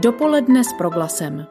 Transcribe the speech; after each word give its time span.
Dopoledne 0.00 0.64
s 0.64 0.72
proglasem. 0.72 1.46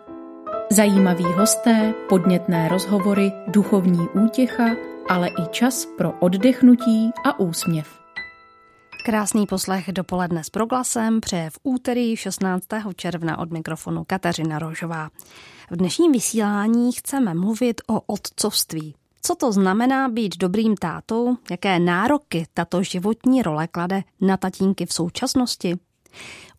Zajímaví 0.71 1.23
hosté, 1.23 1.93
podnětné 2.09 2.67
rozhovory, 2.67 3.31
duchovní 3.47 4.07
útěcha, 4.09 4.65
ale 5.09 5.27
i 5.27 5.47
čas 5.51 5.85
pro 5.97 6.11
oddechnutí 6.11 7.11
a 7.25 7.39
úsměv. 7.39 7.99
Krásný 9.05 9.45
poslech 9.45 9.91
dopoledne 9.91 10.43
s 10.43 10.49
proglasem 10.49 11.21
přeje 11.21 11.49
v 11.49 11.59
úterý 11.63 12.15
16. 12.15 12.65
června 12.95 13.39
od 13.39 13.51
mikrofonu 13.51 14.03
Kateřina 14.07 14.59
Rožová. 14.59 15.09
V 15.71 15.75
dnešním 15.75 16.11
vysílání 16.11 16.91
chceme 16.91 17.33
mluvit 17.33 17.81
o 17.87 18.01
otcovství. 18.01 18.95
Co 19.21 19.35
to 19.35 19.51
znamená 19.51 20.09
být 20.09 20.37
dobrým 20.37 20.75
tátou? 20.75 21.37
Jaké 21.51 21.79
nároky 21.79 22.45
tato 22.53 22.83
životní 22.83 23.41
role 23.41 23.67
klade 23.67 24.03
na 24.21 24.37
tatínky 24.37 24.85
v 24.85 24.93
současnosti? 24.93 25.79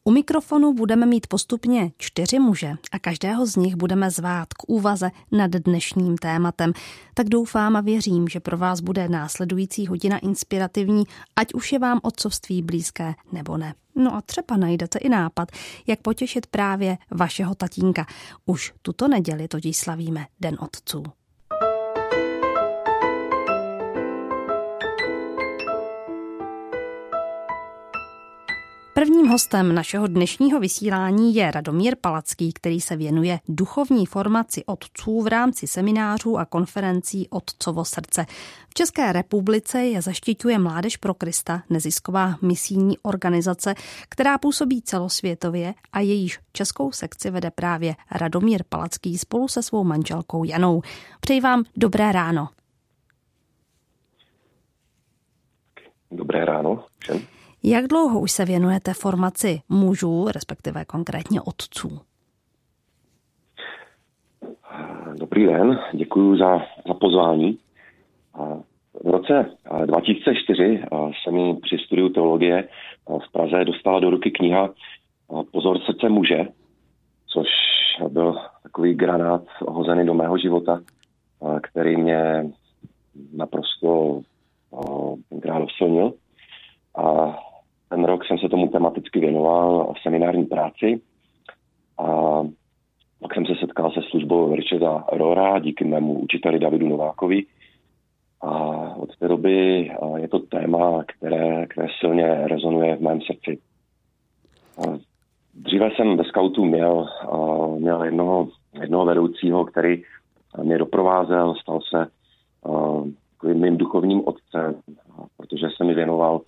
U 0.09 0.11
mikrofonu 0.11 0.75
budeme 0.75 1.07
mít 1.07 1.27
postupně 1.27 1.93
čtyři 1.99 2.39
muže 2.39 2.75
a 2.93 2.99
každého 2.99 3.47
z 3.47 3.57
nich 3.57 3.77
budeme 3.77 4.11
zvát 4.11 4.55
k 4.55 4.69
úvaze 4.69 5.11
nad 5.33 5.51
dnešním 5.51 6.19
tématem. 6.19 6.73
Tak 7.15 7.29
doufám 7.29 7.77
a 7.77 7.81
věřím, 7.81 8.29
že 8.29 8.41
pro 8.41 8.59
vás 8.59 8.81
bude 8.81 9.09
následující 9.09 9.87
hodina 9.87 10.19
inspirativní, 10.19 11.05
ať 11.37 11.55
už 11.55 11.73
je 11.73 11.79
vám 11.79 12.01
otcovství 12.03 12.63
blízké 12.63 13.15
nebo 13.33 13.57
ne. 13.57 13.75
No 13.95 14.15
a 14.15 14.21
třeba 14.21 14.57
najdete 14.57 14.99
i 14.99 15.09
nápad, 15.09 15.49
jak 15.87 16.01
potěšit 16.01 16.47
právě 16.47 16.99
vašeho 17.11 17.55
tatínka. 17.55 18.07
Už 18.47 18.73
tuto 18.83 19.09
neděli 19.09 19.49
totiž 19.49 19.77
slavíme 19.77 20.27
Den 20.41 20.57
otců. 20.61 21.05
Prvním 28.99 29.29
hostem 29.29 29.75
našeho 29.75 30.07
dnešního 30.07 30.61
vysílání 30.61 31.35
je 31.35 31.51
Radomír 31.51 31.97
Palacký, 32.01 32.53
který 32.53 32.81
se 32.81 32.97
věnuje 32.97 33.39
duchovní 33.49 34.07
formaci 34.07 34.65
otců 34.65 35.23
v 35.23 35.27
rámci 35.27 35.67
seminářů 35.67 36.39
a 36.39 36.45
konferencí 36.45 37.29
Otcovo 37.29 37.85
srdce. 37.85 38.27
V 38.69 38.75
České 38.75 39.13
republice 39.13 39.81
je 39.81 40.03
zaštiťuje 40.03 40.59
Mládež 40.59 40.97
pro 40.97 41.15
Krista, 41.15 41.63
nezisková 41.71 42.35
misijní 42.43 42.99
organizace, 42.99 43.75
která 44.09 44.39
působí 44.39 44.83
celosvětově 44.83 45.75
a 45.93 46.01
jejíž 46.01 46.41
českou 46.53 46.93
sekci 46.93 47.31
vede 47.31 47.51
právě 47.51 47.95
Radomír 48.11 48.63
Palacký 48.69 49.19
spolu 49.19 49.49
se 49.49 49.63
svou 49.63 49.85
manželkou 49.85 50.45
Janou. 50.45 50.83
Přeji 51.21 51.41
vám 51.41 51.65
dobré 51.77 52.13
ráno. 52.13 52.49
Dobré 56.11 56.45
ráno 56.45 56.85
všem. 56.99 57.38
Jak 57.63 57.87
dlouho 57.87 58.21
už 58.21 58.33
se 58.33 58.45
věnujete 58.45 58.95
formaci 58.95 59.61
mužů, 59.69 60.29
respektive 60.35 60.85
konkrétně 60.85 61.41
otců? 61.41 62.01
Dobrý 65.19 65.47
den, 65.47 65.79
děkuji 65.93 66.39
za, 66.39 66.59
za 66.89 66.95
pozvání. 66.95 67.59
V 69.05 69.11
roce 69.11 69.47
2004 69.87 70.83
se 71.25 71.31
mi 71.31 71.57
při 71.57 71.79
studiu 71.79 72.09
teologie 72.09 72.69
v 73.29 73.33
Praze 73.33 73.65
dostala 73.65 74.01
do 74.01 74.11
ruky 74.11 74.31
kniha 74.31 74.71
Pozor 75.53 75.79
srdce 75.81 76.09
muže, 76.09 76.47
což 77.27 77.47
byl 78.09 78.37
takový 78.63 78.95
granát 78.95 79.43
hozený 79.69 80.07
do 80.07 80.15
mého 80.15 80.39
života, 80.39 80.81
který 81.63 81.97
mě 81.97 82.51
naprosto 83.33 84.21
tenkrát 85.29 85.63
osilnil. 85.63 86.13
A 86.97 87.37
ten 87.89 88.05
rok 88.05 88.27
jsem 88.27 88.39
se 88.39 88.49
tomu 88.49 88.69
tematicky 88.69 89.21
věnoval 89.21 89.93
v 89.93 90.03
seminární 90.03 90.45
práci 90.45 91.01
a 91.99 92.05
pak 93.21 93.35
jsem 93.35 93.47
se 93.47 93.53
setkal 93.61 93.91
se 93.91 94.01
službou 94.11 94.55
Richarda 94.55 95.05
Rora 95.13 95.59
díky 95.59 95.85
mému 95.85 96.21
učiteli 96.21 96.59
Davidu 96.59 96.89
Novákovi. 96.89 97.45
A 98.41 98.51
od 98.97 99.17
té 99.17 99.29
doby 99.29 99.91
je 100.17 100.29
to 100.29 100.39
téma, 100.39 101.05
které, 101.07 101.67
které 101.67 101.89
silně 102.01 102.49
rezonuje 102.49 102.97
v 102.97 103.01
mém 103.01 103.21
srdci. 103.21 103.59
Dříve 105.55 105.91
jsem 105.91 106.17
ve 106.17 106.25
skautu 106.25 106.65
měl, 106.65 107.09
měl 107.79 108.05
jednoho, 108.05 108.49
jednoho 108.81 109.05
vedoucího, 109.05 109.65
který 109.65 110.03
mě 110.63 110.79
doprovázel, 110.79 111.55
stal 111.55 111.81
se 111.81 112.07
mým 113.55 113.77
duchovním 113.77 114.23
otcem, 114.29 114.75
protože 115.37 115.67
se 115.77 115.85
mi 115.85 115.95
věnoval 115.95 116.41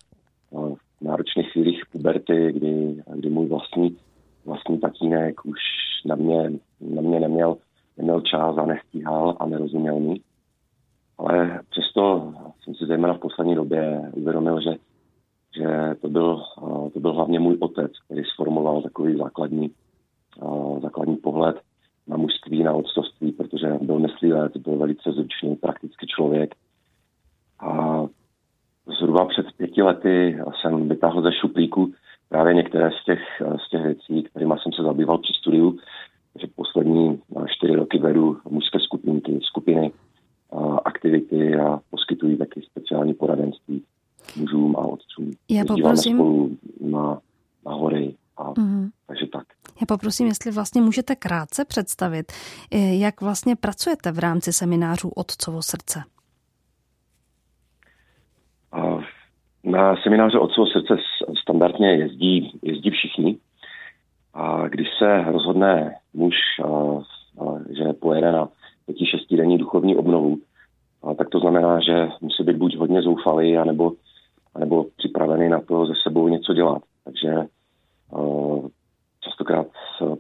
náročných 1.00 1.53
chvílích 1.53 1.83
puberty, 1.93 2.53
kdy, 2.53 3.03
kdy 3.15 3.31
můj 3.31 3.47
vlastní, 3.47 3.97
vlastní 4.44 4.81
tatínek 4.81 5.44
už 5.44 5.59
na 6.06 6.15
mě, 6.15 6.50
na 6.81 7.03
mě 7.03 7.21
neměl, 7.21 7.56
neměl 7.97 8.21
čas 8.21 8.56
a 8.59 8.66
nestíhal 8.66 9.37
a 9.41 9.47
nerozuměl 9.47 10.00
mi. 10.00 10.21
Ale 11.19 11.60
přesto 11.71 12.34
jsem 12.65 12.75
si 12.75 12.87
zejména 12.87 13.15
v 13.15 13.21
poslední 13.21 13.55
době 13.55 14.10
uvědomil, 14.12 14.60
že, 14.60 14.71
že 15.56 15.94
to, 16.00 16.09
byl, 16.09 16.43
to 16.93 17.00
byl 17.00 17.12
hlavně 17.12 17.41
můj 17.41 17.56
otec, 17.60 17.93
který 18.05 18.22
sformoval 18.25 18.83
takový 18.83 19.16
základní, 19.16 19.71
základní 20.83 21.16
pohled 21.16 21.60
na 22.06 22.16
mužství, 22.16 22.62
na 22.62 22.72
otcovství, 22.72 23.33
protože 23.33 23.78
byl 23.83 23.99
myslivec, 23.99 24.56
byl 24.56 24.77
velice 24.77 25.12
zručný, 25.12 25.56
praktický 25.56 26.06
člověk. 26.06 26.55
A 27.60 28.06
zhruba 28.99 29.25
před 29.25 29.47
pěti 29.56 29.83
lety 29.83 30.39
jsem 30.61 30.89
vytáhl 30.89 31.23
ze 31.23 31.33
šuplíku 31.33 31.93
právě 32.28 32.55
některé 32.55 32.91
z 32.91 33.05
těch, 33.05 33.21
z 33.67 33.71
těch 33.71 33.83
věcí, 33.83 34.23
kterými 34.23 34.55
jsem 34.62 34.73
se 34.73 34.83
zabýval 34.83 35.19
při 35.19 35.33
studiu. 35.41 35.78
že 36.41 36.47
poslední 36.56 37.21
čtyři 37.47 37.75
roky 37.75 37.99
vedu 37.99 38.39
mužské 38.51 38.81
skupinky, 38.81 39.41
skupiny, 39.43 39.93
aktivity 40.84 41.56
a 41.56 41.81
poskytují 41.91 42.37
taky 42.37 42.62
speciální 42.71 43.15
poradenství 43.15 43.83
mužům 44.37 44.77
a 44.77 44.78
otcům. 44.78 45.31
Já 45.49 45.65
poprosím... 45.65 46.17
spolu 46.17 46.57
na, 46.81 47.19
na 47.67 47.72
hory 47.72 48.15
a 48.37 48.53
mm-hmm. 48.53 48.91
takže 49.07 49.27
tak. 49.27 49.45
Já 49.81 49.87
poprosím, 49.89 50.27
jestli 50.27 50.51
vlastně 50.51 50.81
můžete 50.81 51.17
krátce 51.17 51.65
představit, 51.65 52.33
jak 52.91 53.21
vlastně 53.21 53.57
pracujete 53.57 54.12
v 54.12 54.19
rámci 54.19 54.53
seminářů 54.53 55.09
Otcovo 55.09 55.62
srdce. 55.62 56.03
Na 59.65 59.97
semináře 60.03 60.38
Otcovo 60.38 60.66
srdce 60.66 60.97
standardně 61.43 61.94
jezdí, 61.94 62.59
jezdí 62.62 62.91
všichni. 62.91 63.38
A 64.34 64.69
když 64.69 64.88
se 64.98 65.22
rozhodne 65.22 65.94
muž, 66.15 66.34
že 67.76 67.93
pojede 67.93 68.32
na 68.32 68.48
pěti, 68.87 69.06
šestidenní 69.06 69.59
duchovní 69.59 69.97
obnovu, 69.97 70.38
tak 71.19 71.28
to 71.28 71.41
znamená, 71.41 71.81
že 71.81 72.09
musí 72.21 72.43
být 72.43 72.56
buď 72.56 72.76
hodně 72.76 73.03
zoufalý, 73.03 73.59
anebo, 73.59 73.93
anebo 74.54 74.87
připravený 74.97 75.48
na 75.48 75.60
to 75.60 75.87
ze 75.87 75.92
sebou 76.03 76.28
něco 76.28 76.54
dělat. 76.54 76.82
Takže 77.04 77.34
častokrát 79.21 79.66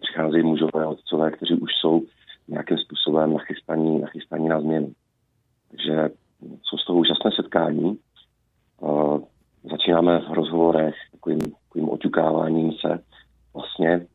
přicházejí 0.00 0.44
mužové 0.44 0.86
otcové, 0.86 1.30
kteří 1.30 1.54
už 1.54 1.70
jsou 1.80 2.02
nějakým 2.48 2.78
způsobem 2.78 3.32
nachystaní, 3.32 4.00
nachystaní 4.00 4.48
na 4.48 4.60
změnu. 4.60 4.92
Takže 5.70 6.10
jsou 6.62 6.76
z 6.76 6.86
toho 6.86 6.98
úžasné 6.98 7.30
setkání 7.36 7.98
začínáme 9.70 10.18
v 10.18 10.32
rozhovorech 10.32 10.94
takovým, 11.12 11.40
takovým 11.40 11.90
oťukáváním 11.90 12.72
se 12.72 12.98
vlastně. 13.54 14.06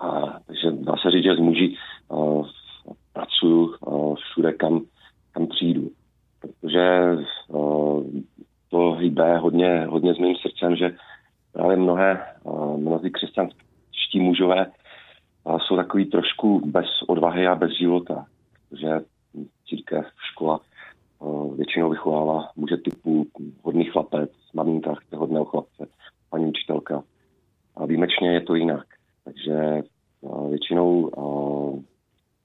A, 0.00 0.20
takže 0.46 0.70
dá 0.70 0.94
se 0.96 1.10
říct, 1.10 1.24
že 1.24 1.36
s 1.36 1.38
muži 1.38 1.76
pracuju 3.12 3.74
všude, 4.14 4.52
kam, 4.52 4.80
kam 5.32 5.46
přijdu. 5.46 5.90
Protože 6.40 7.16
uh, 7.48 8.04
to 8.70 8.92
hýbe 8.92 9.38
hodně, 9.38 9.86
hodně 9.88 10.14
s 10.14 10.18
mým 10.18 10.36
srdcem, 10.36 10.76
že 10.76 10.96
právě 11.52 11.76
mnohé, 11.76 12.26
mnozí 12.76 13.10
křesťanští 13.10 14.20
mužové 14.20 14.66
uh, 15.44 15.58
jsou 15.58 15.76
takový 15.76 16.04
trošku 16.04 16.60
bez 16.66 16.86
odvahy 17.08 17.46
a 17.46 17.54
bez 17.54 17.78
života. 17.78 18.26
Protože 18.68 19.00
církev, 19.68 20.06
škola 20.32 20.60
většinou 21.56 21.90
vychovává 21.90 22.48
muže 22.56 22.76
typu 22.76 23.26
hodný 23.62 23.84
chlapec, 23.84 24.30
maminka 24.54 24.94
chce 24.94 25.16
hodného 25.16 25.44
chlapce, 25.44 25.86
paní 26.30 26.46
učitelka. 26.46 27.02
A 27.76 27.86
výjimečně 27.86 28.32
je 28.32 28.40
to 28.40 28.54
jinak. 28.54 28.86
Takže 29.24 29.82
většinou 30.50 31.10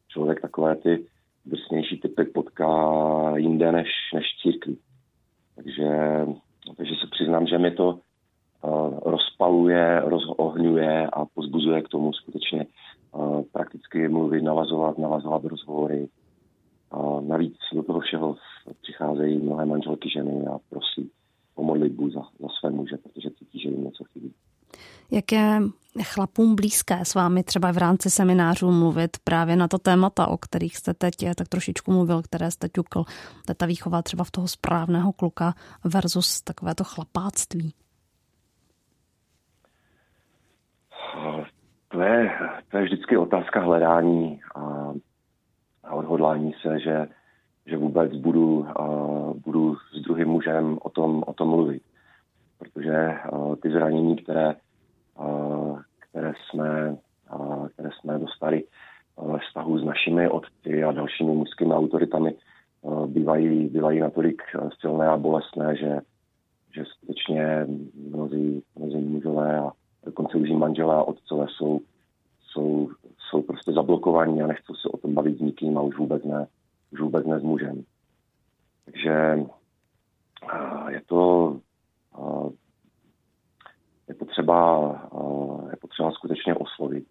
člověk 0.07 0.41
takové 0.41 0.75
ty 0.75 1.05
drsnější 1.45 1.99
typy 1.99 2.23
potká 2.23 3.37
jinde 3.37 3.71
než, 3.71 3.87
než 4.13 4.25
církvi. 4.41 4.75
Takže, 5.55 5.87
takže 6.77 6.93
se 7.01 7.07
přiznám, 7.11 7.47
že 7.47 7.57
mi 7.57 7.71
to 7.71 7.99
rozpaluje, 9.05 10.01
rozohňuje 10.05 11.07
a 11.07 11.25
pozbuzuje 11.25 11.81
k 11.81 11.89
tomu 11.89 12.13
skutečně 12.13 12.65
prakticky 13.51 14.07
mluvit, 14.07 14.41
navazovat, 14.41 14.97
navazovat 14.97 15.45
rozhovory, 15.45 16.07
a 16.91 17.21
navíc 17.21 17.57
do 17.73 17.83
toho 17.83 17.99
všeho 17.99 18.35
přicházejí 18.81 19.37
mnohé 19.37 19.65
manželky 19.65 20.09
ženy 20.09 20.47
a 20.47 20.59
prosí 20.69 21.11
o 21.55 21.63
modlitbu 21.63 22.09
za, 22.09 22.21
za 22.39 22.47
své 22.59 22.69
muže, 22.69 22.97
protože 22.97 23.29
cítí, 23.29 23.59
že 23.59 23.69
jim 23.69 23.83
něco 23.83 24.03
chybí. 24.03 24.33
Jak 25.11 25.31
je 25.31 25.61
chlapům 26.03 26.55
blízké 26.55 27.05
s 27.05 27.15
vámi 27.15 27.43
třeba 27.43 27.71
v 27.71 27.77
rámci 27.77 28.09
seminářů 28.09 28.71
mluvit 28.71 29.17
právě 29.23 29.55
na 29.55 29.67
to 29.67 29.77
témata, 29.77 30.27
o 30.27 30.37
kterých 30.37 30.77
jste 30.77 30.93
teď 30.93 31.13
tak 31.37 31.47
trošičku 31.47 31.91
mluvil, 31.91 32.21
které 32.21 32.51
jste 32.51 32.69
ťukl, 32.69 33.03
ta 33.57 33.65
výchova 33.65 34.01
třeba 34.01 34.23
v 34.23 34.31
toho 34.31 34.47
správného 34.47 35.11
kluka 35.11 35.53
versus 35.83 36.41
takovéto 36.41 36.83
chlapáctví? 36.83 37.73
To 41.91 42.01
je, 42.01 42.31
to 42.71 42.77
je 42.77 42.83
vždycky 42.83 43.17
otázka 43.17 43.59
hledání 43.61 44.41
a, 44.55 44.93
a 45.89 45.95
odhodlání 45.95 46.53
se, 46.61 46.79
že, 46.79 47.07
že 47.65 47.77
vůbec 47.77 48.15
budu, 48.15 48.65
a, 48.67 48.83
budu 49.45 49.75
s 49.75 50.01
druhým 50.01 50.27
mužem 50.27 50.77
o 50.81 50.89
tom, 50.89 51.23
o 51.27 51.33
tom 51.33 51.49
mluvit. 51.49 51.83
Protože 52.57 52.95
a, 53.07 53.55
ty 53.61 53.71
zranění, 53.71 54.15
které, 54.15 54.55
a, 55.17 55.27
které, 56.09 56.33
jsme, 56.49 56.97
a, 57.29 57.67
které 57.73 57.89
jsme 57.99 58.19
dostali 58.19 58.63
ve 59.17 59.39
vztahu 59.39 59.79
s 59.79 59.83
našimi 59.83 60.29
otci 60.29 60.83
a 60.83 60.91
dalšími 60.91 61.31
mužskými 61.31 61.73
autoritami, 61.73 62.33
a, 62.33 63.07
bývají, 63.07 63.67
bývají 63.67 63.99
natolik 63.99 64.41
silné 64.79 65.07
a 65.07 65.17
bolestné, 65.17 65.75
že, 65.75 65.99
že 66.75 66.85
skutečně 66.85 67.67
mnozí, 68.09 68.63
mnozí 68.75 68.97
mužové 68.97 69.59
a 69.59 69.71
dokonce 70.05 70.37
už 70.37 70.49
manželé 70.49 70.95
a 70.95 71.03
otcové 71.03 71.45
jsou, 71.49 71.79
jsou, 72.51 72.89
jsou 73.29 73.41
prostě 73.41 73.71
zablokovaní 73.71 74.41
a 74.41 74.47
nechcou 74.47 74.75
se 74.75 74.89
o 74.89 74.97
tom 74.97 75.13
bavit 75.13 75.37
s 75.37 75.41
nikým 75.41 75.77
a 75.77 75.81
už 75.81 75.97
vůbec 75.97 76.23
ne, 76.23 76.47
už 76.91 77.01
vůbec 77.01 77.25
ne 77.25 77.39
s 77.39 77.43
mužem. 77.43 77.83
Takže 78.85 79.39
je 80.89 81.01
to, 81.05 81.59
je 84.07 84.15
potřeba, 84.15 84.91
je 85.71 85.77
potřeba 85.77 86.11
skutečně 86.11 86.55
oslovit, 86.55 87.07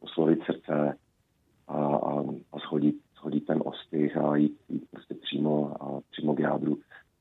oslovit 0.00 0.44
srdce 0.44 0.96
a, 1.68 1.74
a, 1.86 2.20
a 2.52 2.58
shodit, 2.58 2.96
shodit 3.20 3.46
ten 3.46 3.62
ostych 3.64 4.16
a 4.16 4.36
jít, 4.36 4.58
jít 4.68 4.84
prostě 4.90 5.14
přímo, 5.14 5.82
a 5.82 6.00
přímo 6.10 6.34
k 6.34 6.38
jádru 6.38 6.78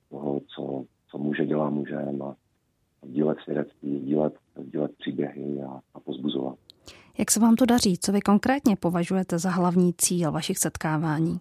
toho, 0.10 0.42
co, 0.56 0.84
co 1.12 1.18
muže 1.18 1.46
dělá 1.46 1.70
mužem 1.70 2.22
a, 2.22 2.36
sdílet 3.04 3.38
svědectví, 3.40 4.00
sdílet, 4.00 4.34
sdílet 4.56 4.92
příběhy 4.98 5.62
a, 5.62 5.80
a 5.94 6.00
pozbuzovat. 6.00 6.58
Jak 7.20 7.32
se 7.32 7.40
vám 7.40 7.56
to 7.56 7.66
daří? 7.66 7.98
Co 7.98 8.12
vy 8.12 8.22
konkrétně 8.22 8.76
považujete 8.76 9.40
za 9.40 9.50
hlavní 9.50 9.94
cíl 9.94 10.32
vašich 10.32 10.58
setkávání? 10.58 11.40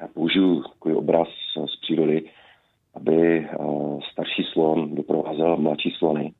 Já 0.00 0.08
použiju 0.14 0.62
takový 0.62 0.94
obraz 0.94 1.28
z 1.74 1.80
přírody, 1.80 2.30
aby 2.94 3.38
eh, 3.38 3.56
starší 4.12 4.42
slon 4.52 4.94
doprovázel 4.94 5.56
mladší 5.56 5.90
slony, 5.98 6.34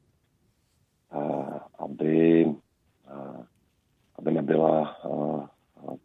eh, 1.13 1.61
aby, 1.79 2.47
eh, 3.09 3.45
aby 4.19 4.33
nebyla 4.33 4.97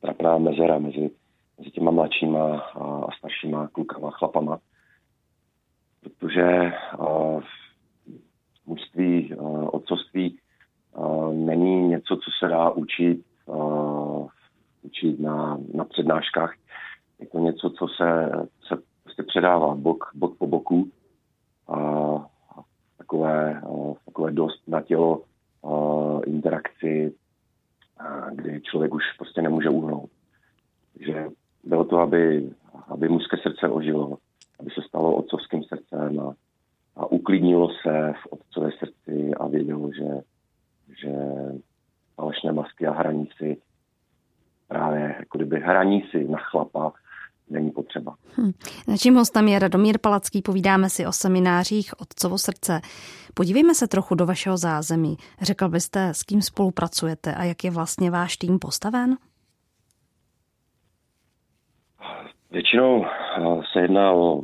trapná 0.02 0.38
mezera 0.38 0.80
mezi 0.80 1.12
mezi 1.60 1.72
těma 1.72 1.92
mladšíma 1.92 2.60
a 2.60 3.08
staršíma 3.18 3.68
klukama, 3.68 4.12
chlapama. 4.12 4.60
Protože 6.02 6.72
uh, 7.00 7.42
mužství, 8.66 9.36
uh, 9.36 9.70
otcovství 9.72 10.40
uh, 10.98 11.34
není 11.34 11.88
něco, 11.88 12.16
co 12.16 12.32
se 12.40 12.48
dá 12.48 12.70
učit, 12.70 13.26
uh, 13.46 14.28
učit 14.82 15.20
na, 15.20 15.58
na 15.74 15.86
přednáškách. 15.86 16.54
Je 17.20 17.28
to 17.28 17.40
něco, 17.40 17.70
co 17.70 17.88
se, 17.88 18.32
se 18.68 18.82
prostě 19.04 19.24
předává 19.24 19.76
bok, 19.76 20.12
bok 20.14 20.38
po 20.38 20.48
boku. 20.48 20.92
Uh, 21.68 22.24
takové, 22.98 23.62
uh, 23.62 23.96
takové 24.06 24.32
dost 24.32 24.68
na 24.68 24.82
tělo 24.82 25.24
uh, 25.62 26.22
interakci, 26.26 27.14
uh, 28.02 28.36
kdy 28.36 28.62
člověk 28.62 28.94
už 28.94 29.04
prostě 29.18 29.42
nemůže 29.42 29.70
uhnout. 29.70 30.10
Takže 30.94 31.30
bylo 31.64 31.86
to, 31.86 32.00
aby, 32.00 32.50
aby 32.88 33.10
mužské 33.10 33.38
srdce 33.38 33.70
ožilo, 33.70 34.18
aby 34.60 34.70
se 34.70 34.82
stalo 34.88 35.16
otcovským 35.16 35.64
srdcem 35.64 36.20
a, 36.20 36.34
a 36.96 37.12
uklidnilo 37.12 37.70
se 37.70 38.14
v 38.24 38.28
otcové 38.30 38.72
srdci 38.80 39.34
a 39.34 39.48
vědělo, 39.48 39.92
že, 39.94 40.10
že 41.02 41.14
falešné 42.16 42.52
masky 42.52 42.88
a 42.88 42.92
hraní 42.92 43.30
si 43.38 43.58
právě 44.68 45.16
jako 45.20 45.38
kdyby 45.38 45.60
hraní 45.60 46.04
si 46.12 46.28
na 46.28 46.38
chlapa 46.38 46.94
není 47.50 47.72
potřeba. 47.72 48.16
Hmm. 48.36 48.52
Naším 49.00 49.16
hostem 49.16 49.48
je 49.48 49.60
Radomír 49.60 50.00
Palacký, 50.02 50.42
povídáme 50.42 50.90
si 50.90 51.06
o 51.06 51.12
seminářích 51.12 52.02
Otcovo 52.02 52.38
srdce. 52.38 52.82
Podívejme 53.34 53.74
se 53.76 53.88
trochu 53.88 54.16
do 54.16 54.26
vašeho 54.26 54.58
zázemí. 54.58 55.18
Řekl 55.42 55.70
byste, 55.70 56.10
s 56.10 56.24
kým 56.24 56.42
spolupracujete 56.42 57.36
a 57.36 57.44
jak 57.44 57.64
je 57.64 57.72
vlastně 57.72 58.12
váš 58.12 58.38
tým 58.38 58.60
postaven? 58.60 59.18
Většinou 62.52 63.06
eh, 63.06 63.62
se 63.74 63.80
jedná 63.80 64.12
o, 64.12 64.44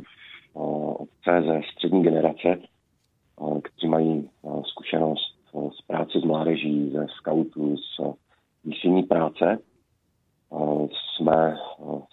o 0.52 0.94
otce 0.94 1.42
ze 1.46 1.60
střední 1.72 2.02
generace, 2.02 2.48
eh, 2.48 3.60
kteří 3.60 3.88
mají 3.88 4.30
eh, 4.44 4.48
zkušenost 4.64 5.36
z 5.78 5.82
práce 5.86 6.20
s 6.20 6.24
mládeží, 6.24 6.90
ze 6.90 7.06
scoutu, 7.18 7.76
z 7.76 8.00
misijní 8.64 9.02
práce. 9.02 9.58
Jsme 11.16 11.56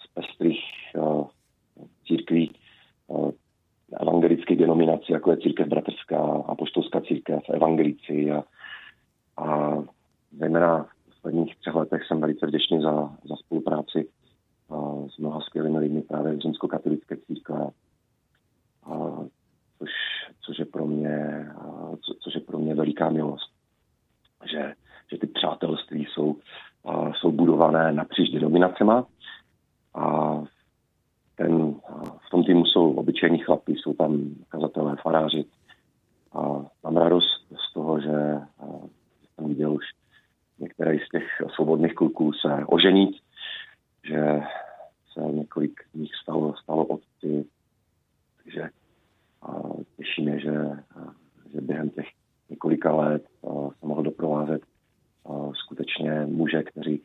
z 0.04 0.06
pestrých 0.14 0.60
církví 2.06 2.50
evangelické 4.00 4.56
denominací, 4.56 5.12
jako 5.12 5.30
je 5.30 5.36
církev 5.36 5.68
bratrská, 5.68 6.18
apoštolská 6.46 7.00
církev, 7.00 7.42
evangelici 7.48 8.30
a, 8.30 8.44
a 9.36 9.78
zejména 10.54 10.82
v 10.84 11.14
posledních 11.14 11.56
třech 11.56 11.74
letech 11.74 12.06
jsem 12.06 12.20
velice 12.20 12.46
vděčný 12.46 12.82
za, 12.82 13.16
za 13.24 13.36
spolupráci 13.36 14.08
s 15.14 15.18
mnoha 15.18 15.40
skvělými 15.40 15.78
lidmi 15.78 16.02
právě 16.02 16.32
v 16.32 16.38
římskokatolické 16.38 17.16
církve, 17.16 17.70
což, 19.78 19.90
což, 20.40 20.58
je 20.58 20.64
pro 20.64 20.86
mě, 20.86 21.48
co, 22.00 22.14
což 22.20 22.34
je 22.34 22.40
pro 22.40 22.58
mě 22.58 22.74
veliká 22.74 23.10
milost. 23.10 23.52
Že, 24.50 24.74
že 25.12 25.18
ty 25.18 25.26
přátelství 25.26 26.06
jsou, 26.12 26.36
jsou 27.20 27.32
budované 27.32 27.92
napříč 27.92 28.30
denominacema 28.30 29.06
a 29.94 30.34
ten, 31.36 31.74
v 32.26 32.30
tom 32.30 32.44
týmu 32.44 32.64
jsou 32.66 32.92
obyčejní 32.92 33.38
chlapy, 33.38 33.72
jsou 33.72 33.94
tam 33.94 34.30
kazatelé, 34.48 34.96
faráři 35.02 35.44
a 36.32 36.38
mám 36.84 36.96
radost 36.96 37.46
z 37.70 37.74
toho, 37.74 38.00
že 38.00 38.40
jsem 39.34 39.48
viděl 39.48 39.72
už 39.72 39.84
některé 40.58 40.96
z 41.06 41.08
těch 41.08 41.42
kluků 42.24 42.32
se 42.32 42.64
oženit, 42.66 43.16
že 44.04 44.40
se 45.12 45.20
několik 45.20 45.80
z 45.94 45.98
nich 45.98 46.10
stalo, 46.22 46.54
stalo 46.62 46.84
otci, 46.84 47.44
takže 48.42 48.68
a 49.42 49.52
těší 49.96 50.22
mě, 50.22 50.40
že, 50.40 50.52
že 51.52 51.60
během 51.60 51.90
těch 51.90 52.06
několika 52.50 52.94
let 52.94 53.22
se 53.80 53.86
mohl 53.86 54.02
doprovázet 54.02 54.62
skutečně 55.54 56.26
muže, 56.26 56.62
kteří 56.62 57.00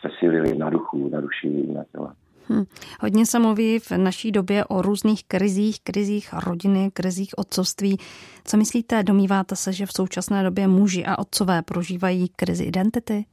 se 0.00 0.08
silili 0.18 0.58
na 0.58 0.70
duchu, 0.70 1.08
na 1.08 1.20
duši 1.20 1.48
i 1.48 1.72
na 1.72 1.84
těle. 1.92 2.14
Hmm. 2.48 2.64
Hodně 3.00 3.26
se 3.26 3.38
mluví 3.38 3.78
v 3.78 3.90
naší 3.90 4.32
době 4.32 4.64
o 4.64 4.82
různých 4.82 5.24
krizích, 5.24 5.80
krizích 5.80 6.32
rodiny, 6.32 6.90
krizích 6.92 7.30
otcovství. 7.38 7.98
Co 8.44 8.56
myslíte, 8.56 9.02
domýváte 9.02 9.56
se, 9.56 9.72
že 9.72 9.86
v 9.86 9.92
současné 9.92 10.42
době 10.42 10.68
muži 10.68 11.04
a 11.04 11.18
otcové 11.18 11.62
prožívají 11.62 12.28
krizi 12.28 12.64
identity? 12.64 13.24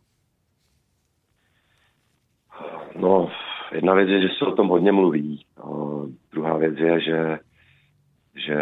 No, 2.95 3.29
jedna 3.93 4.05
věc 4.05 4.21
je, 4.21 4.27
že 4.27 4.33
se 4.38 4.45
o 4.45 4.55
tom 4.55 4.67
hodně 4.67 4.91
mluví. 4.91 5.45
O, 5.63 6.05
druhá 6.31 6.57
věc 6.57 6.75
je, 6.77 7.01
že, 7.01 7.39
že 8.35 8.57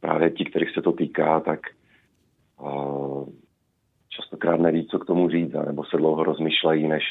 právě 0.00 0.30
ti, 0.30 0.44
kterých 0.44 0.70
se 0.70 0.82
to 0.82 0.92
týká, 0.92 1.40
tak 1.40 1.60
o, 2.58 3.26
častokrát 4.08 4.60
neví, 4.60 4.86
co 4.86 4.98
k 4.98 5.06
tomu 5.06 5.28
říct, 5.28 5.52
nebo 5.66 5.84
se 5.84 5.96
dlouho 5.96 6.24
rozmýšlejí, 6.24 6.88
než, 6.88 7.04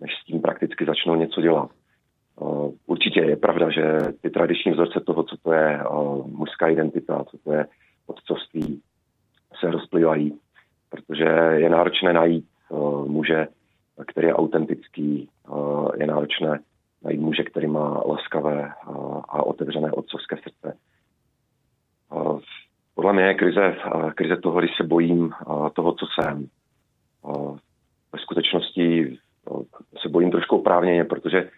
než 0.00 0.10
s 0.22 0.24
tím 0.24 0.40
prakticky 0.40 0.84
začnou 0.84 1.14
něco 1.14 1.40
dělat. 1.40 1.70
O, 2.38 2.72
určitě 2.86 3.20
je 3.20 3.36
pravda, 3.36 3.70
že 3.70 3.98
ty 4.20 4.30
tradiční 4.30 4.72
vzorce 4.72 5.00
toho, 5.00 5.22
co 5.22 5.36
to 5.36 5.52
je 5.52 5.80
mužská 6.26 6.68
identita, 6.68 7.24
co 7.24 7.38
to 7.38 7.52
je 7.52 7.66
otcovství, 8.06 8.80
se 9.60 9.70
rozplývají, 9.70 10.38
protože 10.90 11.24
je 11.54 11.70
náročné 11.70 12.12
najít 12.12 12.44
muže, 13.06 13.46
který 14.06 14.26
je 14.26 14.34
autentický, 14.34 15.28
je 16.00 16.06
náročné 16.06 16.60
najít 17.04 17.20
muže, 17.20 17.42
který 17.42 17.66
má 17.66 18.02
laskavé 18.06 18.72
a 19.28 19.42
otevřené 19.42 19.92
otcovské 19.92 20.36
srdce. 20.36 20.78
Podle 22.94 23.12
mě 23.12 23.22
je 23.22 23.34
krize, 23.34 23.76
krize 24.14 24.36
toho, 24.36 24.58
když 24.58 24.70
se 24.76 24.86
bojím 24.86 25.32
toho, 25.72 25.92
co 25.92 26.06
jsem. 26.06 26.46
Ve 28.12 28.18
skutečnosti 28.18 29.18
se 30.02 30.08
bojím 30.08 30.30
trošku 30.30 30.56
oprávněně, 30.56 31.04
protože 31.04 31.50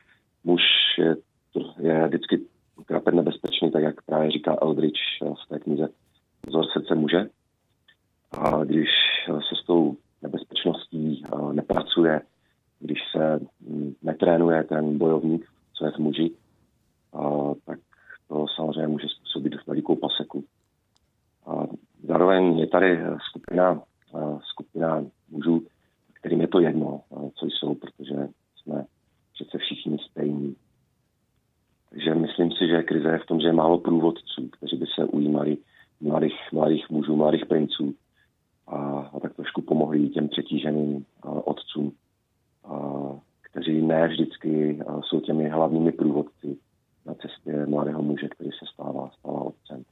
muž 0.45 0.63
je, 0.99 1.17
je 1.79 2.07
vždycky 2.09 2.41
krapet 2.87 3.15
nebezpečný, 3.15 3.73
říká 4.29 4.57
Eldridge 4.63 5.01
v 5.23 5.49
té 5.49 5.59
knize 5.59 5.89
Vzor 6.47 6.65
srdce 6.73 6.95
muže. 6.95 7.29
A 8.33 8.65
když 8.65 8.89
se 9.27 9.57
s 9.63 9.67
tou 9.67 9.97
nebezpečností 10.23 11.25
nepracuje, 11.53 12.21
když 12.81 12.99
se 13.13 13.41
mm, 13.61 13.95
netrénuje 14.03 14.65
ten 14.65 14.99
bojovník, 14.99 15.47
co 15.75 15.85
je 15.85 15.91
v 15.91 15.99
muži, 15.99 16.31
tak 17.65 17.79
to 18.29 18.47
samozřejmě 18.57 18.87
může 18.87 19.09
způsobit 19.09 19.67
velikou 19.67 19.97
paseku. 19.97 20.45
Zároveň 22.03 22.59
je 22.59 22.67
tady 22.67 22.99
skupina, 23.29 23.83
skupina 24.43 25.05
mužů, 25.31 25.67
kterým 26.15 26.41
je 26.41 26.49
to 26.49 26.61
jedno, 26.61 27.01
co 27.35 27.47
jsou, 27.47 27.75
protože 27.75 28.29
jsme 28.57 28.85
přece 29.35 29.59
všichni 29.59 29.99
stejní. 30.11 30.57
Takže 31.91 32.15
myslím 32.15 32.53
si, 32.53 32.69
že 32.69 32.83
krize 32.83 33.09
je 33.09 33.19
v 33.19 33.27
tom, 33.27 33.41
že 33.41 33.47
je 33.47 33.53
málo 33.53 33.79
průvodců, 33.79 34.49
kteří 34.49 34.77
by 34.77 34.87
se 34.87 35.05
ujímali 35.05 35.57
mladých, 36.01 36.53
mladých 36.53 36.91
mužů, 36.91 37.17
mladých 37.17 37.47
princů 37.47 37.95
a, 38.67 38.77
a 39.15 39.21
tak 39.21 39.35
trošku 39.35 39.63
pomohli 39.63 40.09
těm 40.09 40.29
přetíženým 40.29 41.05
otcům, 41.23 41.93
kteří 43.43 43.83
ne 43.83 44.09
vždycky 44.09 44.83
jsou 45.01 45.21
těmi 45.21 45.49
hlavními 45.49 45.93
průvodci 45.93 46.59
na 47.07 47.15
cestě 47.15 47.67
mladého 47.67 48.03
muže, 48.03 48.29
který 48.29 48.51
se 48.51 48.67
stává, 48.75 49.11
stává 49.19 49.41
otcem. 49.41 49.85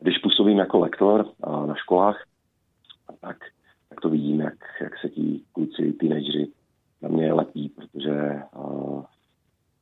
Když 0.00 0.18
působím 0.18 0.58
jako 0.58 0.78
lektor 0.78 1.26
na 1.66 1.74
školách, 1.74 2.24
tak, 3.20 3.36
tak 3.88 4.00
to 4.00 4.08
vidím, 4.08 4.40
jak, 4.40 4.54
jak 4.80 4.98
se 4.98 5.08
ti 5.08 5.40
kluci, 5.52 5.92
teenageři 5.92 6.48
na 7.02 7.08
mě 7.08 7.32
lepí, 7.32 7.68
protože, 7.68 8.42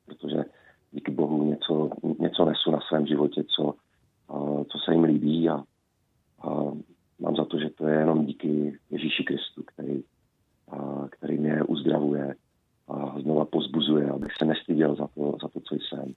protože 0.07 0.45
díky 0.93 1.11
bohu 1.11 1.45
něco, 1.45 1.91
něco 2.19 2.45
nesu 2.45 2.71
na 2.71 2.81
svém 2.81 3.07
životě, 3.07 3.45
co, 3.57 3.75
co 4.73 4.79
se 4.85 4.93
jim 4.93 5.05
líbí 5.05 5.49
a, 5.49 5.55
a 6.43 6.49
mám 7.19 7.37
za 7.37 7.45
to, 7.45 7.59
že 7.59 7.71
to 7.71 7.87
je 7.87 7.99
jenom 7.99 8.27
díky 8.27 8.79
Ježíši 8.91 9.25
Kristu, 9.25 9.63
který, 9.63 10.05
a, 10.71 11.09
který 11.11 11.39
mě 11.39 11.63
uzdravuje 11.87 12.35
a 12.89 13.21
znova 13.21 13.45
pozbuzuje, 13.45 14.11
abych 14.11 14.33
se 14.39 14.45
nestyděl 14.45 14.95
za 14.95 15.07
to, 15.15 15.37
za 15.43 15.49
to, 15.49 15.61
co 15.61 15.75
jsem. 15.75 16.15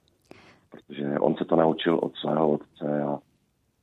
Protože 0.70 1.18
on 1.18 1.34
se 1.34 1.44
to 1.44 1.56
naučil 1.56 1.98
od 2.02 2.16
svého 2.16 2.50
otce 2.50 3.02
a 3.02 3.18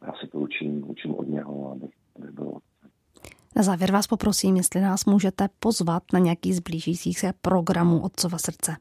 já 0.05 0.13
se 0.21 0.27
to 0.27 0.37
učím, 0.37 0.89
učím 0.89 1.15
od 1.15 1.27
něho, 1.27 1.71
abych, 1.71 1.91
abych 2.15 2.31
byl 2.31 2.47
otcem. 2.47 2.89
Na 3.55 3.63
závěr 3.63 3.91
vás 3.91 4.07
poprosím, 4.07 4.55
jestli 4.55 4.81
nás 4.81 5.05
můžete 5.05 5.47
pozvat 5.59 6.03
na 6.13 6.19
nějaký 6.19 6.53
z 6.53 6.59
blížících 6.59 7.19
se 7.19 7.33
programů 7.41 8.03
Otcova 8.03 8.37
srdce. 8.37 8.75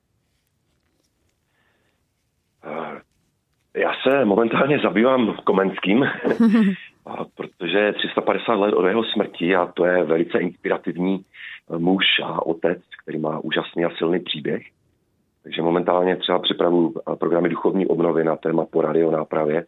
Já 3.76 3.92
se 4.02 4.24
momentálně 4.24 4.78
zabývám 4.78 5.36
Komenským, 5.44 6.04
protože 7.36 7.92
350 7.92 8.52
let 8.52 8.74
od 8.74 8.86
jeho 8.86 9.04
smrti 9.04 9.56
a 9.56 9.66
to 9.66 9.84
je 9.84 10.04
velice 10.04 10.38
inspirativní 10.38 11.20
eh, 11.20 11.78
muž 11.78 12.04
a 12.24 12.46
otec, 12.46 12.82
který 13.06 13.18
má 13.18 13.38
úžasný 13.38 13.84
a 13.84 13.90
silný 13.98 14.20
příběh. 14.20 14.62
Takže 15.42 15.62
momentálně 15.62 16.16
třeba 16.16 16.38
připravu 16.38 16.94
eh, 16.96 17.16
programy 17.16 17.48
duchovní 17.48 17.86
obnovy 17.86 18.24
na 18.24 18.36
téma 18.36 18.66
po 18.66 18.80
radionápravě 18.80 19.66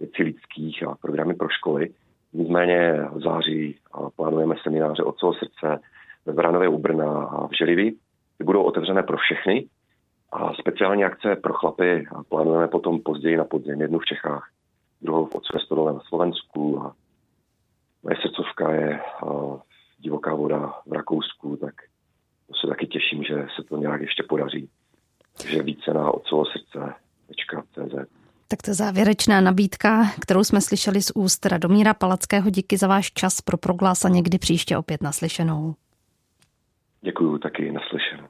věcí 0.00 0.22
lidských 0.22 0.82
a 0.82 0.94
programy 0.94 1.34
pro 1.34 1.48
školy. 1.48 1.90
Nicméně 2.32 3.08
v 3.12 3.20
září 3.20 3.76
plánujeme 4.16 4.54
semináře 4.62 5.02
Otcovo 5.02 5.34
srdce 5.34 5.80
ve 6.26 6.32
Vranově 6.32 6.68
u 6.68 6.78
Brna 6.78 7.24
a 7.24 7.46
v 7.46 7.50
Želivi. 7.58 7.92
Ty 8.38 8.44
budou 8.44 8.62
otevřené 8.62 9.02
pro 9.02 9.16
všechny, 9.16 9.66
a 10.32 10.54
speciální 10.54 11.04
akce 11.04 11.36
pro 11.36 11.52
chlapy 11.52 12.06
plánujeme 12.28 12.68
potom 12.68 13.00
později 13.00 13.36
na 13.36 13.44
podzim, 13.44 13.80
jednu 13.80 13.98
v 13.98 14.04
Čechách, 14.04 14.50
druhou 15.02 15.26
v 15.26 15.34
Ocvestodole 15.34 15.92
na 15.92 16.00
Slovensku 16.00 16.82
a 16.82 16.94
moje 18.02 18.16
srdcovka 18.22 18.72
je 18.72 19.00
divoká 19.98 20.34
voda 20.34 20.74
v 20.86 20.92
Rakousku, 20.92 21.56
tak 21.56 21.74
to 22.46 22.54
se 22.54 22.66
taky 22.66 22.86
těším, 22.86 23.24
že 23.36 23.46
se 23.56 23.62
to 23.68 23.76
nějak 23.76 24.00
ještě 24.00 24.22
podaří. 24.22 24.68
Takže 25.38 25.62
více 25.62 25.94
na 25.94 26.10
otcovo 26.10 26.44
srdce.cz. 26.44 28.10
Tak 28.48 28.62
to 28.62 28.70
je 28.70 28.74
závěrečná 28.74 29.40
nabídka, 29.40 30.04
kterou 30.20 30.44
jsme 30.44 30.60
slyšeli 30.60 31.02
z 31.02 31.12
úst 31.14 31.46
Radomíra 31.46 31.94
Palackého. 31.94 32.50
Díky 32.50 32.76
za 32.76 32.86
váš 32.86 33.12
čas 33.12 33.40
pro 33.40 33.56
proglás 33.56 34.04
a 34.04 34.08
někdy 34.08 34.38
příště 34.38 34.76
opět 34.76 35.02
naslyšenou. 35.02 35.74
Děkuji 37.00 37.38
taky 37.38 37.72
naslyšenou. 37.72 38.28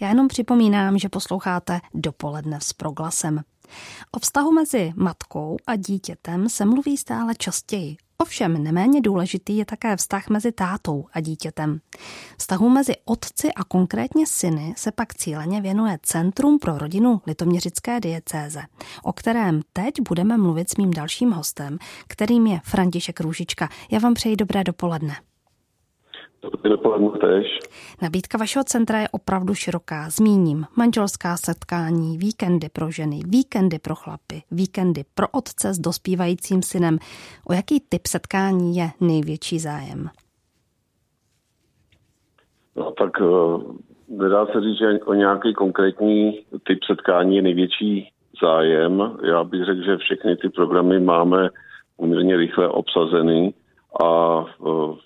Já 0.00 0.08
jenom 0.08 0.28
připomínám, 0.28 0.98
že 0.98 1.08
posloucháte 1.08 1.80
dopoledne 1.94 2.58
s 2.60 2.72
proglasem. 2.72 3.40
O 4.12 4.18
vztahu 4.18 4.52
mezi 4.52 4.92
matkou 4.96 5.56
a 5.66 5.76
dítětem 5.76 6.48
se 6.48 6.64
mluví 6.64 6.96
stále 6.96 7.34
častěji. 7.34 7.96
Ovšem 8.22 8.62
neméně 8.62 9.00
důležitý 9.00 9.56
je 9.56 9.64
také 9.64 9.96
vztah 9.96 10.28
mezi 10.28 10.52
tátou 10.52 11.06
a 11.12 11.20
dítětem. 11.20 11.80
Vztahu 12.38 12.68
mezi 12.68 12.92
otci 13.04 13.52
a 13.52 13.64
konkrétně 13.64 14.26
syny 14.26 14.74
se 14.76 14.92
pak 14.92 15.14
cíleně 15.14 15.60
věnuje 15.60 15.98
Centrum 16.02 16.58
pro 16.58 16.78
rodinu 16.78 17.20
Litoměřické 17.26 18.00
diecéze, 18.00 18.62
o 19.02 19.12
kterém 19.12 19.60
teď 19.72 19.94
budeme 20.08 20.36
mluvit 20.36 20.70
s 20.70 20.76
mým 20.76 20.90
dalším 20.90 21.30
hostem, 21.30 21.78
kterým 22.08 22.46
je 22.46 22.60
František 22.64 23.20
Růžička. 23.20 23.68
Já 23.90 23.98
vám 23.98 24.14
přeji 24.14 24.36
dobré 24.36 24.64
dopoledne. 24.64 25.16
Dobrý 26.42 26.70
dopoledne 26.70 27.08
tež. 27.18 27.46
Nabídka 28.02 28.38
vašeho 28.38 28.64
centra 28.64 28.98
je 28.98 29.08
opravdu 29.12 29.54
široká. 29.54 30.10
Zmíním 30.10 30.64
manželská 30.76 31.36
setkání, 31.36 32.18
víkendy 32.18 32.68
pro 32.72 32.90
ženy, 32.90 33.20
víkendy 33.28 33.78
pro 33.78 33.94
chlapy, 33.94 34.42
víkendy 34.50 35.04
pro 35.14 35.26
otce 35.32 35.74
s 35.74 35.78
dospívajícím 35.78 36.62
synem. 36.62 36.98
O 37.48 37.52
jaký 37.52 37.80
typ 37.88 38.06
setkání 38.06 38.76
je 38.76 38.90
největší 39.00 39.58
zájem? 39.58 40.10
No 42.76 42.90
tak 42.90 43.20
uh, 43.20 43.62
nedá 44.08 44.46
se 44.46 44.60
říct, 44.60 44.78
že 44.78 45.04
o 45.04 45.14
nějaký 45.14 45.54
konkrétní 45.54 46.44
typ 46.66 46.78
setkání 46.84 47.36
je 47.36 47.42
největší 47.42 48.12
zájem. 48.42 49.18
Já 49.22 49.44
bych 49.44 49.64
řekl, 49.64 49.84
že 49.84 49.96
všechny 49.96 50.36
ty 50.36 50.48
programy 50.48 51.00
máme 51.00 51.50
poměrně 51.96 52.36
rychle 52.36 52.68
obsazeny 52.68 53.54
a 54.04 54.38
uh, 54.58 54.96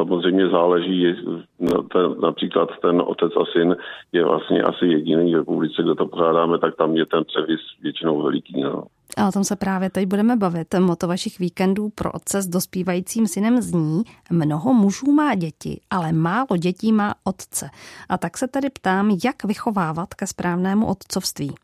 samozřejmě 0.00 0.48
záleží, 0.48 1.14
no, 1.58 1.82
ten, 1.82 2.20
například 2.22 2.68
ten 2.82 3.02
otec 3.06 3.32
a 3.36 3.44
syn 3.52 3.76
je 4.12 4.24
vlastně 4.24 4.62
asi 4.62 4.86
jediný 4.86 5.34
v 5.34 5.38
republice, 5.38 5.82
kde 5.82 5.94
to 5.94 6.06
pořádáme, 6.06 6.58
tak 6.58 6.76
tam 6.76 6.96
je 6.96 7.06
ten 7.06 7.24
převis 7.24 7.60
většinou 7.82 8.22
veliký. 8.22 8.60
No. 8.60 8.82
A 9.16 9.28
o 9.28 9.32
tom 9.32 9.44
se 9.44 9.56
právě 9.56 9.90
teď 9.90 10.06
budeme 10.06 10.36
bavit. 10.36 10.74
Moto 10.78 11.08
vašich 11.08 11.38
víkendů 11.38 11.88
pro 11.94 12.12
otce 12.12 12.42
s 12.42 12.46
dospívajícím 12.46 13.26
synem 13.26 13.60
zní, 13.60 14.02
mnoho 14.30 14.74
mužů 14.74 15.12
má 15.12 15.34
děti, 15.34 15.80
ale 15.90 16.12
málo 16.12 16.56
dětí 16.58 16.92
má 16.92 17.14
otce. 17.24 17.70
A 18.08 18.18
tak 18.18 18.38
se 18.38 18.48
tedy 18.48 18.70
ptám, 18.70 19.10
jak 19.24 19.44
vychovávat 19.44 20.14
ke 20.14 20.26
správnému 20.26 20.86
otcovství. 20.86 21.54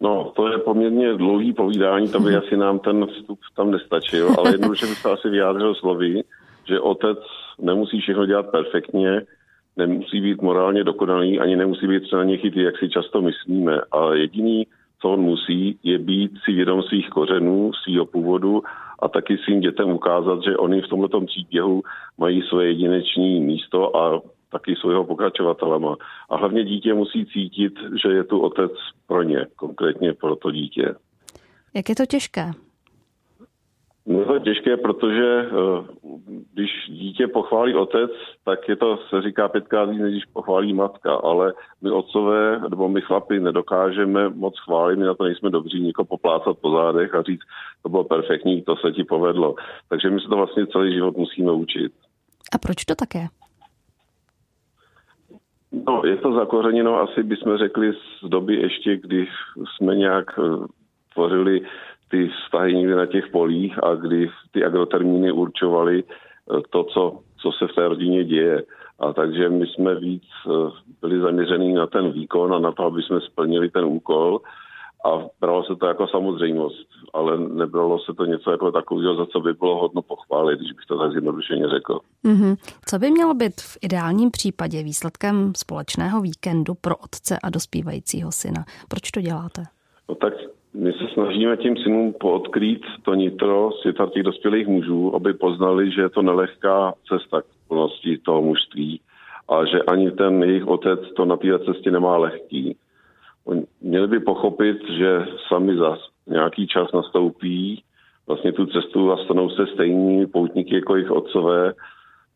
No, 0.00 0.32
to 0.36 0.48
je 0.48 0.58
poměrně 0.58 1.14
dlouhý 1.14 1.52
povídání, 1.52 2.08
to 2.08 2.20
by 2.20 2.30
mhm. 2.30 2.38
asi 2.38 2.56
nám 2.56 2.78
ten 2.78 3.06
vstup 3.06 3.38
tam 3.56 3.70
nestačil, 3.70 4.34
ale 4.38 4.50
jednoduše 4.50 4.86
bych 4.86 4.98
se 4.98 5.10
asi 5.10 5.28
vyjádřil 5.28 5.74
slovy, 5.74 6.22
že 6.68 6.80
otec 6.80 7.18
nemusí 7.60 8.00
všechno 8.00 8.26
dělat 8.26 8.50
perfektně, 8.50 9.22
nemusí 9.76 10.20
být 10.20 10.42
morálně 10.42 10.84
dokonalý, 10.84 11.40
ani 11.40 11.56
nemusí 11.56 11.86
být 11.86 12.02
třeba 12.02 12.24
něj 12.24 12.38
chytrý, 12.38 12.62
jak 12.62 12.78
si 12.78 12.88
často 12.88 13.22
myslíme, 13.22 13.80
ale 13.90 14.18
jediný, 14.18 14.66
co 15.00 15.10
on 15.10 15.20
musí, 15.20 15.78
je 15.82 15.98
být 15.98 16.32
si 16.44 16.52
vědom 16.52 16.82
svých 16.82 17.08
kořenů, 17.10 17.72
svého 17.72 18.06
původu 18.06 18.62
a 18.98 19.08
taky 19.08 19.38
svým 19.38 19.60
dětem 19.60 19.90
ukázat, 19.90 20.42
že 20.42 20.56
oni 20.56 20.82
v 20.82 20.88
tomto 20.88 21.20
příběhu 21.20 21.82
mají 22.18 22.42
svoje 22.42 22.68
jedinečné 22.68 23.40
místo 23.40 23.96
a 23.96 24.20
taky 24.54 24.76
svého 24.76 25.04
pokračovatelema. 25.04 25.96
A 26.30 26.36
hlavně 26.36 26.64
dítě 26.64 26.94
musí 26.94 27.26
cítit, 27.26 27.74
že 28.02 28.08
je 28.08 28.24
tu 28.24 28.40
otec 28.40 28.72
pro 29.06 29.22
ně, 29.22 29.46
konkrétně 29.56 30.14
pro 30.14 30.36
to 30.36 30.50
dítě. 30.50 30.94
Jak 31.74 31.88
je 31.88 31.94
to 31.94 32.06
těžké? 32.06 32.50
No 34.06 34.18
je 34.20 34.26
to 34.26 34.38
těžké, 34.38 34.76
protože 34.76 35.46
eh, 35.46 35.50
když 36.52 36.70
dítě 36.88 37.26
pochválí 37.26 37.74
otec, 37.74 38.10
tak 38.44 38.68
je 38.68 38.76
to, 38.76 38.98
se 39.10 39.22
říká 39.22 39.48
pětkrát 39.48 39.90
víc, 39.90 40.00
než 40.00 40.12
když 40.12 40.24
pochválí 40.24 40.72
matka, 40.72 41.14
ale 41.14 41.52
my 41.82 41.90
otcové, 41.90 42.60
nebo 42.68 42.88
my 42.88 43.00
chlapi 43.00 43.40
nedokážeme 43.40 44.28
moc 44.28 44.54
chválit, 44.58 44.96
my 44.96 45.04
na 45.04 45.14
to 45.14 45.24
nejsme 45.24 45.50
dobří, 45.50 45.80
někoho 45.80 46.06
poplácat 46.06 46.58
po 46.58 46.70
zádech 46.70 47.14
a 47.14 47.22
říct, 47.22 47.42
to 47.82 47.88
bylo 47.88 48.04
perfektní, 48.04 48.62
to 48.62 48.76
se 48.76 48.92
ti 48.92 49.04
povedlo. 49.04 49.54
Takže 49.88 50.10
my 50.10 50.20
se 50.20 50.28
to 50.28 50.36
vlastně 50.36 50.66
celý 50.66 50.94
život 50.94 51.16
musíme 51.16 51.52
učit. 51.52 51.92
A 52.52 52.58
proč 52.58 52.84
to 52.84 52.94
také? 52.94 53.26
No, 55.86 56.02
je 56.04 56.16
to 56.16 56.32
zakořeněno, 56.32 57.00
asi 57.00 57.22
bychom 57.22 57.56
řekli 57.58 57.92
z 57.92 58.28
doby 58.28 58.54
ještě, 58.54 58.96
kdy 58.96 59.26
jsme 59.76 59.94
nějak 59.96 60.38
eh, 60.38 60.66
tvořili 61.14 61.60
ty 62.10 62.28
vztahy 62.28 62.74
někde 62.74 62.96
na 62.96 63.06
těch 63.06 63.28
polích 63.28 63.84
a 63.84 63.94
kdy 63.94 64.30
ty 64.52 64.64
agrotermíny 64.64 65.32
určovaly, 65.32 66.04
to, 66.70 66.84
co, 66.84 67.18
co 67.36 67.52
se 67.52 67.66
v 67.66 67.74
té 67.74 67.88
rodině 67.88 68.24
děje. 68.24 68.62
A 68.98 69.12
takže 69.12 69.48
my 69.48 69.66
jsme 69.66 69.94
víc 69.94 70.22
byli 71.00 71.20
zaměření 71.20 71.74
na 71.74 71.86
ten 71.86 72.12
výkon 72.12 72.54
a 72.54 72.58
na 72.58 72.72
to, 72.72 72.84
aby 72.84 73.02
jsme 73.02 73.20
splnili 73.20 73.70
ten 73.70 73.84
úkol 73.84 74.40
a 75.04 75.26
bralo 75.40 75.64
se 75.64 75.76
to 75.76 75.86
jako 75.86 76.06
samozřejmost, 76.08 76.88
ale 77.12 77.38
nebralo 77.38 77.98
se 77.98 78.14
to 78.14 78.24
něco 78.24 78.50
jako 78.50 78.72
takového, 78.72 79.14
za 79.14 79.26
co 79.26 79.40
by 79.40 79.52
bylo 79.52 79.80
hodno 79.80 80.02
pochválit, 80.02 80.56
když 80.56 80.72
bych 80.72 80.86
to 80.86 80.98
tak 80.98 81.12
zjednodušeně 81.12 81.68
řekl. 81.68 81.98
Mm-hmm. 82.24 82.56
Co 82.86 82.98
by 82.98 83.10
mělo 83.10 83.34
být 83.34 83.60
v 83.60 83.78
ideálním 83.82 84.30
případě 84.30 84.82
výsledkem 84.82 85.52
společného 85.56 86.20
víkendu 86.20 86.74
pro 86.80 86.96
otce 86.96 87.38
a 87.42 87.50
dospívajícího 87.50 88.32
syna? 88.32 88.64
Proč 88.88 89.10
to 89.10 89.20
děláte? 89.20 89.62
No 90.08 90.14
tak 90.14 90.34
my 90.74 90.92
se 90.92 91.04
snažíme 91.14 91.56
tím 91.56 91.76
synům 91.76 92.12
poodkrýt 92.20 92.82
to 93.02 93.14
nitro 93.14 93.70
světa 93.80 94.06
těch 94.06 94.22
dospělých 94.22 94.66
mužů, 94.66 95.14
aby 95.14 95.34
poznali, 95.34 95.92
že 95.92 96.00
je 96.00 96.08
to 96.08 96.22
nelehká 96.22 96.94
cesta 97.08 97.42
k 97.42 97.44
plnosti 97.68 98.18
toho 98.18 98.42
mužství 98.42 99.00
a 99.48 99.64
že 99.64 99.82
ani 99.82 100.10
ten 100.10 100.42
jejich 100.42 100.66
otec 100.66 101.00
to 101.16 101.24
na 101.24 101.36
té 101.36 101.58
cestě 101.58 101.90
nemá 101.90 102.16
lehký 102.16 102.76
měli 103.80 104.06
by 104.06 104.20
pochopit, 104.20 104.76
že 104.98 105.26
sami 105.48 105.76
za 105.76 105.98
nějaký 106.26 106.66
čas 106.66 106.92
nastoupí 106.92 107.82
vlastně 108.26 108.52
tu 108.52 108.66
cestu 108.66 109.12
a 109.12 109.24
stanou 109.24 109.50
se 109.50 109.66
stejní 109.66 110.26
poutníky 110.26 110.74
jako 110.74 110.96
jejich 110.96 111.10
otcové 111.10 111.74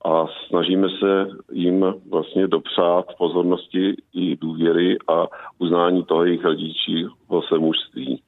a 0.04 0.26
snažíme 0.48 0.88
se 0.88 1.28
jim 1.52 1.94
vlastně 2.10 2.46
dopřát 2.46 3.06
pozornosti 3.18 3.96
i 4.14 4.36
důvěry 4.36 4.98
a 5.08 5.26
uznání 5.58 6.04
toho 6.04 6.24
jejich 6.24 6.44
rodičího 6.44 7.42
se 7.48 7.58
mužství. 7.58 8.22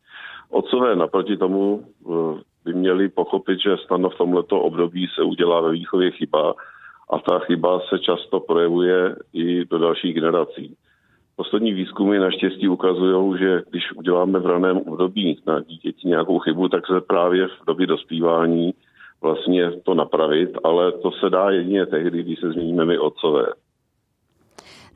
Otcové 0.50 0.96
naproti 0.96 1.36
tomu 1.36 1.84
eh, 1.84 2.40
by 2.64 2.74
měli 2.74 3.08
pochopit, 3.08 3.60
že 3.60 3.76
snadno 3.86 4.10
v 4.10 4.18
tomto 4.18 4.60
období 4.60 5.06
se 5.14 5.22
udělá 5.22 5.60
ve 5.60 5.72
výchově 5.72 6.10
chyba 6.10 6.54
a 7.10 7.18
ta 7.18 7.38
chyba 7.38 7.80
se 7.88 7.98
často 7.98 8.40
projevuje 8.40 9.16
i 9.32 9.64
do 9.64 9.78
dalších 9.78 10.14
generací. 10.14 10.76
Poslední 11.40 11.72
výzkumy 11.72 12.18
naštěstí 12.18 12.68
ukazují, 12.68 13.38
že 13.38 13.62
když 13.70 13.82
uděláme 13.96 14.38
v 14.38 14.46
raném 14.46 14.76
období 14.76 15.42
na 15.46 15.60
dítěti 15.60 16.08
nějakou 16.08 16.38
chybu, 16.38 16.68
tak 16.68 16.86
se 16.86 17.00
právě 17.00 17.46
v 17.48 17.66
době 17.66 17.86
dospívání 17.86 18.74
vlastně 19.20 19.70
to 19.70 19.94
napravit, 19.94 20.50
ale 20.64 20.92
to 20.92 21.10
se 21.10 21.30
dá 21.30 21.50
jedině 21.50 21.86
tehdy, 21.86 22.22
když 22.22 22.40
se 22.40 22.52
změníme 22.52 22.84
my 22.84 22.98
otcové. 22.98 23.46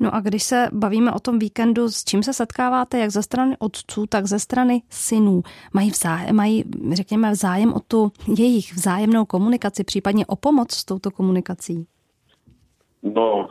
No 0.00 0.14
a 0.14 0.20
když 0.20 0.42
se 0.42 0.68
bavíme 0.72 1.12
o 1.12 1.20
tom 1.20 1.38
víkendu, 1.38 1.88
s 1.88 2.04
čím 2.04 2.22
se 2.22 2.32
setkáváte 2.32 2.98
jak 2.98 3.10
ze 3.10 3.22
strany 3.22 3.56
otců, 3.58 4.06
tak 4.08 4.26
ze 4.26 4.38
strany 4.38 4.82
synů? 4.90 5.42
Mají, 5.74 5.90
vzájem, 5.90 6.36
mají 6.36 6.64
řekněme, 6.92 7.30
vzájem 7.30 7.72
o 7.72 7.80
tu 7.80 8.12
jejich 8.38 8.72
vzájemnou 8.72 9.24
komunikaci, 9.24 9.84
případně 9.84 10.26
o 10.26 10.36
pomoc 10.36 10.72
s 10.72 10.84
touto 10.84 11.10
komunikací? 11.10 11.86
No, 13.02 13.48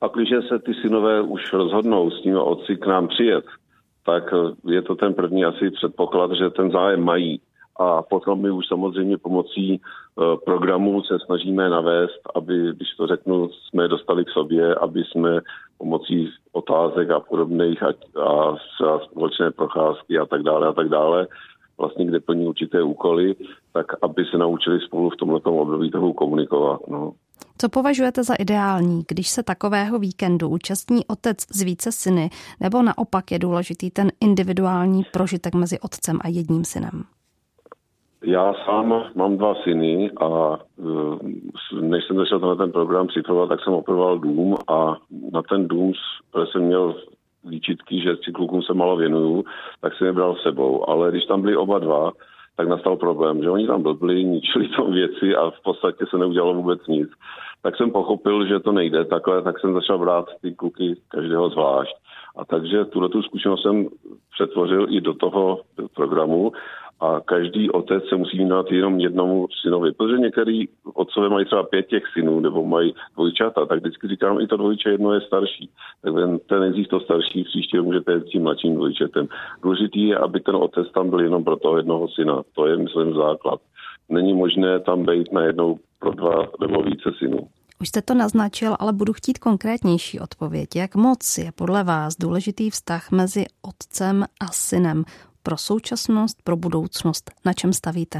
a 0.00 0.06
když 0.08 0.28
se 0.48 0.58
ty 0.58 0.74
synové 0.74 1.20
už 1.20 1.52
rozhodnou 1.52 2.10
s 2.10 2.22
tím 2.22 2.38
otci 2.38 2.76
k 2.76 2.86
nám 2.86 3.08
přijet, 3.08 3.44
tak 4.06 4.32
eh, 4.32 4.72
je 4.72 4.82
to 4.82 4.94
ten 4.94 5.14
první 5.14 5.44
asi 5.44 5.70
předpoklad, 5.70 6.32
že 6.32 6.50
ten 6.50 6.70
zájem 6.70 7.04
mají. 7.04 7.40
A 7.80 8.02
potom 8.02 8.42
my 8.42 8.50
už 8.50 8.66
samozřejmě 8.66 9.18
pomocí 9.18 9.80
uh, 9.80 10.36
programu 10.44 11.02
se 11.02 11.18
snažíme 11.26 11.70
navést, 11.70 12.20
aby, 12.34 12.74
když 12.74 12.88
to 12.96 13.06
řeknu, 13.06 13.50
jsme 13.50 13.88
dostali 13.88 14.24
k 14.24 14.30
sobě, 14.30 14.74
aby 14.74 15.04
jsme 15.04 15.40
pomocí 15.78 16.30
otázek 16.52 17.10
a 17.10 17.20
podobných 17.20 17.82
a, 17.82 17.88
a, 18.22 18.56
a 18.86 18.98
společné 18.98 19.50
procházky 19.50 20.18
a 20.18 20.26
tak 20.26 20.42
dále 20.42 20.66
a 20.68 20.72
tak 20.72 20.88
dále, 20.88 21.26
vlastně 21.78 22.06
kde 22.06 22.20
plní 22.20 22.46
určité 22.46 22.82
úkoly, 22.82 23.34
tak 23.72 23.86
aby 24.02 24.24
se 24.24 24.38
naučili 24.38 24.80
spolu 24.80 25.10
v 25.10 25.16
tomto 25.16 25.54
období 25.54 25.90
toho 25.90 26.12
komunikovat. 26.12 26.80
No. 26.88 27.12
Co 27.58 27.68
považujete 27.68 28.24
za 28.24 28.34
ideální, 28.34 29.04
když 29.08 29.28
se 29.28 29.42
takového 29.42 29.98
víkendu 29.98 30.48
účastní 30.48 31.06
otec 31.06 31.38
z 31.54 31.62
více 31.62 31.92
syny, 31.92 32.30
nebo 32.60 32.82
naopak 32.82 33.32
je 33.32 33.38
důležitý 33.38 33.90
ten 33.90 34.08
individuální 34.20 35.02
prožitek 35.12 35.54
mezi 35.54 35.80
otcem 35.80 36.18
a 36.20 36.28
jedním 36.28 36.64
synem? 36.64 37.04
Já 38.24 38.54
sám 38.66 39.04
mám 39.14 39.36
dva 39.36 39.54
syny 39.64 40.10
a 40.20 40.58
eh, 40.78 41.80
než 41.80 42.04
jsem 42.06 42.16
začal 42.16 42.38
na 42.38 42.54
ten 42.54 42.72
program 42.72 43.06
připravovat, 43.06 43.48
tak 43.48 43.60
jsem 43.64 43.72
opravoval 43.72 44.18
dům 44.18 44.56
a 44.68 44.96
na 45.32 45.42
ten 45.42 45.68
dům, 45.68 45.92
jsem 46.52 46.62
měl 46.62 46.94
výčitky, 47.44 48.00
že 48.00 48.16
si 48.24 48.32
klukům 48.32 48.62
se 48.62 48.74
malo 48.74 48.96
věnuju, 48.96 49.44
tak 49.80 49.92
jsem 49.94 50.06
je 50.06 50.12
bral 50.12 50.36
sebou. 50.42 50.90
Ale 50.90 51.10
když 51.10 51.24
tam 51.24 51.42
byli 51.42 51.56
oba 51.56 51.78
dva, 51.78 52.12
tak 52.58 52.68
nastal 52.68 52.96
problém, 52.96 53.42
že 53.42 53.50
oni 53.50 53.66
tam 53.66 53.82
blbli, 53.82 54.24
ničili 54.24 54.68
tam 54.68 54.92
věci 54.92 55.36
a 55.36 55.50
v 55.50 55.62
podstatě 55.62 56.04
se 56.10 56.18
neudělalo 56.18 56.54
vůbec 56.54 56.86
nic. 56.86 57.08
Tak 57.62 57.76
jsem 57.76 57.90
pochopil, 57.90 58.46
že 58.46 58.60
to 58.60 58.72
nejde 58.72 59.04
takhle, 59.04 59.42
tak 59.42 59.60
jsem 59.60 59.74
začal 59.74 59.98
brát 59.98 60.26
ty 60.42 60.54
kluky 60.54 60.96
každého 61.08 61.50
zvlášť. 61.50 61.94
A 62.36 62.44
takže 62.44 62.84
tuhle 62.84 63.08
tu 63.08 63.22
zkušenost 63.22 63.62
jsem 63.62 63.88
přetvořil 64.34 64.86
i 64.90 65.00
do 65.00 65.14
toho 65.14 65.60
programu 65.94 66.52
a 67.00 67.20
každý 67.20 67.70
otec 67.70 68.04
se 68.08 68.16
musí 68.16 68.48
dát 68.48 68.72
jenom 68.72 69.00
jednomu 69.00 69.46
synovi, 69.62 69.92
protože 69.92 70.18
některý 70.18 70.68
otcové 70.94 71.28
mají 71.28 71.46
třeba 71.46 71.62
pět 71.62 71.86
těch 71.86 72.02
synů 72.12 72.40
nebo 72.40 72.66
mají 72.66 72.94
dvojčata, 73.14 73.66
tak 73.66 73.80
vždycky 73.80 74.08
říkám, 74.08 74.40
i 74.40 74.46
to 74.46 74.56
dvojče 74.56 74.90
jedno 74.90 75.12
je 75.12 75.20
starší. 75.20 75.70
Tak 76.02 76.14
ten, 76.14 76.38
ten 76.38 76.60
nejdřív 76.60 76.88
to 76.88 77.00
starší, 77.00 77.44
příště 77.44 77.80
můžete 77.80 78.12
jít 78.12 78.26
s 78.26 78.30
tím 78.30 78.42
mladším 78.42 78.74
dvojčetem. 78.74 79.28
Důležitý 79.62 80.08
je, 80.08 80.18
aby 80.18 80.40
ten 80.40 80.56
otec 80.56 80.92
tam 80.94 81.10
byl 81.10 81.20
jenom 81.20 81.44
pro 81.44 81.56
toho 81.56 81.76
jednoho 81.76 82.08
syna. 82.08 82.42
To 82.54 82.66
je, 82.66 82.76
myslím, 82.76 83.14
základ. 83.14 83.60
Není 84.08 84.34
možné 84.34 84.80
tam 84.80 85.06
být 85.06 85.32
najednou 85.32 85.78
pro 85.98 86.10
dva 86.10 86.48
nebo 86.60 86.82
více 86.82 87.10
synů. 87.18 87.48
Už 87.80 87.88
jste 87.88 88.02
to 88.02 88.14
naznačil, 88.14 88.76
ale 88.78 88.92
budu 88.92 89.12
chtít 89.12 89.38
konkrétnější 89.38 90.20
odpověď. 90.20 90.76
Jak 90.76 90.94
moc 90.94 91.38
je 91.38 91.52
podle 91.52 91.84
vás 91.84 92.16
důležitý 92.16 92.70
vztah 92.70 93.10
mezi 93.10 93.44
otcem 93.62 94.24
a 94.40 94.46
synem? 94.46 95.04
Pro 95.42 95.56
současnost, 95.56 96.42
pro 96.44 96.56
budoucnost? 96.56 97.30
Na 97.44 97.52
čem 97.52 97.72
stavíte? 97.72 98.18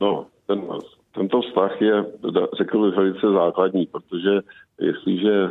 No, 0.00 0.26
ten, 0.46 0.62
tento 1.14 1.42
vztah 1.42 1.82
je, 1.82 2.04
řekl 2.58 2.84
bych, 2.84 2.96
velice 2.96 3.30
základní, 3.32 3.86
protože 3.86 4.40
jestliže 4.80 5.48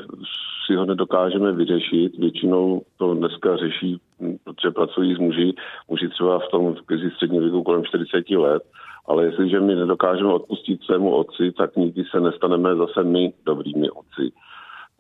si 0.66 0.76
ho 0.76 0.86
nedokážeme 0.86 1.52
vyřešit, 1.52 2.18
většinou 2.18 2.82
to 2.98 3.14
dneska 3.14 3.58
řeší, 3.58 4.02
protože 4.44 4.72
pracují 4.72 5.16
s 5.16 5.18
muži, 5.18 5.54
muži 5.90 6.10
třeba 6.10 6.40
v 6.40 6.52
tom 6.52 6.76
krizi 6.86 7.12
střední 7.12 7.40
věku 7.40 7.64
kolem 7.64 7.84
40 7.86 8.30
let, 8.30 8.64
ale 9.06 9.26
jestliže 9.26 9.60
my 9.60 9.76
nedokážeme 9.76 10.34
odpustit 10.34 10.84
svému 10.84 11.16
otci, 11.16 11.52
tak 11.52 11.76
nikdy 11.76 12.04
se 12.12 12.20
nestaneme 12.20 12.76
zase 12.76 13.04
my 13.04 13.34
dobrými 13.46 13.90
otci. 13.90 14.32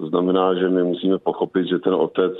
To 0.02 0.08
znamená, 0.08 0.54
že 0.54 0.70
my 0.70 0.84
musíme 0.84 1.18
pochopit, 1.18 1.68
že 1.68 1.80
ten 1.80 1.94
otec 1.94 2.34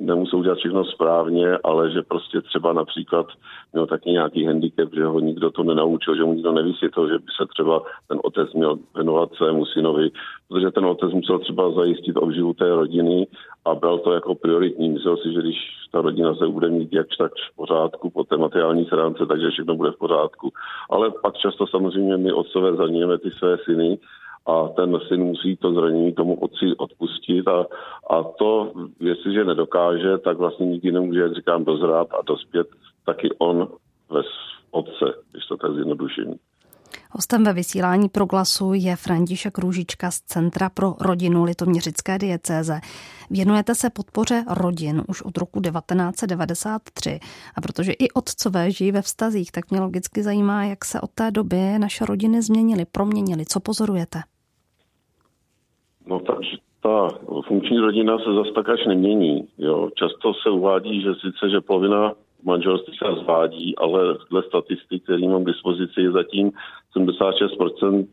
nemusí 0.00 0.36
udělat 0.36 0.58
všechno 0.58 0.84
správně, 0.84 1.58
ale 1.64 1.90
že 1.90 2.02
prostě 2.02 2.40
třeba 2.40 2.72
například 2.72 3.26
měl 3.72 3.86
taky 3.86 4.10
nějaký 4.10 4.46
handicap, 4.46 4.94
že 4.94 5.04
ho 5.04 5.20
nikdo 5.20 5.50
to 5.50 5.62
nenaučil, 5.62 6.16
že 6.16 6.24
mu 6.24 6.34
nikdo 6.34 6.52
nevysvětlil, 6.52 7.08
že 7.08 7.18
by 7.18 7.30
se 7.40 7.46
třeba 7.46 7.82
ten 8.08 8.18
otec 8.22 8.52
měl 8.52 8.78
věnovat 8.94 9.34
svému 9.34 9.66
synovi, 9.66 10.10
protože 10.48 10.70
ten 10.70 10.86
otec 10.86 11.12
musel 11.12 11.38
třeba 11.38 11.70
zajistit 11.70 12.16
obživu 12.16 12.54
té 12.54 12.74
rodiny 12.74 13.26
a 13.64 13.74
bral 13.74 13.98
to 13.98 14.12
jako 14.12 14.34
prioritní. 14.34 14.88
Myslel 14.88 15.16
si, 15.16 15.32
že 15.32 15.40
když 15.40 15.56
ta 15.92 16.00
rodina 16.00 16.34
se 16.34 16.46
bude 16.46 16.68
mít 16.68 16.92
jakž 16.92 17.16
tak 17.16 17.32
v 17.52 17.56
pořádku 17.56 18.10
po 18.10 18.24
té 18.24 18.36
materiální 18.36 18.84
stránce, 18.84 19.26
takže 19.26 19.50
všechno 19.50 19.74
bude 19.74 19.90
v 19.90 19.98
pořádku. 19.98 20.52
Ale 20.90 21.10
pak 21.22 21.36
často 21.36 21.66
samozřejmě 21.66 22.16
my 22.16 22.32
otcové 22.32 22.76
zraňujeme 22.76 23.18
ty 23.18 23.30
své 23.30 23.58
syny 23.64 23.98
a 24.46 24.68
ten 24.68 24.98
syn 25.08 25.24
musí 25.24 25.56
to 25.56 25.72
zranění 25.72 26.12
tomu 26.12 26.34
otci 26.34 26.66
odpustit 26.76 27.48
a, 27.48 27.66
a 28.10 28.22
to, 28.22 28.72
jestliže 29.00 29.44
nedokáže, 29.44 30.18
tak 30.18 30.38
vlastně 30.38 30.66
nikdy 30.66 30.92
nemůže, 30.92 31.20
jak 31.20 31.34
říkám, 31.34 31.64
dozrát 31.64 32.08
a 32.18 32.22
dospět 32.26 32.66
taky 33.06 33.28
on 33.38 33.68
ve 34.10 34.22
otce, 34.70 35.14
když 35.32 35.46
to 35.46 35.56
tak 35.56 35.74
zjednodušení. 35.74 36.38
Hostem 37.10 37.44
ve 37.44 37.52
vysílání 37.52 38.08
proglasu 38.08 38.72
je 38.74 38.96
František 38.96 39.58
Růžička 39.58 40.10
z 40.10 40.20
Centra 40.20 40.68
pro 40.70 40.94
rodinu 41.00 41.44
Litoměřické 41.44 42.18
diecéze. 42.18 42.80
Věnujete 43.30 43.74
se 43.74 43.90
podpoře 43.90 44.44
rodin 44.48 45.02
už 45.08 45.22
od 45.22 45.38
roku 45.38 45.60
1993 45.60 47.20
a 47.54 47.60
protože 47.60 47.92
i 47.92 48.10
otcové 48.10 48.70
žijí 48.70 48.92
ve 48.92 49.02
vztazích, 49.02 49.52
tak 49.52 49.70
mě 49.70 49.80
logicky 49.80 50.22
zajímá, 50.22 50.64
jak 50.64 50.84
se 50.84 51.00
od 51.00 51.10
té 51.10 51.30
doby 51.30 51.78
naše 51.78 52.06
rodiny 52.06 52.42
změnily, 52.42 52.84
proměnily. 52.92 53.46
Co 53.46 53.60
pozorujete? 53.60 54.22
No 56.06 56.20
takže 56.20 56.56
ta 56.82 57.08
funkční 57.46 57.78
rodina 57.78 58.18
se 58.18 58.34
zase 58.34 58.50
tak 58.52 58.68
až 58.68 58.86
nemění. 58.86 59.48
Jo. 59.58 59.90
Často 59.94 60.34
se 60.34 60.50
uvádí, 60.50 61.02
že 61.02 61.14
sice, 61.14 61.50
že 61.50 61.60
polovina 61.60 62.12
manželství 62.44 62.94
se 62.96 63.20
zvádí, 63.22 63.76
ale 63.76 64.16
dle 64.30 64.42
statistik, 64.42 65.02
které 65.02 65.28
mám 65.28 65.44
k 65.44 65.46
dispozici, 65.46 66.00
je 66.00 66.10
zatím 66.10 66.52
76% 66.96 68.06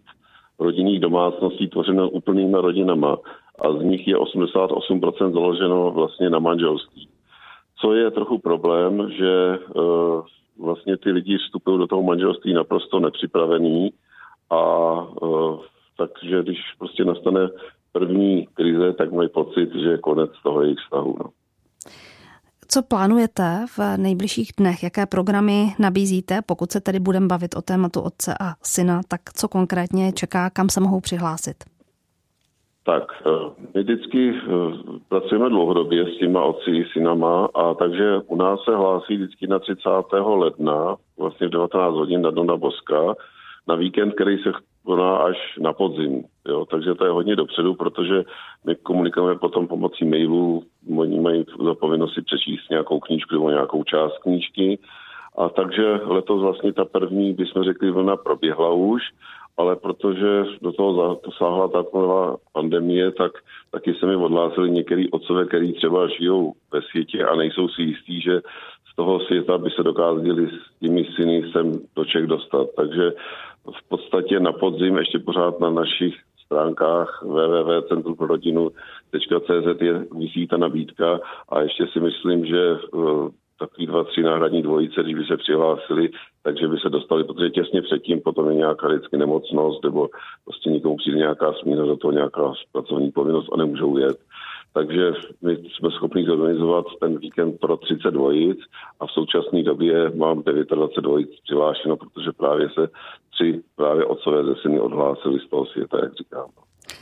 rodinných 0.60 1.00
domácností 1.00 1.67
tvořeno 1.67 2.10
úplnými 2.10 2.58
rodinama 2.58 3.17
a 3.60 3.71
z 3.71 3.82
nich 3.84 4.08
je 4.08 4.17
88% 4.17 5.34
založeno 5.34 5.91
vlastně 5.91 6.30
na 6.30 6.39
manželství. 6.39 7.08
Co 7.80 7.93
je 7.93 8.12
trochu 8.12 8.38
problém, 8.38 9.12
že 9.12 9.60
uh, 9.76 10.21
vlastně 10.60 10.97
ty 10.97 11.12
lidi 11.12 11.38
vstupují 11.38 11.80
do 11.80 11.88
toho 11.88 12.04
manželství 12.04 12.54
naprosto 12.54 13.00
nepřipravený 13.00 13.91
a 14.50 14.62
takže 15.97 16.43
když 16.43 16.60
prostě 16.80 17.06
nastane 17.06 17.50
první 18.00 18.48
krize, 18.54 18.94
tak 18.94 19.12
mají 19.12 19.30
pocit, 19.30 19.70
že 19.74 19.90
je 19.90 19.98
konec 19.98 20.32
toho 20.44 20.64
jejich 20.64 20.80
vztahu. 20.80 21.16
No. 21.20 21.30
Co 22.68 22.82
plánujete 22.84 23.66
v 23.78 23.98
nejbližších 23.98 24.52
dnech? 24.58 24.84
Jaké 24.84 25.06
programy 25.06 25.66
nabízíte? 25.80 26.40
Pokud 26.46 26.72
se 26.72 26.82
tedy 26.82 27.00
budeme 27.00 27.28
bavit 27.28 27.56
o 27.56 27.62
tématu 27.62 28.02
otce 28.02 28.34
a 28.40 28.54
syna, 28.64 29.02
tak 29.08 29.22
co 29.34 29.48
konkrétně 29.48 30.12
čeká, 30.12 30.50
kam 30.50 30.70
se 30.70 30.80
mohou 30.80 31.00
přihlásit? 31.00 31.56
Tak, 32.86 33.04
eh, 33.26 33.30
my 33.74 33.84
vždycky 33.84 34.34
eh, 34.36 34.42
pracujeme 35.10 35.50
dlouhodobě 35.50 36.06
s 36.06 36.20
těma 36.20 36.44
otci 36.44 36.72
i 36.72 36.86
synama 36.94 37.50
a 37.54 37.74
takže 37.74 38.22
u 38.28 38.36
nás 38.36 38.60
se 38.64 38.76
hlásí 38.76 39.16
vždycky 39.18 39.48
na 39.48 39.60
30. 39.60 39.90
ledna, 40.36 40.96
vlastně 41.18 41.48
v 41.48 41.52
19 41.52 41.94
hodin 41.94 42.22
na 42.22 42.32
Dona 42.32 42.58
Boska, 42.58 43.16
na 43.68 43.76
víkend, 43.76 44.14
který 44.14 44.38
se 44.38 44.52
koná 44.86 45.18
až 45.18 45.38
na 45.60 45.74
podzim. 45.74 46.24
Jo? 46.48 46.66
Takže 46.66 46.96
to 46.96 47.06
je 47.06 47.12
hodně 47.12 47.36
dopředu, 47.36 47.74
protože 47.74 48.24
my 48.66 48.76
komunikujeme 48.76 49.40
potom 49.40 49.68
pomocí 49.68 50.06
mailů, 50.06 50.64
oni 50.98 51.20
mají 51.20 51.46
za 51.66 51.76
povinnost 51.76 52.14
si 52.14 52.22
přečíst 52.22 52.70
nějakou 52.70 53.00
knížku 53.00 53.34
nebo 53.34 53.50
nějakou 53.50 53.84
část 53.84 54.18
knížky. 54.18 54.80
A 55.38 55.50
takže 55.50 56.00
letos 56.04 56.42
vlastně 56.42 56.74
ta 56.74 56.86
první, 56.86 57.34
bychom 57.34 57.64
řekli, 57.64 57.92
vlna 57.92 58.16
proběhla 58.18 58.72
už, 58.72 59.02
ale 59.58 59.76
protože 59.76 60.44
do 60.62 60.72
toho 60.72 61.20
sáhla 61.38 61.68
ta 61.68 61.84
pandemie, 62.54 63.12
tak 63.12 63.32
taky 63.72 63.94
se 63.94 64.06
mi 64.06 64.16
odhlásili 64.16 64.72
některý 64.72 65.12
otcové, 65.12 65.46
který 65.46 65.74
třeba 65.74 66.08
žijou 66.08 66.54
ve 66.72 66.82
světě 66.82 67.26
a 67.26 67.36
nejsou 67.36 67.70
si 67.70 67.82
jistí, 67.82 68.22
že 68.22 68.42
toho 68.98 69.20
světa 69.20 69.58
by 69.58 69.70
se 69.70 69.84
dokázali 69.84 70.48
s 70.48 70.80
těmi 70.80 71.06
syny 71.16 71.52
sem 71.52 71.72
do 71.96 72.06
Čech 72.06 72.28
dostat. 72.28 72.68
Takže 72.76 73.14
v 73.66 73.90
podstatě 73.90 74.40
na 74.40 74.52
podzim 74.52 74.98
ještě 74.98 75.20
pořád 75.20 75.60
na 75.60 75.70
našich 75.70 76.16
stránkách 76.46 77.24
www.centrumprorodinu.cz 77.24 79.82
je 79.82 80.06
vysí 80.18 80.48
ta 80.48 80.58
nabídka 80.58 81.20
a 81.50 81.62
ještě 81.62 81.88
si 81.88 82.00
myslím, 82.00 82.46
že 82.46 82.78
uh, 82.92 83.30
takový 83.60 83.88
dva, 83.88 84.04
tři 84.04 84.24
náhradní 84.24 84.62
dvojice, 84.62 85.04
když 85.04 85.16
by 85.16 85.26
se 85.26 85.38
přihlásili, 85.38 86.10
takže 86.44 86.68
by 86.68 86.78
se 86.78 86.90
dostali, 86.90 87.24
protože 87.24 87.50
těsně 87.50 87.82
předtím 87.82 88.22
potom 88.22 88.50
je 88.50 88.56
nějaká 88.56 88.88
lidská 88.88 89.18
nemocnost 89.18 89.84
nebo 89.84 90.10
prostě 90.46 90.70
někomu 90.70 90.98
přijde 90.98 91.18
nějaká 91.18 91.54
směna 91.54 91.86
do 91.86 91.98
toho 91.98 92.12
nějaká 92.12 92.54
pracovní 92.72 93.12
povinnost 93.12 93.50
a 93.54 93.58
nemůžou 93.58 93.98
jet. 93.98 94.18
Takže 94.78 95.12
my 95.42 95.54
jsme 95.54 95.92
schopni 95.92 96.26
zorganizovat 96.26 96.86
ten 97.00 97.18
víkend 97.18 97.60
pro 97.60 97.78
30 97.78 98.12
dvojic 98.12 98.58
a 99.00 99.08
v 99.08 99.12
současné 99.12 99.63
době 99.63 100.12
mám 100.16 100.44
29 100.44 101.02
dvojic 101.02 101.30
přihlášeno, 101.44 101.98
protože 101.98 102.32
právě 102.38 102.70
se 102.70 102.90
tři 103.34 103.62
právě 103.76 104.06
otcové 104.06 104.44
ze 104.44 104.56
syny 104.62 104.80
odhlásili 104.80 105.40
z 105.40 105.50
toho 105.50 105.66
světa, 105.66 105.98
jak 106.04 106.13
říkám. 106.13 106.50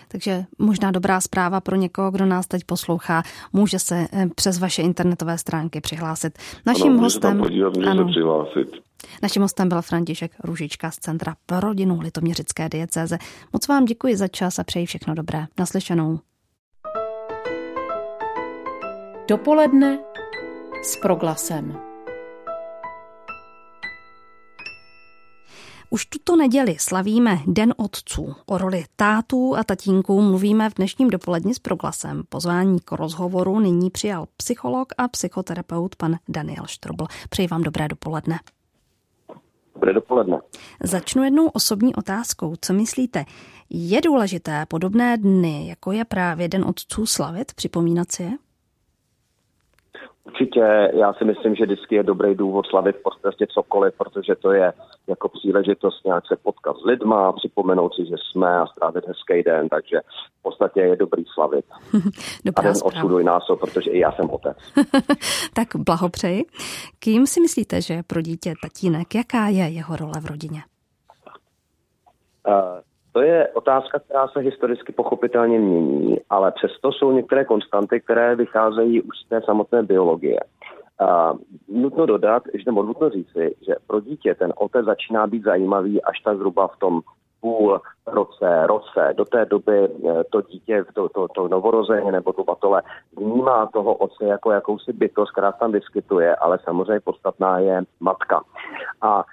Takže 0.07 0.43
možná 0.59 0.91
dobrá 0.91 1.21
zpráva 1.21 1.61
pro 1.61 1.75
někoho, 1.75 2.11
kdo 2.11 2.25
nás 2.25 2.47
teď 2.47 2.61
poslouchá, 2.65 3.23
může 3.53 3.79
se 3.79 3.95
eh, 4.13 4.29
přes 4.35 4.59
vaše 4.59 4.81
internetové 4.81 5.37
stránky 5.37 5.81
přihlásit. 5.81 6.33
Naším 6.65 6.91
ano, 6.91 7.01
hostem, 7.01 7.37
podívat, 7.37 7.73
ano, 7.77 8.07
přihlásit. 8.07 8.67
Naším 9.23 9.41
hostem 9.41 9.69
byl 9.69 9.81
František 9.81 10.31
Ružička 10.43 10.91
z 10.91 10.95
Centra 10.95 11.35
pro 11.45 11.59
rodinu 11.59 11.99
Litoměřické 12.01 12.69
diecéze. 12.69 13.17
Moc 13.53 13.67
vám 13.67 13.85
děkuji 13.85 14.15
za 14.15 14.27
čas 14.27 14.59
a 14.59 14.63
přeji 14.63 14.85
všechno 14.85 15.15
dobré. 15.15 15.45
Naslyšenou. 15.59 16.19
Dopoledne 19.27 19.99
s 20.83 20.97
proglasem. 20.97 21.79
Už 25.89 26.05
tuto 26.05 26.35
neděli 26.35 26.75
slavíme 26.79 27.37
Den 27.47 27.73
otců. 27.77 28.35
O 28.45 28.57
roli 28.57 28.83
tátů 28.95 29.55
a 29.57 29.63
tatínků 29.63 30.21
mluvíme 30.21 30.69
v 30.69 30.73
dnešním 30.73 31.09
dopoledni 31.09 31.53
s 31.53 31.59
proglasem. 31.59 32.23
Pozvání 32.29 32.79
k 32.79 32.91
rozhovoru 32.91 33.59
nyní 33.59 33.89
přijal 33.89 34.27
psycholog 34.37 34.93
a 34.97 35.07
psychoterapeut 35.07 35.95
pan 35.95 36.15
Daniel 36.29 36.65
Štrobl. 36.67 37.05
Přeji 37.29 37.47
vám 37.47 37.63
dobré 37.63 37.87
dopoledne. 37.87 38.39
Dobré 39.73 39.93
dopoledne. 39.93 40.39
Začnu 40.83 41.23
jednou 41.23 41.47
osobní 41.47 41.95
otázkou. 41.95 42.53
Co 42.61 42.73
myslíte, 42.73 43.25
je 43.69 44.01
důležité 44.01 44.65
podobné 44.65 45.17
dny, 45.17 45.67
jako 45.67 45.91
je 45.91 46.05
právě 46.05 46.47
Den 46.47 46.65
otců 46.65 47.05
slavit, 47.05 47.53
připomínat 47.53 48.11
si 48.11 48.23
je? 48.23 48.31
Určitě, 50.23 50.91
já 50.93 51.13
si 51.13 51.25
myslím, 51.25 51.55
že 51.55 51.65
vždycky 51.65 51.95
je 51.95 52.03
dobrý 52.03 52.35
důvod 52.35 52.65
slavit 52.67 52.95
v 52.95 53.03
podstatě 53.03 53.47
cokoliv, 53.49 53.93
protože 53.97 54.35
to 54.35 54.51
je 54.51 54.73
jako 55.07 55.29
příležitost 55.29 56.05
nějak 56.05 56.27
se 56.27 56.35
potkat 56.35 56.77
s 56.77 56.85
lidma, 56.85 57.31
připomenout 57.31 57.95
si, 57.95 58.05
že 58.05 58.15
jsme 58.17 58.47
a 58.47 58.67
strávit 58.67 59.03
hezký 59.07 59.43
den, 59.43 59.69
takže 59.69 59.99
v 60.39 60.41
podstatě 60.41 60.79
je 60.79 60.95
dobrý 60.95 61.23
slavit. 61.33 61.65
Dobrá 62.45 62.69
a 62.69 62.73
den 62.73 62.81
odsuduj 62.83 63.23
násob, 63.23 63.59
protože 63.59 63.91
i 63.91 63.99
já 63.99 64.11
jsem 64.11 64.29
otec. 64.29 64.57
tak 65.53 65.67
blahopřeji. 65.75 66.45
Kým 66.99 67.27
si 67.27 67.41
myslíte, 67.41 67.81
že 67.81 68.03
pro 68.07 68.21
dítě 68.21 68.53
tatínek, 68.61 69.15
jaká 69.15 69.47
je 69.47 69.67
jeho 69.67 69.95
role 69.95 70.21
v 70.21 70.25
rodině? 70.25 70.63
Uh, 72.47 72.79
to 73.15 73.21
je 73.21 73.47
otázka, 73.53 73.99
která 73.99 74.27
se 74.27 74.39
historicky 74.39 74.91
pochopitelně 74.91 75.59
mění, 75.59 76.19
ale 76.29 76.51
přesto 76.51 76.91
jsou 76.91 77.11
některé 77.11 77.45
konstanty, 77.45 78.01
které 78.01 78.35
vycházejí 78.35 79.01
už 79.01 79.17
z 79.25 79.29
té 79.29 79.41
samotné 79.41 79.83
biologie. 79.83 80.39
A 80.99 81.33
nutno 81.67 82.05
dodat, 82.05 82.43
že 82.53 82.63
nebo 82.65 82.83
nutno 82.83 83.09
říci, 83.09 83.55
že 83.67 83.75
pro 83.87 83.99
dítě 83.99 84.35
ten 84.35 84.53
otec 84.57 84.85
začíná 84.85 85.27
být 85.27 85.43
zajímavý 85.43 86.03
až 86.03 86.19
tak 86.19 86.37
zhruba 86.37 86.67
v 86.67 86.79
tom 86.79 87.01
půl 87.41 87.81
roce, 88.07 88.67
roce. 88.67 89.13
Do 89.17 89.25
té 89.25 89.45
doby 89.45 89.83
eh, 89.83 90.23
to 90.31 90.41
dítě, 90.41 90.83
to, 90.93 91.09
to, 91.09 91.27
to 91.27 91.47
novorozeně 91.47 92.11
nebo 92.11 92.33
to 92.33 92.43
batole 92.43 92.81
vnímá 93.17 93.69
toho 93.73 93.93
otce 93.93 94.25
jako 94.25 94.51
jakousi 94.51 94.93
bytost, 94.93 95.31
která 95.31 95.51
tam 95.51 95.71
vyskytuje, 95.71 96.35
ale 96.35 96.59
samozřejmě 96.63 96.99
podstatná 96.99 97.59
je 97.59 97.81
matka. 97.99 98.41
A 99.01 99.23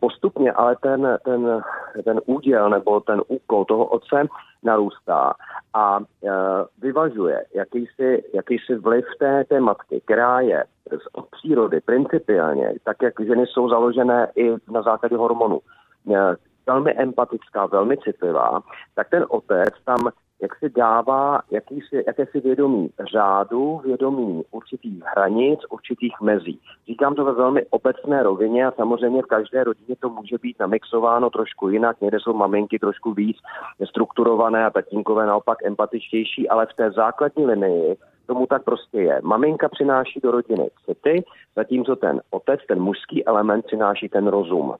postupně 0.00 0.52
ale 0.52 0.76
ten, 0.82 1.18
ten, 1.24 1.62
ten 2.04 2.20
úděl 2.26 2.70
nebo 2.70 3.00
ten 3.00 3.22
úkol 3.28 3.64
toho 3.64 3.84
otce 3.84 4.26
narůstá 4.62 5.34
a 5.74 5.98
e, 6.00 6.30
vyvažuje 6.78 7.44
jakýsi, 7.54 8.24
jakýsi 8.34 8.74
vliv 8.74 9.04
té, 9.18 9.44
té 9.44 9.60
matky, 9.60 10.00
která 10.04 10.40
je 10.40 10.64
z 10.90 11.06
od 11.12 11.26
přírody 11.30 11.80
principiálně, 11.80 12.74
tak 12.84 12.96
jak 13.02 13.14
ženy 13.20 13.46
jsou 13.46 13.68
založené 13.68 14.28
i 14.36 14.50
na 14.70 14.82
základě 14.82 15.16
hormonů, 15.16 15.60
e, 16.14 16.36
velmi 16.66 16.92
empatická, 16.92 17.66
velmi 17.66 17.96
citlivá, 17.96 18.60
tak 18.94 19.08
ten 19.08 19.26
otec 19.28 19.74
tam 19.84 19.98
jak 20.42 20.58
si 20.58 20.68
dává 20.70 21.40
jakýsi, 21.50 22.04
jakési 22.06 22.40
vědomí 22.40 22.90
řádu, 23.12 23.80
vědomí 23.84 24.44
určitých 24.50 25.02
hranic, 25.04 25.60
určitých 25.70 26.14
mezí. 26.22 26.60
Říkám 26.86 27.14
to 27.14 27.24
ve 27.24 27.32
velmi 27.32 27.66
obecné 27.70 28.22
rovině 28.22 28.66
a 28.66 28.72
samozřejmě 28.72 29.22
v 29.22 29.26
každé 29.26 29.64
rodině 29.64 29.96
to 30.00 30.08
může 30.08 30.38
být 30.38 30.60
namixováno 30.60 31.30
trošku 31.30 31.68
jinak. 31.68 32.00
Někde 32.00 32.20
jsou 32.20 32.32
maminky 32.32 32.78
trošku 32.78 33.12
víc 33.12 33.36
strukturované 33.88 34.66
a 34.66 34.70
tatínkové 34.70 35.26
naopak 35.26 35.58
empatičtější, 35.64 36.48
ale 36.48 36.66
v 36.66 36.76
té 36.76 36.90
základní 36.90 37.46
linii 37.46 37.96
tomu 38.26 38.46
tak 38.46 38.64
prostě 38.64 38.98
je. 38.98 39.20
Maminka 39.22 39.68
přináší 39.68 40.20
do 40.22 40.30
rodiny 40.30 40.70
city, 40.84 41.24
zatímco 41.56 41.96
ten 41.96 42.20
otec, 42.30 42.60
ten 42.68 42.80
mužský 42.80 43.26
element 43.26 43.64
přináší 43.66 44.08
ten 44.08 44.26
rozum. 44.26 44.74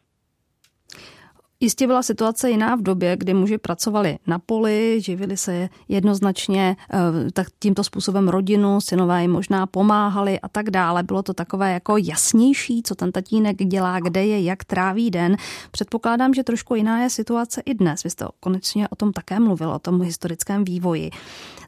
Jistě 1.60 1.86
byla 1.86 2.02
situace 2.02 2.50
jiná 2.50 2.74
v 2.76 2.82
době, 2.82 3.16
kdy 3.16 3.34
muži 3.34 3.58
pracovali 3.58 4.18
na 4.26 4.38
poli, 4.38 5.00
živili 5.00 5.36
se 5.36 5.68
jednoznačně 5.88 6.76
eh, 6.92 7.30
tak 7.32 7.46
tímto 7.58 7.84
způsobem 7.84 8.28
rodinu, 8.28 8.80
synové 8.80 9.22
jim 9.22 9.30
možná 9.30 9.66
pomáhali 9.66 10.40
a 10.40 10.48
tak 10.48 10.70
dále. 10.70 11.02
Bylo 11.02 11.22
to 11.22 11.34
takové 11.34 11.72
jako 11.72 11.96
jasnější, 11.96 12.82
co 12.82 12.94
ten 12.94 13.12
tatínek 13.12 13.56
dělá, 13.56 14.00
kde 14.00 14.26
je, 14.26 14.42
jak 14.42 14.64
tráví 14.64 15.10
den. 15.10 15.36
Předpokládám, 15.70 16.34
že 16.34 16.44
trošku 16.44 16.74
jiná 16.74 17.02
je 17.02 17.10
situace 17.10 17.62
i 17.64 17.74
dnes. 17.74 18.04
Vy 18.04 18.10
jste 18.10 18.26
konečně 18.40 18.88
o 18.88 18.96
tom 18.96 19.12
také 19.12 19.40
mluvil, 19.40 19.70
o 19.70 19.78
tom 19.78 20.02
historickém 20.02 20.64
vývoji. 20.64 21.10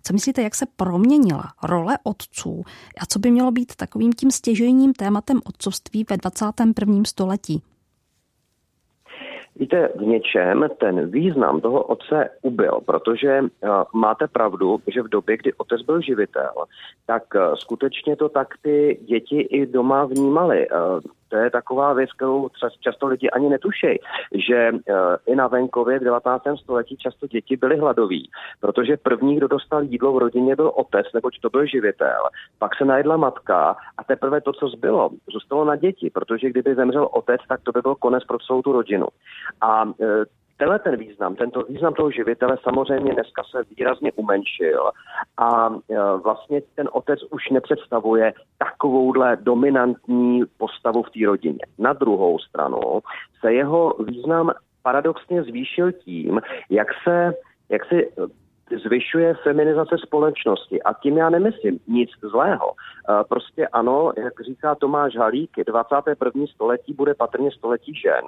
Co 0.03 0.13
myslíte, 0.13 0.43
jak 0.43 0.55
se 0.55 0.67
proměnila 0.77 1.53
role 1.63 1.99
otců 2.03 2.65
a 2.99 3.07
co 3.07 3.19
by 3.19 3.31
mělo 3.31 3.51
být 3.51 3.77
takovým 3.77 4.13
tím 4.13 4.31
stěžejním 4.31 4.93
tématem 4.93 5.41
otcovství 5.45 6.07
ve 6.11 6.17
21. 6.17 7.03
století? 7.07 7.63
Víte, 9.61 9.89
v 9.95 10.03
něčem 10.03 10.65
ten 10.81 11.11
význam 11.11 11.61
toho 11.61 11.83
otce 11.83 12.31
ubyl, 12.43 12.81
protože 12.87 13.41
uh, 13.41 13.49
máte 13.95 14.29
pravdu, 14.29 14.81
že 14.87 15.03
v 15.03 15.09
době, 15.09 15.37
kdy 15.37 15.53
otec 15.53 15.83
byl 15.83 16.01
živitel, 16.01 16.53
tak 17.07 17.23
uh, 17.35 17.55
skutečně 17.55 18.17
to 18.17 18.29
tak 18.29 18.49
ty 18.63 19.01
děti 19.05 19.41
i 19.41 19.67
doma 19.67 20.05
vnímali. 20.05 20.69
To 21.31 21.37
je 21.37 21.51
taková 21.51 21.93
věc, 21.93 22.13
kterou 22.13 22.49
často 22.81 23.07
lidi 23.07 23.31
ani 23.31 23.49
netušejí, 23.49 23.99
že 24.35 24.73
eh, 24.73 24.93
i 25.27 25.35
na 25.35 25.47
venkově 25.47 25.99
v 25.99 26.05
19. 26.05 26.45
století 26.63 26.97
často 26.97 27.27
děti 27.27 27.57
byly 27.57 27.79
hladoví, 27.79 28.31
protože 28.61 28.97
první, 28.97 29.37
kdo 29.37 29.49
dostal 29.49 29.83
jídlo 29.83 30.13
v 30.13 30.19
rodině, 30.19 30.57
byl 30.57 30.73
otec, 30.75 31.07
neboť 31.15 31.41
to 31.41 31.51
byl 31.51 31.67
živitel. 31.67 32.23
Pak 32.59 32.77
se 32.77 32.85
najedla 32.85 33.17
matka 33.17 33.77
a 33.99 34.05
teprve 34.05 34.41
to, 34.41 34.53
co 34.53 34.69
zbylo, 34.69 35.11
zůstalo 35.33 35.65
na 35.65 35.77
děti, 35.77 36.11
protože 36.11 36.51
kdyby 36.51 36.75
zemřel 36.75 37.09
otec, 37.13 37.41
tak 37.49 37.61
to 37.63 37.73
by 37.73 37.81
byl 37.81 37.95
konec 37.95 38.25
pro 38.25 38.39
celou 38.39 38.63
tu 38.63 38.73
rodinu. 38.73 39.07
A 39.61 39.85
eh, 40.03 40.25
tenhle 40.61 40.79
ten 40.79 40.97
význam, 40.97 41.37
tento 41.37 41.63
význam 41.63 41.95
toho 41.95 42.11
živitele 42.11 42.57
samozřejmě 42.63 43.15
dneska 43.15 43.43
se 43.51 43.63
výrazně 43.77 44.13
umenšil 44.13 44.91
a 45.37 45.69
e, 45.69 45.95
vlastně 46.25 46.63
ten 46.75 46.89
otec 46.93 47.21
už 47.31 47.49
nepředstavuje 47.51 48.33
takovouhle 48.59 49.37
dominantní 49.41 50.43
postavu 50.59 51.03
v 51.03 51.11
té 51.11 51.27
rodině. 51.27 51.65
Na 51.79 51.93
druhou 51.93 52.39
stranu 52.39 52.81
se 53.41 53.53
jeho 53.53 53.95
význam 54.05 54.51
paradoxně 54.83 55.43
zvýšil 55.43 55.93
tím, 55.93 56.41
jak 56.71 56.89
se 57.05 57.35
jak 57.69 57.85
si 57.85 58.13
zvyšuje 58.85 59.35
feminizace 59.35 59.99
společnosti. 59.99 60.83
A 60.83 60.93
tím 60.93 61.17
já 61.17 61.31
nemyslím 61.31 61.79
nic 61.89 62.11
zlého. 62.31 62.73
Prostě 63.29 63.69
ano, 63.69 64.13
jak 64.17 64.41
říká 64.41 64.75
Tomáš 64.75 65.17
Halík, 65.17 65.51
21. 65.67 66.47
století 66.55 66.93
bude 66.93 67.15
patrně 67.15 67.51
století 67.51 67.95
žen 67.95 68.25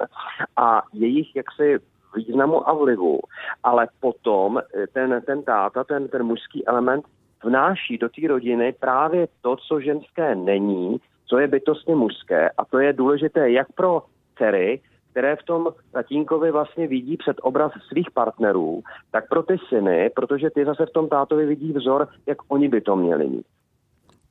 a 0.56 0.82
jejich 0.92 1.36
jaksi 1.36 1.78
významu 2.16 2.68
a 2.68 2.72
vlivu, 2.72 3.20
ale 3.62 3.88
potom 4.00 4.62
ten, 4.92 5.22
ten 5.26 5.42
táta, 5.42 5.84
ten, 5.84 6.08
ten 6.08 6.22
mužský 6.22 6.66
element 6.66 7.04
vnáší 7.44 7.98
do 7.98 8.08
té 8.08 8.28
rodiny 8.28 8.74
právě 8.80 9.28
to, 9.40 9.56
co 9.56 9.80
ženské 9.80 10.34
není, 10.34 11.00
co 11.26 11.38
je 11.38 11.48
bytostně 11.48 11.94
mužské 11.94 12.50
a 12.50 12.64
to 12.64 12.78
je 12.78 12.92
důležité 12.92 13.50
jak 13.50 13.72
pro 13.72 14.02
dcery, 14.38 14.80
které 15.10 15.36
v 15.36 15.42
tom 15.42 15.68
tatínkovi 15.92 16.50
vlastně 16.50 16.86
vidí 16.86 17.16
před 17.16 17.36
obraz 17.42 17.72
svých 17.88 18.10
partnerů, 18.10 18.82
tak 19.10 19.28
pro 19.28 19.42
ty 19.42 19.56
syny, 19.68 20.10
protože 20.14 20.50
ty 20.50 20.64
zase 20.64 20.86
v 20.86 20.90
tom 20.90 21.08
tátovi 21.08 21.46
vidí 21.46 21.72
vzor, 21.72 22.08
jak 22.26 22.38
oni 22.48 22.68
by 22.68 22.80
to 22.80 22.96
měli 22.96 23.28
mít. 23.28 23.46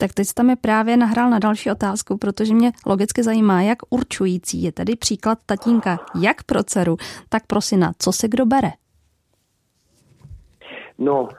Tak 0.01 0.13
teď 0.13 0.27
jste 0.27 0.43
mi 0.43 0.55
právě 0.55 0.97
nahrál 0.97 1.29
na 1.29 1.39
další 1.39 1.71
otázku, 1.71 2.17
protože 2.17 2.53
mě 2.53 2.71
logicky 2.85 3.23
zajímá, 3.23 3.61
jak 3.61 3.77
určující 3.89 4.63
je 4.63 4.71
tedy 4.71 4.95
příklad 4.95 5.37
tatínka 5.45 5.99
jak 6.21 6.43
pro 6.43 6.63
dceru, 6.63 6.97
tak 7.29 7.47
pro 7.47 7.61
syna. 7.61 7.91
Co 7.99 8.11
se 8.11 8.27
kdo 8.27 8.45
bere? 8.45 8.69
No, 10.97 11.21
uh, 11.21 11.29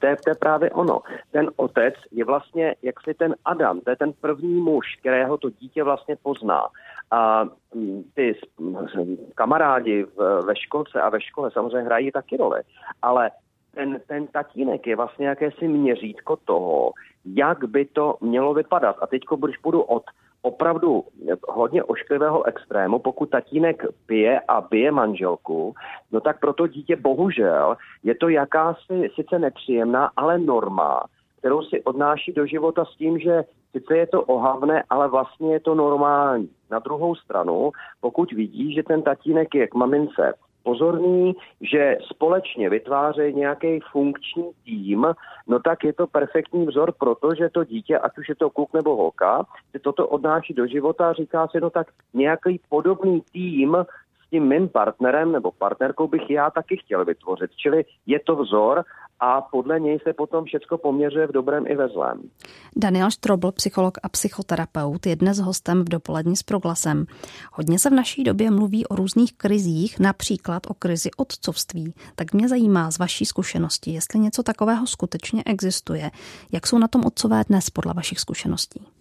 to, 0.00 0.06
je, 0.06 0.16
to 0.16 0.30
je 0.30 0.34
právě 0.34 0.70
ono. 0.70 1.00
Ten 1.32 1.50
otec 1.56 1.94
je 2.10 2.24
vlastně 2.24 2.74
jak 2.82 3.00
si 3.00 3.14
ten 3.14 3.34
Adam, 3.44 3.80
to 3.80 3.90
je 3.90 3.96
ten 3.96 4.12
první 4.20 4.60
muž, 4.60 4.86
kterého 5.00 5.38
to 5.38 5.50
dítě 5.50 5.84
vlastně 5.84 6.16
pozná. 6.22 6.62
A 7.10 7.44
mm, 7.74 8.02
ty 8.14 8.40
kamarádi 9.34 10.06
ve 10.46 10.56
školce 10.56 11.00
a 11.00 11.08
ve 11.08 11.20
škole 11.20 11.50
samozřejmě 11.50 11.86
hrají 11.86 12.12
taky 12.12 12.36
roli, 12.36 12.60
ale 13.02 13.30
ten, 13.74 14.00
ten 14.06 14.26
tatínek 14.26 14.86
je 14.86 14.96
vlastně 14.96 15.26
jakési 15.26 15.68
měřítko 15.68 16.36
toho, 16.36 16.92
jak 17.24 17.64
by 17.64 17.84
to 17.84 18.16
mělo 18.20 18.54
vypadat. 18.54 18.96
A 19.02 19.06
teď, 19.06 19.22
když 19.38 19.56
půjdu 19.56 19.82
od 19.82 20.02
opravdu 20.42 21.04
hodně 21.48 21.84
ošklivého 21.84 22.46
extrému, 22.46 22.98
pokud 22.98 23.30
tatínek 23.30 23.84
pije 24.06 24.40
a 24.40 24.60
bije 24.60 24.90
manželku, 24.90 25.74
no 26.12 26.20
tak 26.20 26.40
pro 26.40 26.52
to 26.52 26.66
dítě 26.66 26.96
bohužel 26.96 27.76
je 28.02 28.14
to 28.14 28.28
jakási 28.28 29.10
sice 29.14 29.38
nepříjemná, 29.38 30.10
ale 30.16 30.38
norma, 30.38 31.04
kterou 31.38 31.62
si 31.62 31.82
odnáší 31.82 32.32
do 32.32 32.46
života 32.46 32.84
s 32.84 32.96
tím, 32.96 33.18
že 33.18 33.44
sice 33.72 33.96
je 33.96 34.06
to 34.06 34.22
ohavné, 34.22 34.84
ale 34.90 35.08
vlastně 35.08 35.52
je 35.52 35.60
to 35.60 35.74
normální. 35.74 36.50
Na 36.70 36.78
druhou 36.78 37.14
stranu, 37.14 37.70
pokud 38.00 38.32
vidí, 38.32 38.74
že 38.74 38.82
ten 38.82 39.02
tatínek 39.02 39.54
je 39.54 39.68
k 39.68 39.74
mamince 39.74 40.34
pozorný, 40.70 41.34
že 41.60 41.98
společně 42.14 42.70
vytvářejí 42.70 43.34
nějaký 43.34 43.80
funkční 43.92 44.50
tým, 44.64 45.06
no 45.46 45.58
tak 45.58 45.84
je 45.84 45.92
to 45.92 46.06
perfektní 46.06 46.66
vzor, 46.66 46.92
protože 46.98 47.48
to 47.48 47.64
dítě, 47.64 47.98
ať 47.98 48.18
už 48.18 48.28
je 48.28 48.34
to 48.34 48.50
kluk 48.50 48.74
nebo 48.74 48.96
holka, 48.96 49.46
si 49.70 49.78
toto 49.78 50.08
odnáší 50.08 50.54
do 50.54 50.66
života 50.66 51.10
a 51.10 51.12
říká 51.12 51.48
si, 51.48 51.60
no 51.60 51.70
tak 51.70 51.86
nějaký 52.14 52.60
podobný 52.68 53.22
tým 53.32 53.76
tím 54.30 54.48
mým 54.48 54.68
partnerem 54.68 55.32
nebo 55.32 55.50
partnerkou 55.50 56.08
bych 56.08 56.30
já 56.30 56.50
taky 56.50 56.76
chtěl 56.76 57.04
vytvořit. 57.04 57.50
Čili 57.56 57.84
je 58.06 58.20
to 58.20 58.36
vzor 58.36 58.84
a 59.20 59.40
podle 59.40 59.80
něj 59.80 59.98
se 60.02 60.12
potom 60.12 60.44
všechno 60.44 60.78
poměřuje 60.78 61.26
v 61.26 61.32
dobrém 61.32 61.66
i 61.66 61.76
ve 61.76 61.88
zlém. 61.88 62.22
Daniel 62.76 63.10
Štrobl, 63.10 63.52
psycholog 63.52 63.98
a 64.02 64.08
psychoterapeut, 64.08 65.06
je 65.06 65.16
dnes 65.16 65.38
hostem 65.38 65.84
v 65.84 65.88
dopolední 65.88 66.36
s 66.36 66.42
proglasem. 66.42 67.06
Hodně 67.52 67.78
se 67.78 67.90
v 67.90 67.92
naší 67.92 68.24
době 68.24 68.50
mluví 68.50 68.86
o 68.86 68.96
různých 68.96 69.32
krizích, 69.36 70.00
například 70.00 70.62
o 70.68 70.74
krizi 70.74 71.10
otcovství. 71.16 71.94
Tak 72.14 72.34
mě 72.34 72.48
zajímá 72.48 72.90
z 72.90 72.98
vaší 72.98 73.24
zkušenosti, 73.24 73.90
jestli 73.90 74.18
něco 74.18 74.42
takového 74.42 74.86
skutečně 74.86 75.42
existuje. 75.46 76.10
Jak 76.52 76.66
jsou 76.66 76.78
na 76.78 76.88
tom 76.88 77.02
otcové 77.06 77.42
dnes 77.48 77.70
podle 77.70 77.94
vašich 77.94 78.18
zkušeností? 78.20 78.99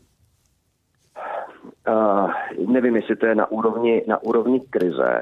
Uh, 1.87 2.31
nevím, 2.67 2.95
jestli 2.95 3.15
to 3.15 3.25
je 3.25 3.35
na 3.35 3.51
úrovni, 3.51 4.03
na 4.07 4.23
úrovni 4.23 4.61
krize 4.69 5.21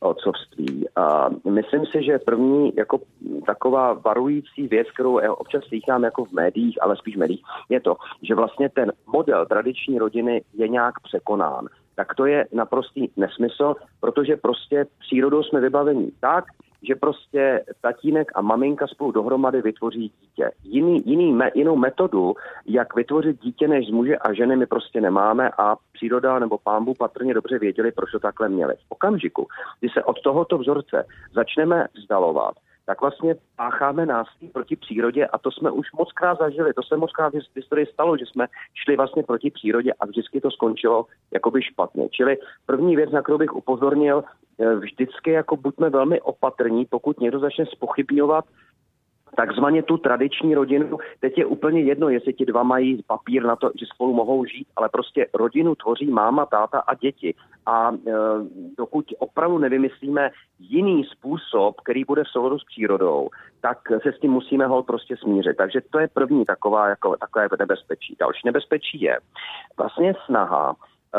otcovství. 0.00 0.88
A 0.96 1.28
myslím 1.50 1.86
si, 1.86 2.02
že 2.02 2.18
první 2.18 2.72
jako 2.76 3.00
taková 3.46 3.92
varující 3.92 4.68
věc, 4.68 4.90
kterou 4.94 5.20
občas 5.32 5.64
slychám 5.64 6.04
jako 6.04 6.24
v 6.24 6.32
médiích, 6.32 6.82
ale 6.82 6.96
spíš 6.96 7.16
médiích, 7.16 7.42
je 7.68 7.80
to, 7.80 7.96
že 8.22 8.34
vlastně 8.34 8.68
ten 8.68 8.92
model 9.06 9.46
tradiční 9.46 9.98
rodiny 9.98 10.42
je 10.54 10.68
nějak 10.68 10.94
překonán. 11.00 11.66
Tak 11.94 12.14
to 12.14 12.26
je 12.26 12.46
naprostý 12.52 13.08
nesmysl, 13.16 13.74
protože 14.00 14.36
prostě 14.36 14.86
přírodou 14.98 15.42
jsme 15.42 15.60
vybavení 15.60 16.12
tak, 16.20 16.44
že 16.82 16.94
prostě 16.94 17.64
tatínek 17.80 18.32
a 18.34 18.42
maminka 18.42 18.86
spolu 18.86 19.12
dohromady 19.12 19.62
vytvoří 19.62 20.12
dítě. 20.20 20.50
Jiný, 20.64 21.02
jiný 21.04 21.32
me, 21.32 21.50
jinou 21.54 21.76
metodu, 21.76 22.34
jak 22.66 22.94
vytvořit 22.94 23.40
dítě 23.42 23.68
než 23.68 23.86
z 23.86 23.90
muže 23.90 24.16
a 24.16 24.32
ženy, 24.32 24.56
my 24.56 24.66
prostě 24.66 25.00
nemáme 25.00 25.50
a 25.58 25.76
příroda 25.92 26.38
nebo 26.38 26.58
pámbu 26.58 26.94
patrně 26.94 27.34
dobře 27.34 27.58
věděli, 27.58 27.92
proč 27.92 28.10
to 28.10 28.18
takhle 28.18 28.48
měli. 28.48 28.74
V 28.74 28.86
okamžiku, 28.88 29.46
kdy 29.80 29.88
se 29.88 30.04
od 30.04 30.22
tohoto 30.22 30.58
vzorce 30.58 31.04
začneme 31.34 31.86
vzdalovat, 31.94 32.54
tak 32.88 33.00
vlastně 33.00 33.34
pácháme 33.56 34.06
násilí 34.06 34.48
proti 34.48 34.76
přírodě 34.76 35.26
a 35.26 35.38
to 35.38 35.50
jsme 35.50 35.70
už 35.70 35.92
moc 35.92 36.12
krát 36.12 36.38
zažili. 36.38 36.74
To 36.74 36.82
se 36.82 36.96
moc 36.96 37.12
krát 37.12 37.32
v 37.34 37.56
historii 37.56 37.86
stalo, 37.86 38.16
že 38.16 38.24
jsme 38.26 38.46
šli 38.74 38.96
vlastně 38.96 39.22
proti 39.22 39.50
přírodě 39.50 39.92
a 39.92 40.06
vždycky 40.06 40.40
to 40.40 40.50
skončilo 40.50 41.06
jakoby 41.30 41.62
špatně. 41.62 42.08
Čili 42.08 42.36
první 42.66 42.96
věc, 42.96 43.10
na 43.10 43.22
kterou 43.22 43.38
bych 43.38 43.56
upozornil, 43.56 44.24
vždycky 44.78 45.30
jako 45.30 45.56
buďme 45.56 45.90
velmi 45.90 46.20
opatrní, 46.20 46.84
pokud 46.84 47.20
někdo 47.20 47.38
začne 47.38 47.66
spochybňovat 47.66 48.44
takzvaně 49.36 49.82
tu 49.82 49.96
tradiční 49.96 50.54
rodinu. 50.54 50.98
Teď 51.20 51.38
je 51.38 51.46
úplně 51.46 51.80
jedno, 51.80 52.08
jestli 52.08 52.32
ti 52.32 52.46
dva 52.46 52.62
mají 52.62 53.02
papír 53.06 53.44
na 53.44 53.56
to, 53.56 53.70
že 53.80 53.86
spolu 53.94 54.14
mohou 54.14 54.44
žít, 54.44 54.66
ale 54.76 54.88
prostě 54.88 55.26
rodinu 55.34 55.74
tvoří 55.74 56.10
máma, 56.10 56.46
táta 56.46 56.78
a 56.78 56.94
děti. 56.94 57.34
A 57.66 57.92
e, 57.92 58.12
dokud 58.78 59.04
opravdu 59.18 59.58
nevymyslíme 59.58 60.30
jiný 60.58 61.04
způsob, 61.04 61.80
který 61.80 62.04
bude 62.04 62.24
v 62.24 62.28
souladu 62.28 62.58
s 62.58 62.64
přírodou, 62.64 63.28
tak 63.60 63.78
se 64.02 64.12
s 64.12 64.18
tím 64.20 64.30
musíme 64.30 64.66
ho 64.66 64.82
prostě 64.82 65.16
smířit. 65.16 65.56
Takže 65.56 65.80
to 65.90 65.98
je 65.98 66.08
první 66.08 66.44
taková, 66.44 66.88
jako, 66.88 67.16
takové 67.16 67.48
nebezpečí. 67.58 68.16
Další 68.20 68.40
nebezpečí 68.44 69.00
je 69.00 69.18
vlastně 69.78 70.14
snaha 70.26 70.74
e, 71.14 71.18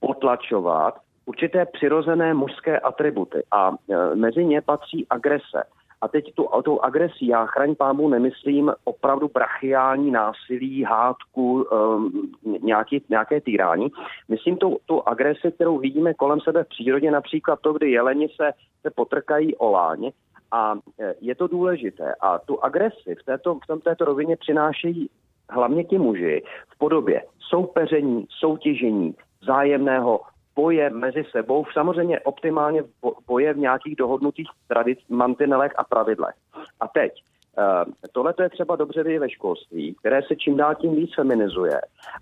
potlačovat 0.00 0.94
určité 1.26 1.66
přirozené 1.66 2.34
mužské 2.34 2.80
atributy 2.80 3.42
a 3.50 3.70
e, 3.70 4.14
mezi 4.14 4.44
ně 4.44 4.62
patří 4.62 5.06
agrese. 5.10 5.62
A 6.00 6.08
teď 6.08 6.34
tu, 6.34 6.48
tou 6.64 6.80
agresí, 6.80 7.26
já 7.26 7.46
chraň 7.46 7.74
pámu 7.74 8.08
nemyslím 8.08 8.72
opravdu 8.84 9.30
brachiální 9.34 10.10
násilí, 10.10 10.82
hádku, 10.82 11.62
um, 11.62 12.32
nějaký, 12.62 13.02
nějaké 13.08 13.40
týrání. 13.40 13.88
Myslím 14.28 14.56
tu, 14.56 14.78
tu 14.86 15.08
agresi, 15.08 15.52
kterou 15.52 15.78
vidíme 15.78 16.14
kolem 16.14 16.40
sebe 16.40 16.64
v 16.64 16.68
přírodě, 16.68 17.10
například 17.10 17.60
to, 17.60 17.72
kdy 17.72 17.90
jeleni 17.90 18.28
se, 18.28 18.50
se 18.82 18.90
potrkají 18.90 19.56
o 19.56 19.70
láň. 19.70 20.10
A 20.52 20.74
e, 21.00 21.14
je 21.20 21.34
to 21.34 21.46
důležité. 21.46 22.14
A 22.20 22.38
tu 22.38 22.64
agresi 22.64 23.14
v 23.20 23.24
této, 23.24 23.54
v 23.54 23.66
tom, 23.66 23.80
této 23.80 24.04
rovině 24.04 24.36
přinášejí 24.36 25.10
hlavně 25.50 25.84
ti 25.84 25.98
muži 25.98 26.42
v 26.68 26.78
podobě 26.78 27.22
soupeření, 27.48 28.26
soutěžení, 28.38 29.14
vzájemného 29.42 30.20
boje 30.56 30.90
mezi 30.90 31.24
sebou, 31.30 31.64
samozřejmě 31.72 32.20
optimálně 32.20 32.82
boje 33.26 33.52
v 33.52 33.58
nějakých 33.58 33.96
dohodnutých 33.96 34.48
tradic, 34.68 34.98
mantinelech 35.08 35.72
a 35.76 35.84
pravidlech. 35.84 36.34
A 36.80 36.88
teď, 36.88 37.12
eh, 37.58 38.08
tohle 38.12 38.34
je 38.42 38.50
třeba 38.50 38.76
dobře 38.76 39.02
vidět 39.02 39.18
ve 39.18 39.30
školství, 39.30 39.94
které 39.94 40.22
se 40.22 40.36
čím 40.36 40.56
dál 40.56 40.74
tím 40.74 40.94
víc 40.94 41.14
feminizuje. 41.14 41.80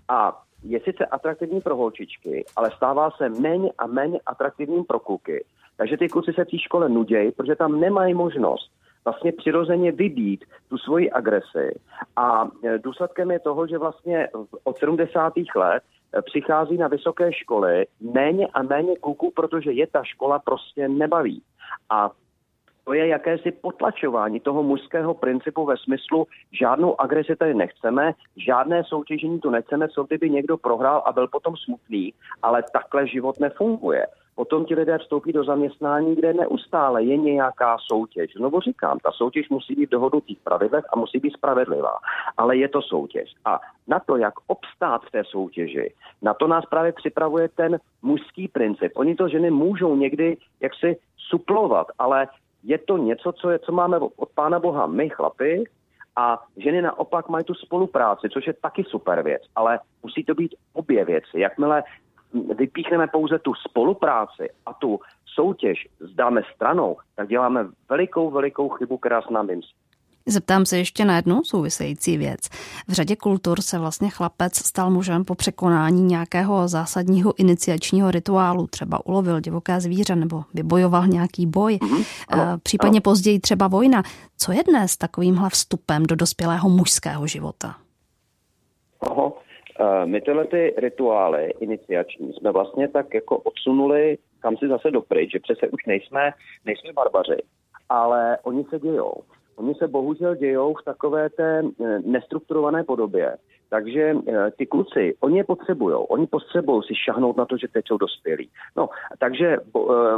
A 0.09 0.41
je 0.63 0.79
sice 0.79 1.05
atraktivní 1.05 1.61
pro 1.61 1.75
holčičky, 1.75 2.45
ale 2.55 2.71
stává 2.71 3.11
se 3.11 3.29
méně 3.29 3.71
a 3.77 3.87
méně 3.87 4.19
atraktivním 4.25 4.83
pro 4.83 4.99
kluky. 4.99 5.45
Takže 5.77 5.97
ty 5.97 6.07
kluci 6.07 6.33
se 6.33 6.45
v 6.45 6.47
té 6.47 6.57
škole 6.57 6.89
nudějí, 6.89 7.31
protože 7.31 7.55
tam 7.55 7.79
nemají 7.79 8.13
možnost 8.13 8.71
vlastně 9.05 9.31
přirozeně 9.31 9.91
vybít 9.91 10.45
tu 10.69 10.77
svoji 10.77 11.11
agresi. 11.11 11.79
A 12.15 12.49
eh, 12.63 12.77
důsledkem 12.77 13.31
je 13.31 13.39
toho, 13.39 13.67
že 13.67 13.77
vlastně 13.77 14.27
od 14.63 14.77
70. 14.77 15.33
let 15.55 15.83
přichází 16.21 16.77
na 16.77 16.87
vysoké 16.87 17.33
školy 17.33 17.87
méně 18.13 18.47
a 18.47 18.63
méně 18.63 18.95
kluků, 18.95 19.31
protože 19.31 19.71
je 19.71 19.87
ta 19.87 20.03
škola 20.03 20.39
prostě 20.39 20.87
nebaví. 20.87 21.41
A 21.89 22.11
to 22.85 22.93
je 22.93 23.07
jakési 23.07 23.51
potlačování 23.51 24.39
toho 24.39 24.63
mužského 24.63 25.13
principu 25.13 25.65
ve 25.65 25.77
smyslu, 25.77 26.27
žádnou 26.51 27.01
agresi 27.01 27.35
tady 27.35 27.53
nechceme, 27.53 28.13
žádné 28.37 28.83
soutěžení 28.83 29.39
tu 29.39 29.49
nechceme, 29.49 29.87
co 29.87 30.03
kdyby 30.03 30.29
někdo 30.29 30.57
prohrál 30.57 31.03
a 31.05 31.11
byl 31.11 31.27
potom 31.27 31.57
smutný, 31.57 32.13
ale 32.41 32.63
takhle 32.73 33.07
život 33.07 33.39
nefunguje. 33.39 34.05
Potom 34.35 34.65
ti 34.65 34.75
lidé 34.75 34.97
vstoupí 34.97 35.33
do 35.33 35.43
zaměstnání, 35.43 36.15
kde 36.15 36.33
neustále 36.33 37.03
je 37.03 37.17
nějaká 37.17 37.77
soutěž. 37.91 38.33
Znovu 38.37 38.61
říkám, 38.61 38.99
ta 38.99 39.11
soutěž 39.11 39.49
musí 39.49 39.75
být 39.75 39.85
v 39.85 39.89
dohodnutých 39.89 40.39
pravidlech 40.43 40.85
a 40.93 40.99
musí 40.99 41.19
být 41.19 41.33
spravedlivá, 41.33 41.93
ale 42.37 42.57
je 42.57 42.69
to 42.69 42.81
soutěž. 42.81 43.33
A 43.45 43.59
na 43.87 43.99
to, 43.99 44.17
jak 44.17 44.33
obstát 44.47 45.01
v 45.01 45.11
té 45.11 45.23
soutěži, 45.23 45.93
na 46.21 46.33
to 46.33 46.47
nás 46.47 46.65
právě 46.65 46.91
připravuje 46.91 47.49
ten 47.49 47.79
mužský 48.01 48.47
princip. 48.47 48.91
Oni 48.95 49.15
to 49.15 49.27
ženy 49.27 49.51
můžou 49.51 49.95
někdy 49.95 50.37
jaksi 50.59 50.97
suplovat, 51.17 51.87
ale 51.99 52.27
je 52.63 52.77
to 52.77 52.97
něco, 52.97 53.31
co, 53.31 53.49
je, 53.49 53.59
co 53.59 53.71
máme 53.71 53.99
od 53.99 54.29
Pána 54.35 54.59
Boha 54.59 54.87
my, 54.87 55.09
chlapi, 55.09 55.63
a 56.15 56.43
ženy 56.57 56.81
naopak 56.81 57.29
mají 57.29 57.45
tu 57.45 57.53
spolupráci, 57.53 58.29
což 58.29 58.47
je 58.47 58.53
taky 58.53 58.83
super 58.83 59.23
věc, 59.23 59.41
ale 59.55 59.79
musí 60.03 60.23
to 60.23 60.33
být 60.33 60.55
obě 60.73 61.05
věci. 61.05 61.39
Jakmile 61.39 61.83
vypíchneme 62.57 63.07
pouze 63.07 63.39
tu 63.39 63.53
spolupráci 63.53 64.49
a 64.65 64.73
tu 64.73 64.99
soutěž 65.35 65.87
zdáme 65.99 66.41
stranou, 66.55 66.97
tak 67.15 67.27
děláme 67.27 67.65
velikou, 67.89 68.31
velikou 68.31 68.69
chybu, 68.69 68.97
která 68.97 69.21
s 69.21 69.29
námi 69.29 69.59
Zeptám 70.27 70.65
se 70.65 70.77
ještě 70.77 71.05
na 71.05 71.15
jednu 71.15 71.43
související 71.43 72.17
věc. 72.17 72.39
V 72.87 72.91
řadě 72.91 73.15
kultur 73.15 73.61
se 73.61 73.79
vlastně 73.79 74.09
chlapec 74.09 74.55
stal 74.55 74.89
mužem 74.89 75.25
po 75.25 75.35
překonání 75.35 76.03
nějakého 76.03 76.67
zásadního 76.67 77.33
iniciačního 77.37 78.11
rituálu, 78.11 78.67
třeba 78.67 79.05
ulovil 79.05 79.39
divoké 79.39 79.81
zvíře 79.81 80.15
nebo 80.15 80.43
vybojoval 80.53 81.07
nějaký 81.07 81.47
boj, 81.47 81.75
mm-hmm. 81.81 82.59
případně 82.63 83.01
později 83.01 83.39
třeba 83.39 83.67
vojna. 83.67 84.03
Co 84.37 84.51
je 84.51 84.63
dnes 84.63 84.97
takovýmhle 84.97 85.49
vstupem 85.49 86.03
do 86.03 86.15
dospělého 86.15 86.69
mužského 86.69 87.27
života? 87.27 87.75
Oho. 88.99 89.44
Eh, 89.79 90.05
my 90.05 90.21
tyhle 90.21 90.45
ty 90.45 90.73
rituály 90.77 91.53
iniciační 91.59 92.33
jsme 92.33 92.51
vlastně 92.51 92.87
tak 92.87 93.13
jako 93.13 93.37
odsunuli 93.37 94.17
kam 94.45 94.57
si 94.57 94.67
zase 94.67 94.91
dopryč, 94.91 95.31
že 95.31 95.39
přece 95.39 95.67
už 95.67 95.85
nejsme, 95.85 96.31
nejsme 96.65 96.93
barbaři, 96.93 97.37
ale 97.89 98.37
oni 98.43 98.63
se 98.69 98.79
dějou. 98.79 99.13
Oni 99.55 99.75
se 99.75 99.87
bohužel 99.87 100.35
dějou 100.35 100.73
v 100.73 100.83
takové 100.85 101.29
té 101.29 101.61
eh, 101.63 101.99
nestrukturované 102.05 102.83
podobě. 102.83 103.37
Takže 103.69 104.13
eh, 104.13 104.51
ty 104.57 104.65
kluci, 104.65 105.15
oni 105.19 105.37
je 105.37 105.43
potřebují. 105.43 105.95
Oni 106.09 106.27
potřebují 106.27 106.83
si 106.83 106.93
šahnout 106.95 107.37
na 107.37 107.45
to, 107.45 107.57
že 107.57 107.67
teď 107.67 107.85
jsou 107.87 107.97
dospělí. 107.97 108.49
No, 108.77 108.89
takže 109.19 109.57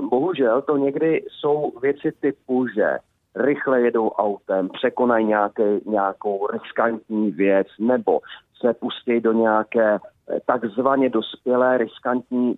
bohužel 0.09 0.61
to 0.61 0.77
někdy 0.77 1.23
jsou 1.29 1.71
věci 1.81 2.11
typu, 2.19 2.67
že 2.67 2.97
rychle 3.35 3.81
jedou 3.81 4.09
autem, 4.09 4.69
překonají 4.69 5.25
nějaké, 5.25 5.79
nějakou 5.85 6.47
riskantní 6.47 7.31
věc, 7.31 7.67
nebo 7.79 8.19
se 8.61 8.73
pustí 8.73 9.19
do 9.19 9.33
nějaké 9.33 9.99
takzvaně 10.45 11.09
dospělé 11.09 11.77
riskantní 11.77 12.51
e, 12.51 12.57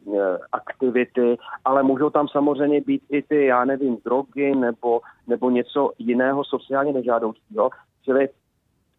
aktivity, 0.52 1.38
ale 1.66 1.84
můžou 1.84 2.10
tam 2.10 2.28
samozřejmě 2.28 2.82
být 2.82 3.04
i 3.10 3.22
ty, 3.22 3.46
já 3.46 3.66
nevím, 3.66 3.98
drogy 4.06 4.56
nebo, 4.56 5.02
nebo 5.28 5.50
něco 5.50 5.92
jiného 6.00 6.44
sociálně 6.44 6.94
nežádoucího. 6.94 7.70
Čili 8.06 8.30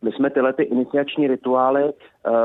my 0.02 0.12
jsme 0.12 0.30
tyhle 0.30 0.52
ty 0.52 0.62
iniciační 0.62 1.28
rituály 1.28 1.84
e, 1.84 1.92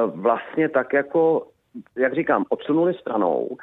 vlastně 0.06 0.70
tak 0.70 0.94
jako, 0.94 1.48
jak 1.96 2.16
říkám, 2.16 2.46
odsunuli 2.50 2.94
stranou 2.94 3.58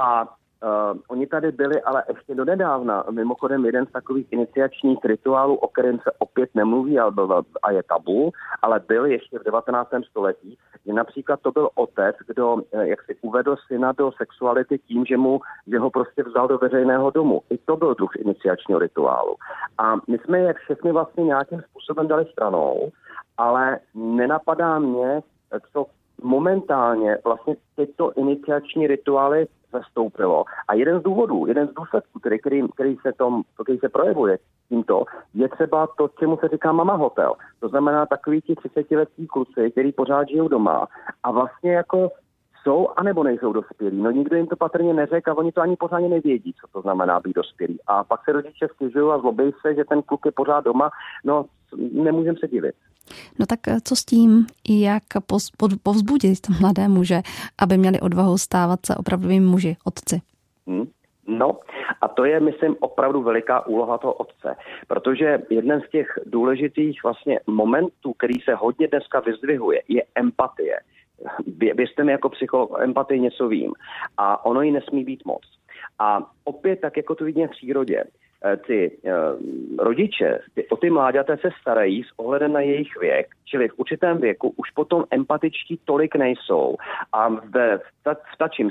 a 0.00 0.28
Uh, 0.62 0.98
oni 1.08 1.26
tady 1.26 1.52
byli 1.52 1.82
ale 1.82 2.04
ještě 2.08 2.34
do 2.34 2.44
nedávna. 2.44 3.04
Mimochodem 3.10 3.64
jeden 3.64 3.86
z 3.86 3.92
takových 3.92 4.26
iniciačních 4.30 5.04
rituálů, 5.04 5.54
o 5.54 5.68
kterém 5.68 5.98
se 5.98 6.10
opět 6.18 6.50
nemluví 6.54 6.98
a, 6.98 7.10
byl, 7.10 7.42
a 7.62 7.70
je 7.70 7.82
tabu, 7.82 8.32
ale 8.62 8.80
byl 8.88 9.06
ještě 9.06 9.38
v 9.38 9.44
19. 9.44 9.90
století, 10.10 10.58
že 10.86 10.92
například 10.92 11.40
to 11.40 11.52
byl 11.52 11.68
otec, 11.74 12.16
kdo 12.26 12.56
eh, 12.72 12.88
jak 12.88 13.02
si 13.02 13.16
uvedl 13.20 13.56
syna 13.66 13.92
do 13.92 14.12
sexuality 14.16 14.78
tím, 14.78 15.04
že, 15.04 15.16
mu, 15.16 15.40
že 15.66 15.78
ho 15.78 15.90
prostě 15.90 16.22
vzal 16.22 16.48
do 16.48 16.58
veřejného 16.58 17.10
domu. 17.10 17.40
I 17.50 17.58
to 17.58 17.76
byl 17.76 17.94
druh 17.94 18.16
iniciačního 18.16 18.80
rituálu. 18.80 19.34
A 19.78 19.94
my 20.08 20.18
jsme 20.18 20.38
je 20.38 20.54
všechny 20.54 20.92
vlastně 20.92 21.24
nějakým 21.24 21.62
způsobem 21.70 22.08
dali 22.08 22.26
stranou, 22.32 22.90
ale 23.36 23.78
nenapadá 23.94 24.78
mě, 24.78 25.20
co 25.72 25.86
momentálně 26.22 27.18
vlastně 27.24 27.56
tyto 27.76 28.12
iniciační 28.12 28.86
rituály 28.86 29.46
zastoupilo. 29.78 30.44
A 30.68 30.74
jeden 30.74 31.00
z 31.00 31.02
důvodů, 31.02 31.46
jeden 31.46 31.68
z 31.68 31.74
důsledků, 31.74 32.18
který, 32.20 32.38
který, 32.38 32.62
který, 32.74 32.96
se, 33.02 33.12
tom, 33.12 33.42
který 33.62 33.78
se 33.78 33.88
projevuje 33.88 34.38
tímto, 34.68 35.04
je 35.34 35.48
třeba 35.48 35.86
to, 35.98 36.08
čemu 36.18 36.36
se 36.36 36.48
říká 36.48 36.72
mama 36.72 36.94
hotel. 36.94 37.32
To 37.60 37.68
znamená 37.68 38.06
takový 38.06 38.40
ti 38.40 38.54
30-letí 38.54 39.26
kluci, 39.26 39.70
který 39.70 39.92
pořád 39.92 40.28
žijou 40.28 40.48
doma 40.48 40.86
a 41.22 41.30
vlastně 41.30 41.72
jako 41.72 42.10
jsou 42.62 42.88
anebo 42.96 43.22
nejsou 43.22 43.52
dospělí. 43.52 44.02
No 44.02 44.10
nikdo 44.10 44.36
jim 44.36 44.46
to 44.46 44.56
patrně 44.56 44.94
neřekl 44.94 45.30
a 45.30 45.36
oni 45.36 45.52
to 45.52 45.60
ani 45.60 45.76
pořádně 45.76 46.08
nevědí, 46.08 46.54
co 46.60 46.66
to 46.72 46.80
znamená 46.80 47.20
být 47.20 47.36
dospělý. 47.36 47.78
A 47.86 48.04
pak 48.04 48.24
se 48.24 48.32
rodiče 48.32 48.68
stěžují 48.74 49.12
a 49.12 49.18
zlobí 49.18 49.52
se, 49.60 49.74
že 49.74 49.84
ten 49.84 50.02
kluk 50.02 50.26
je 50.26 50.32
pořád 50.32 50.64
doma. 50.64 50.90
No, 51.24 51.44
nemůžeme 51.92 52.38
se 52.40 52.48
divit. 52.48 52.74
No 53.38 53.46
tak 53.46 53.68
eh, 53.68 53.76
co 53.84 53.96
s 53.96 54.04
tím, 54.04 54.46
jak 54.68 55.02
povzbudit 55.82 56.60
mladé 56.60 56.88
muže, 56.88 57.22
aby 57.58 57.78
měli 57.78 58.00
odvahu 58.00 58.38
stávat 58.38 58.86
se 58.86 58.94
opravdovými 58.94 59.46
muži, 59.46 59.76
otci? 59.84 60.20
Hmm. 60.66 60.86
No, 61.28 61.58
a 62.00 62.08
to 62.08 62.24
je, 62.24 62.40
myslím, 62.40 62.76
opravdu 62.80 63.22
veliká 63.22 63.66
úloha 63.66 63.98
toho 63.98 64.12
otce, 64.12 64.56
protože 64.86 65.38
jeden 65.50 65.80
z 65.80 65.90
těch 65.90 66.18
důležitých 66.26 67.02
vlastně 67.02 67.40
momentů, 67.46 68.12
který 68.12 68.40
se 68.40 68.54
hodně 68.54 68.88
dneska 68.88 69.20
vyzdvihuje, 69.20 69.82
je 69.88 70.02
empatie. 70.14 70.80
Věřte 71.74 72.04
mi 72.04 72.12
jako 72.12 72.28
psycholog, 72.28 72.78
empatii 72.80 73.20
něco 73.20 73.48
vím 73.48 73.72
a 74.16 74.44
ono 74.44 74.62
ji 74.62 74.70
nesmí 74.70 75.04
být 75.04 75.24
moc. 75.24 75.42
A 75.98 76.30
opět, 76.44 76.80
tak 76.80 76.96
jako 76.96 77.14
to 77.14 77.24
vidíme 77.24 77.46
v 77.46 77.50
přírodě, 77.50 78.04
ty 78.66 78.90
uh, 78.90 79.12
rodiče 79.78 80.38
ty, 80.54 80.68
o 80.68 80.76
ty 80.76 80.90
mláďata 80.90 81.36
se 81.36 81.48
starají 81.60 82.02
s 82.02 82.12
ohledem 82.16 82.52
na 82.52 82.60
jejich 82.60 82.96
věk, 83.00 83.26
čili 83.44 83.68
v 83.68 83.78
určitém 83.78 84.18
věku 84.18 84.54
už 84.56 84.70
potom 84.70 85.04
empatičtí 85.10 85.80
tolik 85.84 86.14
nejsou. 86.16 86.76
A 87.12 87.28
ve 87.28 87.80
vtačím, 88.34 88.68
ptačím 88.68 88.70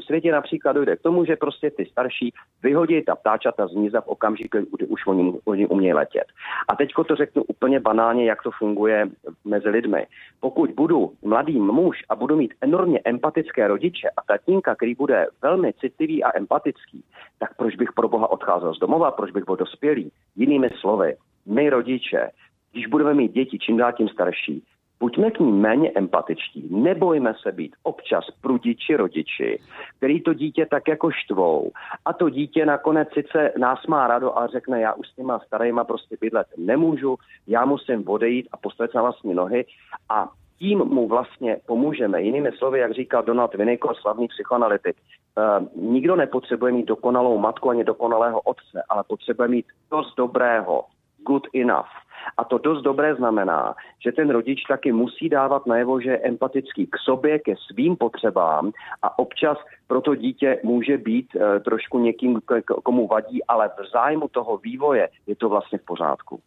světě 0.00 0.32
například 0.32 0.72
dojde 0.72 0.96
k 0.96 1.02
tomu, 1.02 1.24
že 1.24 1.36
prostě 1.36 1.70
ty 1.70 1.86
starší 1.86 2.32
vyhodí 2.62 3.02
ta 3.04 3.16
ptáčata 3.16 3.66
z 3.68 3.72
nízda 3.72 4.00
v 4.00 4.08
okamžiku, 4.08 4.58
kdy 4.76 4.86
už 4.86 5.06
oni, 5.06 5.32
oni 5.44 5.66
umějí 5.66 5.92
letět. 5.92 6.24
A 6.68 6.76
teď 6.76 6.90
to 7.08 7.16
řeknu 7.16 7.42
úplně 7.42 7.80
banálně, 7.80 8.24
jak 8.24 8.42
to 8.42 8.50
funguje 8.50 9.08
mezi 9.44 9.68
lidmi. 9.68 10.06
Pokud 10.40 10.70
budu 10.70 11.12
mladý 11.22 11.58
muž 11.58 12.04
a 12.08 12.16
budu 12.16 12.36
mít 12.36 12.54
enormně 12.60 13.00
empatické 13.04 13.68
rodiče 13.68 14.08
a 14.16 14.22
tatínka, 14.26 14.74
který 14.74 14.94
bude 14.94 15.26
velmi 15.42 15.72
citlivý 15.72 16.24
a 16.24 16.36
empatický, 16.36 17.04
tak 17.38 17.56
proč 17.56 17.76
bych 17.76 17.92
pro 17.92 18.08
Boha 18.08 18.30
odcházel 18.30 18.74
z 18.74 18.78
domova, 18.78 19.10
proč 19.10 19.30
bych 19.30 19.44
byl 19.44 19.56
dospělý? 19.56 20.12
Jinými 20.36 20.70
slovy, 20.80 21.16
my 21.46 21.70
rodiče, 21.70 22.30
když 22.72 22.86
budeme 22.86 23.14
mít 23.14 23.32
děti 23.32 23.58
čím 23.58 23.76
dál 23.76 23.92
tím 23.92 24.08
starší, 24.08 24.62
Buďme 25.00 25.30
k 25.30 25.40
ní 25.40 25.52
méně 25.52 25.92
empatičtí, 25.94 26.68
nebojme 26.70 27.34
se 27.42 27.52
být 27.52 27.76
občas 27.82 28.24
prudiči 28.40 28.96
rodiči, 28.96 29.60
který 29.96 30.22
to 30.22 30.34
dítě 30.34 30.66
tak 30.66 30.88
jako 30.88 31.10
štvou. 31.10 31.70
A 32.04 32.12
to 32.12 32.30
dítě 32.30 32.66
nakonec 32.66 33.08
sice 33.12 33.52
nás 33.58 33.86
má 33.86 34.06
rado 34.06 34.38
a 34.38 34.46
řekne, 34.46 34.80
já 34.80 34.92
už 34.92 35.08
s 35.08 35.14
těma 35.14 35.38
starýma 35.38 35.84
prostě 35.84 36.16
bydlet 36.20 36.46
nemůžu, 36.56 37.16
já 37.46 37.64
musím 37.64 38.08
odejít 38.08 38.48
a 38.52 38.56
postavit 38.56 38.94
na 38.94 39.02
vlastní 39.02 39.34
nohy. 39.34 39.64
A 40.08 40.28
tím 40.58 40.78
mu 40.78 41.08
vlastně 41.08 41.56
pomůžeme. 41.66 42.22
Jinými 42.22 42.52
slovy, 42.52 42.78
jak 42.78 42.92
říkal 42.92 43.22
Donald 43.22 43.54
Winnicott, 43.54 43.96
slavný 43.96 44.28
psychoanalytik, 44.28 44.96
uh, 44.96 45.84
nikdo 45.92 46.16
nepotřebuje 46.16 46.72
mít 46.72 46.86
dokonalou 46.86 47.38
matku 47.38 47.70
ani 47.70 47.84
dokonalého 47.84 48.40
otce, 48.40 48.82
ale 48.88 49.04
potřebuje 49.08 49.48
mít 49.48 49.66
dost 49.90 50.14
dobrého, 50.16 50.84
good 51.26 51.46
enough. 51.54 51.88
A 52.36 52.44
to 52.44 52.58
dost 52.58 52.82
dobré 52.82 53.14
znamená, 53.14 53.74
že 54.04 54.12
ten 54.12 54.30
rodič 54.30 54.62
taky 54.68 54.92
musí 54.92 55.28
dávat 55.28 55.66
najevo, 55.66 56.00
že 56.00 56.10
je 56.10 56.18
empatický 56.18 56.86
k 56.86 56.96
sobě, 57.04 57.38
ke 57.38 57.54
svým 57.70 57.96
potřebám 57.96 58.72
a 59.02 59.18
občas 59.18 59.58
pro 59.86 60.00
to 60.00 60.14
dítě 60.14 60.60
může 60.64 60.98
být 60.98 61.36
e, 61.36 61.60
trošku 61.60 61.98
někým, 61.98 62.40
komu 62.82 63.06
vadí, 63.06 63.44
ale 63.44 63.68
v 63.68 63.92
zájmu 63.92 64.28
toho 64.28 64.56
vývoje 64.56 65.08
je 65.26 65.36
to 65.36 65.48
vlastně 65.48 65.78
v 65.78 65.84
pořádku. 65.84 66.40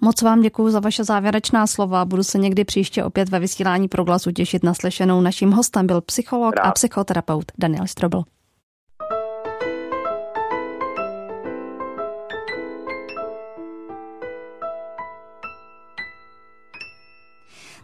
Moc 0.00 0.22
vám 0.22 0.40
děkuji 0.40 0.70
za 0.70 0.80
vaše 0.80 1.04
závěrečná 1.04 1.66
slova. 1.66 2.04
Budu 2.04 2.22
se 2.22 2.38
někdy 2.38 2.64
příště 2.64 3.04
opět 3.04 3.28
ve 3.28 3.38
vysílání 3.38 3.88
proglasu 3.88 4.32
těšit 4.32 4.64
na 4.64 4.74
slyšenou. 4.74 5.20
Naším 5.20 5.50
hostem 5.50 5.86
byl 5.86 6.00
psycholog 6.00 6.56
Rád. 6.56 6.68
a 6.68 6.72
psychoterapeut 6.72 7.44
Daniel 7.58 7.86
Strobl. 7.86 8.22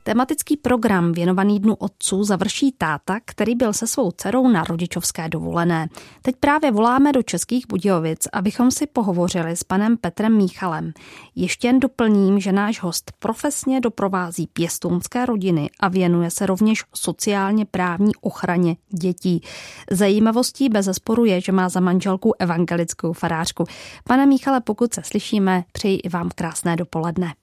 Tematický 0.04 0.56
program 0.56 1.12
věnovaný 1.12 1.60
Dnu 1.60 1.74
otců 1.74 2.24
završí 2.24 2.72
táta, 2.72 3.20
který 3.24 3.54
byl 3.54 3.72
se 3.72 3.86
svou 3.86 4.10
dcerou 4.10 4.48
na 4.48 4.64
rodičovské 4.64 5.28
dovolené. 5.28 5.88
Teď 6.22 6.36
právě 6.40 6.70
voláme 6.70 7.12
do 7.12 7.22
Českých 7.22 7.66
Budějovic, 7.68 8.28
abychom 8.32 8.70
si 8.70 8.86
pohovořili 8.86 9.56
s 9.56 9.64
panem 9.64 9.96
Petrem 9.96 10.36
Míchalem. 10.36 10.92
Ještě 11.34 11.68
jen 11.68 11.80
doplním, 11.80 12.40
že 12.40 12.52
náš 12.52 12.82
host 12.82 13.12
profesně 13.18 13.80
doprovází 13.80 14.46
pěstounské 14.46 15.26
rodiny 15.26 15.70
a 15.80 15.88
věnuje 15.88 16.30
se 16.30 16.46
rovněž 16.46 16.84
sociálně 16.94 17.64
právní 17.64 18.12
ochraně 18.20 18.76
dětí. 18.90 19.42
Zajímavostí 19.90 20.68
bez 20.68 20.86
zesporu 20.86 21.24
je, 21.24 21.40
že 21.40 21.52
má 21.52 21.68
za 21.68 21.80
manželku 21.80 22.32
evangelickou 22.38 23.12
farářku. 23.12 23.64
Pane 24.04 24.26
Míchale, 24.26 24.60
pokud 24.60 24.94
se 24.94 25.02
slyšíme, 25.04 25.64
přeji 25.72 25.96
i 25.96 26.08
vám 26.08 26.30
krásné 26.34 26.76
dopoledne. 26.76 27.34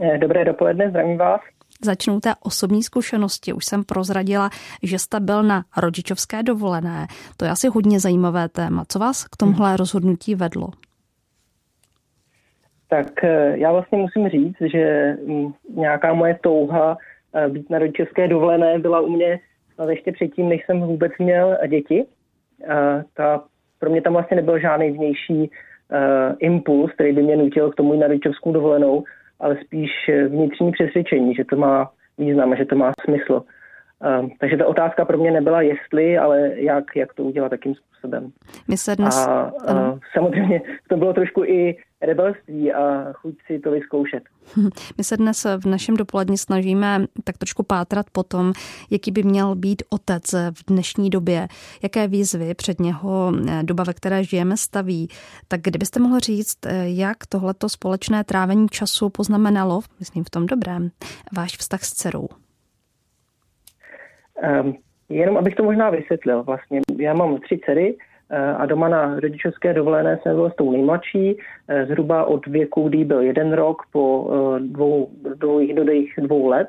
Eh, 0.00 0.18
dobré 0.18 0.44
dopoledne, 0.44 0.90
zdravím 0.90 1.18
vás. 1.18 1.40
Začnu 1.84 2.20
té 2.20 2.30
osobní 2.44 2.82
zkušenosti. 2.82 3.52
Už 3.52 3.64
jsem 3.64 3.84
prozradila, 3.84 4.50
že 4.82 4.98
jste 4.98 5.20
byl 5.20 5.42
na 5.42 5.62
rodičovské 5.76 6.42
dovolené. 6.42 7.06
To 7.36 7.44
je 7.44 7.50
asi 7.50 7.68
hodně 7.68 8.00
zajímavé 8.00 8.48
téma. 8.48 8.84
Co 8.88 8.98
vás 8.98 9.24
k 9.24 9.36
tomuhle 9.36 9.76
rozhodnutí 9.76 10.34
vedlo? 10.34 10.68
Tak 12.88 13.24
eh, 13.24 13.58
já 13.58 13.72
vlastně 13.72 13.98
musím 13.98 14.28
říct, 14.28 14.56
že 14.60 15.16
mm, 15.26 15.52
nějaká 15.76 16.14
moje 16.14 16.38
touha 16.42 16.96
eh, 17.34 17.48
být 17.48 17.70
na 17.70 17.78
rodičovské 17.78 18.28
dovolené 18.28 18.78
byla 18.78 19.00
u 19.00 19.08
mě 19.08 19.40
ještě 19.88 20.12
předtím, 20.12 20.48
než 20.48 20.66
jsem 20.66 20.80
vůbec 20.80 21.12
měl 21.18 21.58
děti. 21.68 22.06
Ta, 23.14 23.44
pro 23.78 23.90
mě 23.90 24.02
tam 24.02 24.12
vlastně 24.12 24.34
nebyl 24.36 24.58
žádný 24.58 24.90
vnější 24.90 25.50
impuls, 26.38 26.92
který 26.92 27.12
by 27.12 27.22
mě 27.22 27.36
nutil 27.36 27.70
k 27.70 27.74
tomu 27.74 27.94
na 27.94 28.06
rodičovskou 28.06 28.52
dovolenou 28.52 29.04
ale 29.40 29.56
spíš 29.64 29.90
vnitřní 30.28 30.72
přesvědčení, 30.72 31.34
že 31.34 31.44
to 31.44 31.56
má 31.56 31.90
význam, 32.18 32.56
že 32.56 32.64
to 32.64 32.76
má 32.76 32.92
smysl. 33.04 33.42
Uh, 34.20 34.28
takže 34.40 34.56
ta 34.56 34.66
otázka 34.66 35.04
pro 35.04 35.18
mě 35.18 35.30
nebyla 35.30 35.62
jestli, 35.62 36.18
ale 36.18 36.50
jak, 36.54 36.84
jak 36.96 37.14
to 37.14 37.22
udělat, 37.22 37.48
takým 37.48 37.74
způsobem. 37.74 38.30
My 38.68 38.76
se 38.76 38.96
dnes... 38.96 39.26
A 39.26 39.52
uh, 39.52 39.98
samozřejmě 40.14 40.62
to 40.88 40.96
bylo 40.96 41.12
trošku 41.12 41.44
i 41.44 41.76
rebelství 42.02 42.72
a 42.72 43.12
chuť 43.12 43.34
si 43.46 43.58
to 43.58 43.70
vyzkoušet. 43.70 44.22
My 44.98 45.04
se 45.04 45.16
dnes 45.16 45.46
v 45.58 45.66
našem 45.66 45.96
dopoledni 45.96 46.38
snažíme 46.38 47.06
tak 47.24 47.38
trošku 47.38 47.62
pátrat 47.62 48.06
po 48.12 48.22
tom, 48.22 48.52
jaký 48.90 49.10
by 49.10 49.22
měl 49.22 49.54
být 49.54 49.82
otec 49.90 50.32
v 50.32 50.64
dnešní 50.66 51.10
době, 51.10 51.48
jaké 51.82 52.08
výzvy 52.08 52.54
před 52.54 52.80
něho 52.80 53.32
eh, 53.48 53.62
doba, 53.62 53.84
ve 53.84 53.94
které 53.94 54.24
žijeme, 54.24 54.56
staví. 54.56 55.08
Tak 55.48 55.60
kdybyste 55.60 56.00
mohl 56.00 56.18
říct, 56.20 56.66
eh, 56.66 56.88
jak 56.88 57.16
tohleto 57.28 57.68
společné 57.68 58.24
trávení 58.24 58.68
času 58.68 59.08
poznamenalo, 59.08 59.80
myslím 59.98 60.24
v 60.24 60.30
tom 60.30 60.46
dobrém, 60.46 60.90
váš 61.36 61.56
vztah 61.56 61.84
s 61.84 61.92
dcerou? 61.92 62.28
Um, 64.62 64.76
jenom 65.08 65.36
abych 65.36 65.54
to 65.54 65.62
možná 65.62 65.90
vysvětlil. 65.90 66.42
Vlastně 66.42 66.80
já 66.98 67.14
mám 67.14 67.40
tři 67.40 67.60
dcery, 67.64 67.96
a 68.30 68.66
doma 68.66 68.88
na 68.88 69.20
rodičovské 69.20 69.74
dovolené 69.74 70.18
jsem 70.22 70.34
byl 70.34 70.50
s 70.50 70.56
tou 70.56 70.72
nejmladší, 70.72 71.38
eh, 71.68 71.86
zhruba 71.86 72.24
od 72.24 72.46
věku, 72.46 72.88
kdy 72.88 73.04
byl 73.04 73.20
jeden 73.20 73.52
rok 73.52 73.82
po 73.92 74.30
eh, 74.30 74.60
dvou, 74.60 75.08
dvou, 75.34 75.66
do 75.74 75.84
dvou 76.18 76.46
let. 76.46 76.68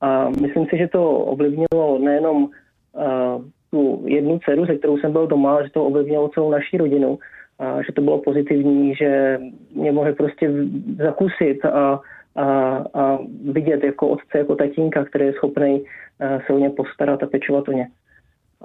A 0.00 0.28
myslím 0.28 0.66
si, 0.66 0.78
že 0.78 0.88
to 0.88 1.18
ovlivnilo 1.18 1.98
nejenom 1.98 2.48
tu 3.70 4.02
jednu 4.06 4.38
dceru, 4.38 4.66
se 4.66 4.76
kterou 4.76 4.98
jsem 4.98 5.12
byl 5.12 5.26
doma, 5.26 5.52
ale 5.52 5.64
že 5.64 5.70
to 5.70 5.84
ovlivnilo 5.84 6.28
celou 6.28 6.50
naší 6.50 6.76
rodinu, 6.76 7.18
a 7.58 7.82
že 7.82 7.92
to 7.92 8.00
bylo 8.02 8.18
pozitivní, 8.18 8.94
že 8.94 9.40
mě 9.74 9.92
mohli 9.92 10.14
prostě 10.14 10.50
zakusit 10.96 11.64
a, 11.64 12.00
a, 12.36 12.46
a 12.94 13.18
vidět 13.52 13.84
jako 13.84 14.08
otce, 14.08 14.38
jako 14.38 14.56
tatínka, 14.56 15.04
který 15.04 15.24
je 15.24 15.32
schopný 15.32 15.84
se 16.46 16.52
o 16.52 16.58
ně 16.58 16.70
postarat 16.70 17.22
a 17.22 17.26
pečovat 17.26 17.68
o 17.68 17.72
ně 17.72 17.88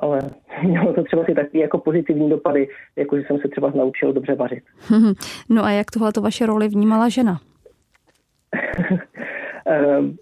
ale 0.01 0.19
mělo 0.63 0.93
to 0.93 1.03
třeba 1.03 1.25
si 1.25 1.35
taky 1.35 1.59
jako 1.59 1.77
pozitivní 1.77 2.29
dopady, 2.29 2.69
jako 2.95 3.17
že 3.17 3.23
jsem 3.27 3.37
se 3.37 3.47
třeba 3.47 3.71
naučil 3.75 4.13
dobře 4.13 4.35
vařit. 4.35 4.63
No 5.49 5.65
a 5.65 5.71
jak 5.71 5.91
tohle 5.91 6.13
to 6.13 6.21
vaše 6.21 6.45
roli 6.45 6.67
vnímala 6.67 7.09
žena? 7.09 7.39
Ehm, 9.65 10.15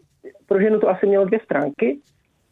pro 0.45 0.61
ženu 0.61 0.79
to 0.79 0.89
asi 0.89 1.07
mělo 1.07 1.25
dvě 1.25 1.39
stránky. 1.43 1.99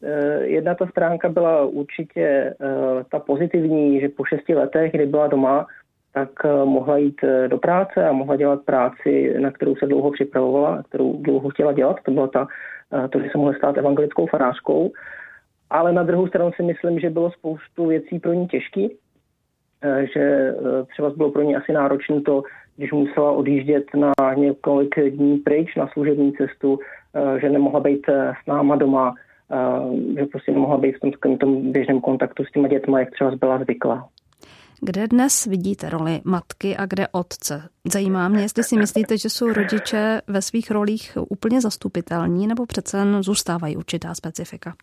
Ehm, 0.04 0.44
jedna 0.44 0.76
ta 0.76 0.88
stránka 0.88 1.30
byla 1.30 1.66
určitě 1.66 2.22
ehm, 2.60 3.06
ta 3.12 3.20
pozitivní, 3.20 4.02
že 4.02 4.10
po 4.10 4.26
šesti 4.26 4.56
letech, 4.56 4.92
kdy 4.92 5.06
byla 5.06 5.28
doma, 5.28 5.68
tak 6.14 6.30
mohla 6.66 6.98
jít 6.98 7.22
do 7.48 7.58
práce 7.58 8.08
a 8.08 8.12
mohla 8.12 8.36
dělat 8.36 8.62
práci, 8.62 9.34
na 9.40 9.52
kterou 9.52 9.76
se 9.76 9.86
dlouho 9.86 10.12
připravovala, 10.12 10.84
kterou 10.84 11.22
dlouho 11.22 11.50
chtěla 11.50 11.74
dělat. 11.74 11.98
To 12.06 12.12
byla 12.12 12.28
ta, 12.28 12.48
to, 13.10 13.20
že 13.20 13.30
se 13.32 13.38
mohla 13.38 13.54
stát 13.54 13.78
evangelickou 13.78 14.28
farářkou. 14.28 14.92
Ale 15.70 15.94
na 15.94 16.04
druhou 16.04 16.28
stranu 16.28 16.52
si 16.56 16.64
myslím, 16.64 17.00
že 17.00 17.10
bylo 17.10 17.32
spoustu 17.32 17.88
věcí 17.88 18.20
pro 18.20 18.34
ní 18.34 18.48
těžký, 18.48 18.98
eh, 19.82 20.08
že 20.14 20.22
eh, 20.22 20.54
třeba 20.94 21.10
bylo 21.10 21.32
pro 21.32 21.42
ní 21.42 21.56
asi 21.56 21.74
náročné 21.74 22.22
to, 22.22 22.44
když 22.78 22.92
musela 22.92 23.32
odjíždět 23.32 23.86
na 23.96 24.14
několik 24.36 25.00
dní 25.10 25.38
pryč 25.38 25.76
na 25.76 25.88
služební 25.88 26.34
cestu, 26.34 26.80
eh, 27.16 27.40
že 27.40 27.50
nemohla 27.50 27.80
být 27.80 28.10
s 28.44 28.48
náma 28.48 28.76
doma, 28.76 29.16
že 30.18 30.26
prostě 30.26 30.52
nemohla 30.52 30.78
být 30.78 30.96
v 30.98 31.00
tom, 31.00 31.38
tom 31.38 31.72
běžném 31.72 32.02
kontaktu 32.02 32.46
s 32.46 32.52
těma 32.52 32.68
dětma, 32.68 33.00
jak 33.00 33.12
třeba 33.12 33.36
byla 33.36 33.64
zvyklá. 33.64 34.08
Kde 34.82 35.08
dnes 35.08 35.46
vidíte 35.46 35.90
roli 35.90 36.22
matky 36.24 36.78
a 36.78 36.86
kde 36.86 37.08
otce? 37.12 37.62
Zajímá 37.92 38.28
mě, 38.28 38.42
jestli 38.42 38.64
si 38.64 38.78
myslíte, 38.78 39.18
že 39.18 39.30
jsou 39.30 39.54
rodiče 39.54 40.22
ve 40.28 40.42
svých 40.42 40.72
rolích 40.72 41.18
úplně 41.30 41.62
zastupitelní, 41.62 42.48
nebo 42.48 42.66
přece 42.66 42.98
zůstávají 43.20 43.78
určitá 43.78 44.16
specifika? 44.16 44.74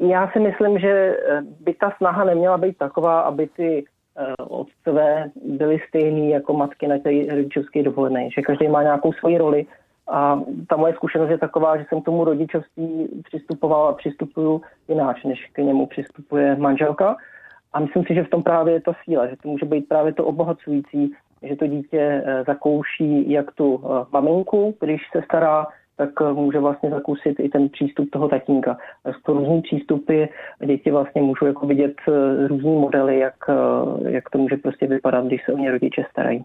Já 0.00 0.30
si 0.30 0.40
myslím, 0.40 0.78
že 0.78 0.88
eh, 0.88 1.42
by 1.60 1.74
ta 1.74 1.92
snaha 1.96 2.24
neměla 2.24 2.58
být 2.58 2.78
taková, 2.78 3.20
aby 3.20 3.46
ty 3.46 3.84
eh, 4.16 4.34
otcové 4.42 5.30
byly 5.44 5.78
stejný 5.88 6.30
jako 6.30 6.52
matky 6.52 6.88
na 6.88 6.98
té 6.98 7.10
rodičovské 7.30 7.82
dovolené, 7.82 8.30
že 8.30 8.42
každý 8.42 8.68
má 8.68 8.82
nějakou 8.82 9.12
svoji 9.12 9.38
roli 9.38 9.66
a 10.08 10.40
ta 10.68 10.76
moje 10.76 10.94
zkušenost 10.94 11.30
je 11.30 11.38
taková, 11.38 11.76
že 11.76 11.84
jsem 11.88 12.00
k 12.02 12.04
tomu 12.04 12.24
rodičovství 12.24 13.08
přistupoval 13.24 13.88
a 13.88 13.92
přistupuju 13.92 14.62
jináč, 14.88 15.24
než 15.24 15.50
k 15.52 15.58
němu 15.58 15.86
přistupuje 15.86 16.56
manželka. 16.56 17.16
A 17.72 17.80
myslím 17.80 18.04
si, 18.04 18.14
že 18.14 18.24
v 18.24 18.30
tom 18.30 18.42
právě 18.42 18.74
je 18.74 18.80
ta 18.80 18.92
síla, 19.04 19.26
že 19.26 19.36
to 19.42 19.48
může 19.48 19.66
být 19.66 19.88
právě 19.88 20.12
to 20.12 20.24
obohacující, 20.24 21.14
že 21.42 21.56
to 21.56 21.66
dítě 21.66 22.22
eh, 22.24 22.44
zakouší 22.46 23.30
jak 23.30 23.52
tu 23.52 23.82
maminku, 24.12 24.74
když 24.80 25.02
se 25.12 25.22
stará 25.22 25.66
tak 26.00 26.10
eh, 26.22 26.32
může 26.32 26.58
vlastně 26.58 26.90
zakusit 26.90 27.40
i 27.40 27.48
ten 27.48 27.68
přístup 27.68 28.10
toho 28.10 28.28
tatínka. 28.28 28.78
To 29.24 29.32
různý 29.32 29.62
přístupy, 29.62 30.24
děti 30.66 30.90
vlastně 30.90 31.22
můžou 31.22 31.46
jako 31.46 31.66
vidět 31.66 31.94
eh, 32.08 32.48
různý 32.48 32.72
modely, 32.72 33.18
jak, 33.18 33.34
eh, 33.48 34.10
jak 34.10 34.30
to 34.30 34.38
může 34.38 34.56
prostě 34.56 34.86
vypadat, 34.86 35.26
když 35.26 35.44
se 35.44 35.52
o 35.52 35.58
ně 35.58 35.70
rodiče 35.70 36.04
starají. 36.10 36.44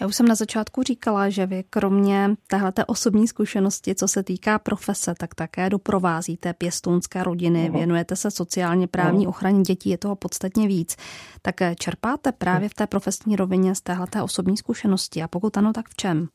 Já 0.00 0.06
už 0.06 0.16
jsem 0.16 0.26
na 0.26 0.34
začátku 0.34 0.82
říkala, 0.82 1.28
že 1.28 1.46
vy 1.46 1.64
kromě 1.70 2.30
téhleté 2.48 2.84
osobní 2.84 3.26
zkušenosti, 3.28 3.94
co 3.94 4.08
se 4.08 4.22
týká 4.22 4.58
profese, 4.58 5.14
tak 5.20 5.34
také 5.34 5.70
doprovázíte 5.70 6.52
pěstounské 6.52 7.22
rodiny, 7.22 7.68
uh-huh. 7.68 7.76
věnujete 7.76 8.16
se 8.16 8.30
sociálně 8.30 8.86
právní 8.86 9.26
uh-huh. 9.26 9.28
ochraně 9.28 9.62
dětí, 9.62 9.90
je 9.90 9.98
toho 9.98 10.16
podstatně 10.16 10.68
víc. 10.68 10.96
Tak 11.42 11.54
čerpáte 11.78 12.32
právě 12.32 12.68
v 12.68 12.74
té 12.74 12.86
profesní 12.86 13.36
rovině 13.36 13.74
z 13.74 13.80
téhleté 13.80 14.22
osobní 14.22 14.56
zkušenosti 14.56 15.22
a 15.22 15.28
pokud 15.28 15.56
ano, 15.56 15.72
tak 15.72 15.88
v 15.88 15.94
čem? 15.96 16.26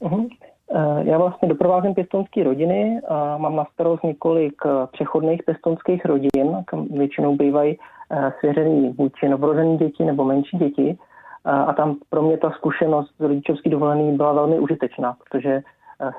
Uh-huh. 0.00 0.28
Eh, 0.74 1.02
já 1.04 1.18
vlastně 1.18 1.48
doprovázím 1.48 1.94
pěstonské 1.94 2.44
rodiny 2.44 3.00
a 3.08 3.36
mám 3.36 3.56
na 3.56 3.64
starost 3.72 4.04
několik 4.04 4.54
eh, 4.66 4.70
přechodných 4.92 5.42
pěstonských 5.42 6.04
rodin, 6.04 6.64
kam 6.64 6.86
většinou 6.86 7.36
bývají 7.36 7.78
eh, 8.10 8.32
svěřený 8.38 8.92
buď 8.92 9.12
novorozený 9.28 9.78
děti 9.78 10.04
nebo 10.04 10.24
menší 10.24 10.58
děti. 10.58 10.98
A 11.44 11.72
tam 11.72 11.96
pro 12.10 12.22
mě 12.22 12.38
ta 12.38 12.50
zkušenost 12.50 13.14
z 13.18 13.20
rodičovský 13.20 13.70
dovolený 13.70 14.16
byla 14.16 14.32
velmi 14.32 14.58
užitečná, 14.58 15.16
protože 15.24 15.62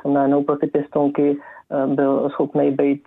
jsem 0.01 0.13
najednou 0.13 0.43
pro 0.43 0.55
ty 0.55 0.67
pěstonky 0.67 1.37
byl 1.85 2.29
schopný 2.29 2.71
být 2.71 3.03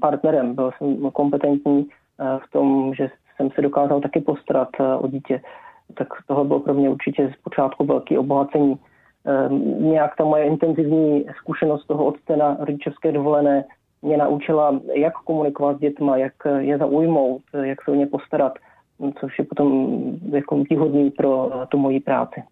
partnerem, 0.00 0.54
byl 0.54 0.70
jsem 0.78 1.10
kompetentní 1.10 1.86
v 2.18 2.52
tom, 2.52 2.94
že 2.94 3.10
jsem 3.36 3.50
se 3.50 3.62
dokázal 3.62 4.00
taky 4.00 4.20
postarat 4.20 4.68
o 4.98 5.08
dítě. 5.08 5.40
Tak 5.94 6.08
tohle 6.26 6.44
bylo 6.44 6.60
pro 6.60 6.74
mě 6.74 6.90
určitě 6.90 7.32
z 7.38 7.42
počátku 7.42 7.84
velký 7.84 8.18
obohacení 8.18 8.78
nějak 9.80 10.16
ta 10.16 10.24
moje 10.24 10.44
intenzivní 10.44 11.24
zkušenost 11.40 11.86
toho 11.86 12.04
otce 12.04 12.36
na 12.36 12.56
rodičovské 12.60 13.12
dovolené 13.12 13.64
mě 14.02 14.16
naučila, 14.16 14.80
jak 14.94 15.14
komunikovat 15.14 15.76
s 15.76 15.80
dětma, 15.80 16.16
jak 16.16 16.32
je 16.58 16.78
zaujmout, 16.78 17.42
jak 17.62 17.84
se 17.84 17.90
o 17.90 17.94
ně 17.94 18.06
postarat, 18.06 18.52
což 19.20 19.38
je 19.38 19.44
potom 19.44 19.96
jako 20.32 20.62
výhodný 20.70 21.10
pro 21.10 21.50
tu 21.68 21.78
moji 21.78 22.00
práci. 22.00 22.42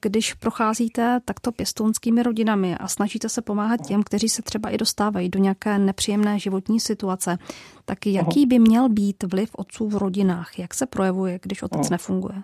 Když 0.00 0.34
procházíte 0.34 1.20
takto 1.24 1.52
pěstounskými 1.52 2.22
rodinami 2.22 2.76
a 2.80 2.88
snažíte 2.88 3.28
se 3.28 3.42
pomáhat 3.42 3.80
těm, 3.86 4.02
kteří 4.02 4.28
se 4.28 4.42
třeba 4.42 4.70
i 4.70 4.78
dostávají 4.78 5.28
do 5.28 5.38
nějaké 5.38 5.78
nepříjemné 5.78 6.38
životní 6.38 6.80
situace, 6.80 7.38
tak 7.84 8.06
jaký 8.06 8.46
by 8.46 8.58
měl 8.58 8.88
být 8.88 9.22
vliv 9.32 9.50
otců 9.56 9.88
v 9.88 9.96
rodinách? 9.96 10.58
Jak 10.58 10.74
se 10.74 10.86
projevuje, 10.86 11.38
když 11.42 11.62
otec 11.62 11.90
nefunguje? 11.90 12.34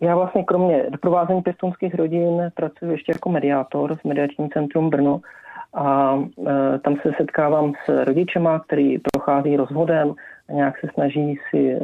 Já 0.00 0.16
vlastně 0.16 0.44
kromě 0.44 0.86
doprovázení 0.90 1.42
pěstounských 1.42 1.94
rodin 1.94 2.50
pracuji 2.54 2.90
ještě 2.90 3.12
jako 3.12 3.28
mediátor 3.28 3.96
v 3.96 4.04
mediačním 4.04 4.50
centrum 4.50 4.90
Brno 4.90 5.20
a 5.74 6.18
e, 6.46 6.78
tam 6.78 6.96
se 7.02 7.12
setkávám 7.16 7.72
s 7.84 8.04
rodičema, 8.04 8.58
který 8.58 8.98
prochází 9.12 9.56
rozvodem 9.56 10.14
a 10.48 10.52
nějak 10.52 10.78
se 10.78 10.86
snaží 10.94 11.38
si 11.50 11.72
e, 11.72 11.80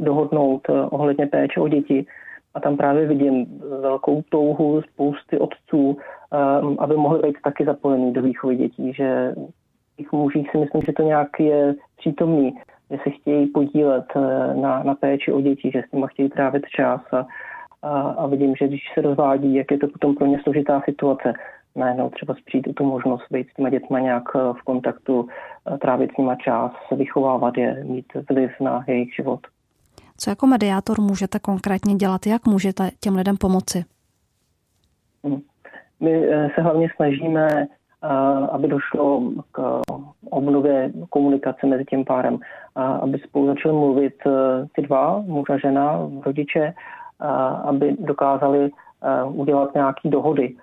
dohodnout 0.00 0.68
e, 0.68 0.72
ohledně 0.72 1.26
péče 1.26 1.60
o 1.60 1.68
děti. 1.68 2.06
A 2.54 2.60
tam 2.60 2.76
právě 2.76 3.06
vidím 3.06 3.46
velkou 3.80 4.22
touhu 4.28 4.82
spousty 4.82 5.38
otců, 5.38 5.98
aby 6.78 6.96
mohli 6.96 7.22
být 7.22 7.36
taky 7.44 7.64
zapojení 7.64 8.12
do 8.12 8.22
výchovy 8.22 8.56
dětí, 8.56 8.92
že 8.92 9.34
těch 9.96 10.12
mužích 10.12 10.50
si 10.50 10.58
myslím, 10.58 10.82
že 10.82 10.92
to 10.92 11.02
nějak 11.02 11.28
je 11.40 11.74
přítomný, 11.96 12.54
že 12.90 12.98
se 13.04 13.10
chtějí 13.10 13.46
podílet 13.46 14.04
e, 14.16 14.20
na, 14.54 14.82
na 14.82 14.94
péči 14.94 15.32
o 15.32 15.40
děti, 15.40 15.70
že 15.74 15.82
s 15.88 15.92
nimi 15.92 16.06
chtějí 16.08 16.28
trávit 16.28 16.62
čas 16.76 17.00
a, 17.12 17.26
a, 17.82 18.00
a 18.00 18.26
vidím, 18.26 18.54
že 18.56 18.68
když 18.68 18.80
se 18.94 19.02
rozvádí, 19.02 19.54
jak 19.54 19.70
je 19.70 19.78
to 19.78 19.88
potom 19.88 20.14
pro 20.14 20.26
ně 20.26 20.40
složitá 20.42 20.82
situace, 20.84 21.34
najednou 21.76 22.10
třeba 22.10 22.34
přijít 22.46 22.74
tu 22.74 22.84
možnost 22.84 23.22
být 23.30 23.50
s 23.50 23.54
těma 23.54 23.70
dětma 23.70 24.00
nějak 24.00 24.22
eh, 24.36 24.38
v 24.60 24.62
kontaktu, 24.64 25.28
eh, 25.74 25.78
trávit 25.78 26.10
s 26.14 26.16
nima 26.16 26.34
čas, 26.34 26.72
vychovávat 26.96 27.56
je, 27.56 27.84
mít 27.84 28.06
vliv 28.30 28.50
na 28.60 28.84
jejich 28.86 29.14
život. 29.14 29.40
Co 30.16 30.30
jako 30.30 30.46
mediátor 30.46 31.00
můžete 31.00 31.38
konkrétně 31.38 31.94
dělat? 31.94 32.26
Jak 32.26 32.46
můžete 32.46 32.90
těm 33.00 33.16
lidem 33.16 33.36
pomoci? 33.36 33.84
Hmm. 35.24 35.40
My 36.00 36.28
eh, 36.28 36.50
se 36.54 36.62
hlavně 36.62 36.88
snažíme, 36.96 37.66
aby 38.50 38.68
došlo 38.68 39.32
k 39.52 39.80
obnově 40.34 40.92
komunikace 41.10 41.66
mezi 41.66 41.84
tím 41.84 42.04
párem, 42.04 42.38
aby 42.76 43.18
spolu 43.18 43.46
začali 43.46 43.74
mluvit 43.74 44.14
ty 44.74 44.82
dva, 44.82 45.22
muž 45.26 45.50
a 45.50 45.58
žena, 45.58 46.10
rodiče, 46.26 46.74
aby 47.64 47.96
dokázali 48.00 48.70
udělat 49.34 49.74
nějaké 49.74 50.08
dohody 50.08 50.54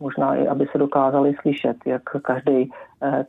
možná 0.00 0.34
i, 0.34 0.48
aby 0.48 0.66
se 0.72 0.78
dokázali 0.78 1.34
slyšet, 1.40 1.76
jak 1.86 2.02
každý 2.02 2.70
eh, 3.02 3.24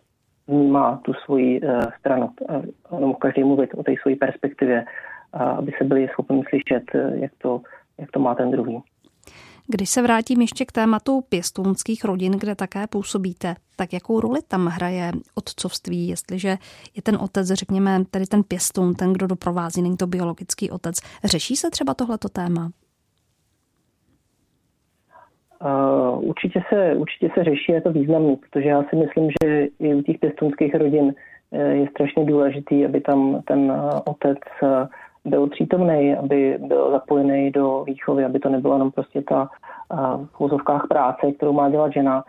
vnímá 0.48 1.00
tu 1.04 1.14
svoji 1.14 1.62
eh, 1.64 1.82
stranu, 2.00 2.30
eh, 2.50 2.62
nebo 3.00 3.14
každý 3.14 3.44
mluvit 3.44 3.74
o 3.74 3.84
té 3.84 3.94
své 4.02 4.16
perspektivě, 4.16 4.86
aby 5.34 5.72
se 5.78 5.84
byli 5.84 6.08
schopni 6.08 6.44
slyšet, 6.50 6.84
jak 7.14 7.32
to, 7.38 7.62
jak 7.98 8.12
to 8.12 8.20
má 8.20 8.36
ten 8.36 8.52
druhý. 8.52 8.84
Když 9.68 9.90
se 9.90 10.02
vrátím 10.02 10.42
ještě 10.42 10.66
k 10.66 10.72
tématu 10.72 11.22
pěstounských 11.30 12.06
rodin, 12.06 12.32
kde 12.32 12.56
také 12.56 12.88
působíte, 12.88 13.56
tak 13.76 13.94
jakou 13.94 14.20
roli 14.20 14.40
tam 14.48 14.66
hraje 14.66 15.12
otcovství, 15.36 16.08
jestliže 16.08 16.58
je 16.96 17.02
ten 17.02 17.18
otec, 17.22 17.48
řekněme, 17.48 18.04
tedy 18.12 18.26
ten 18.26 18.44
pěstoun, 18.44 18.94
ten, 18.94 19.14
kdo 19.14 19.28
doprovází, 19.28 19.82
není 19.82 19.98
to 19.98 20.08
biologický 20.08 20.72
otec. 20.72 20.96
Řeší 21.24 21.56
se 21.56 21.70
třeba 21.70 21.94
tohleto 21.94 22.30
téma? 22.30 22.72
Uh, 25.66 26.30
určitě, 26.30 26.62
se, 26.70 26.96
určitě 26.96 27.30
se 27.34 27.44
řeší, 27.44 27.72
je 27.72 27.82
to 27.82 27.92
významný, 27.92 28.36
protože 28.36 28.70
já 28.70 28.84
si 28.84 28.96
myslím, 28.96 29.30
že 29.44 29.68
i 29.80 29.96
u 29.96 30.02
těch 30.02 30.20
pěstounských 30.20 30.76
rodin 30.76 31.06
uh, 31.06 31.60
je 31.60 31.88
strašně 31.90 32.26
důležitý, 32.26 32.86
aby 32.86 33.02
tam 33.02 33.42
ten 33.48 33.60
uh, 33.60 34.00
otec 34.06 34.38
byl 35.26 35.48
přítomný, 35.48 36.16
aby 36.16 36.58
byl 36.68 36.92
zapojený 36.92 37.52
do 37.52 37.84
výchovy, 37.84 38.26
aby 38.26 38.40
to 38.40 38.50
nebyla 38.50 38.76
jenom 38.76 38.92
prostě 38.92 39.22
ta 39.22 39.50
v 40.34 40.40
vozovkách 40.40 40.88
práce, 40.88 41.32
kterou 41.32 41.54
má 41.54 41.70
dělat 41.70 41.94
žena, 41.94 42.24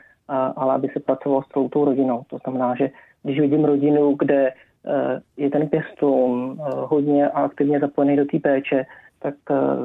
ale 0.57 0.75
aby 0.75 0.89
se 0.93 1.01
pracovalo 1.01 1.43
s 1.43 1.49
tou 1.71 1.85
rodinou. 1.85 2.23
To 2.31 2.39
znamená, 2.45 2.75
že 2.75 2.91
když 3.23 3.41
vidím 3.41 3.65
rodinu, 3.65 4.17
kde 4.19 4.53
je 5.37 5.51
ten 5.51 5.69
pěstoun 5.69 6.59
hodně 6.75 7.29
aktivně 7.29 7.81
zapojený 7.81 8.17
do 8.17 8.25
té 8.25 8.39
péče, 8.39 8.87
tak 9.19 9.35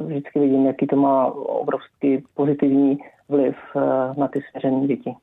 vždycky 0.05 0.39
vidím, 0.39 0.65
jaký 0.65 0.87
to 0.87 0.95
má 0.95 1.25
obrovský 1.35 2.23
pozitivní 2.33 2.99
vliv 3.29 3.55
na 4.17 4.27
ty 4.27 4.41
svěřené 4.49 4.87
děti. 4.87 5.13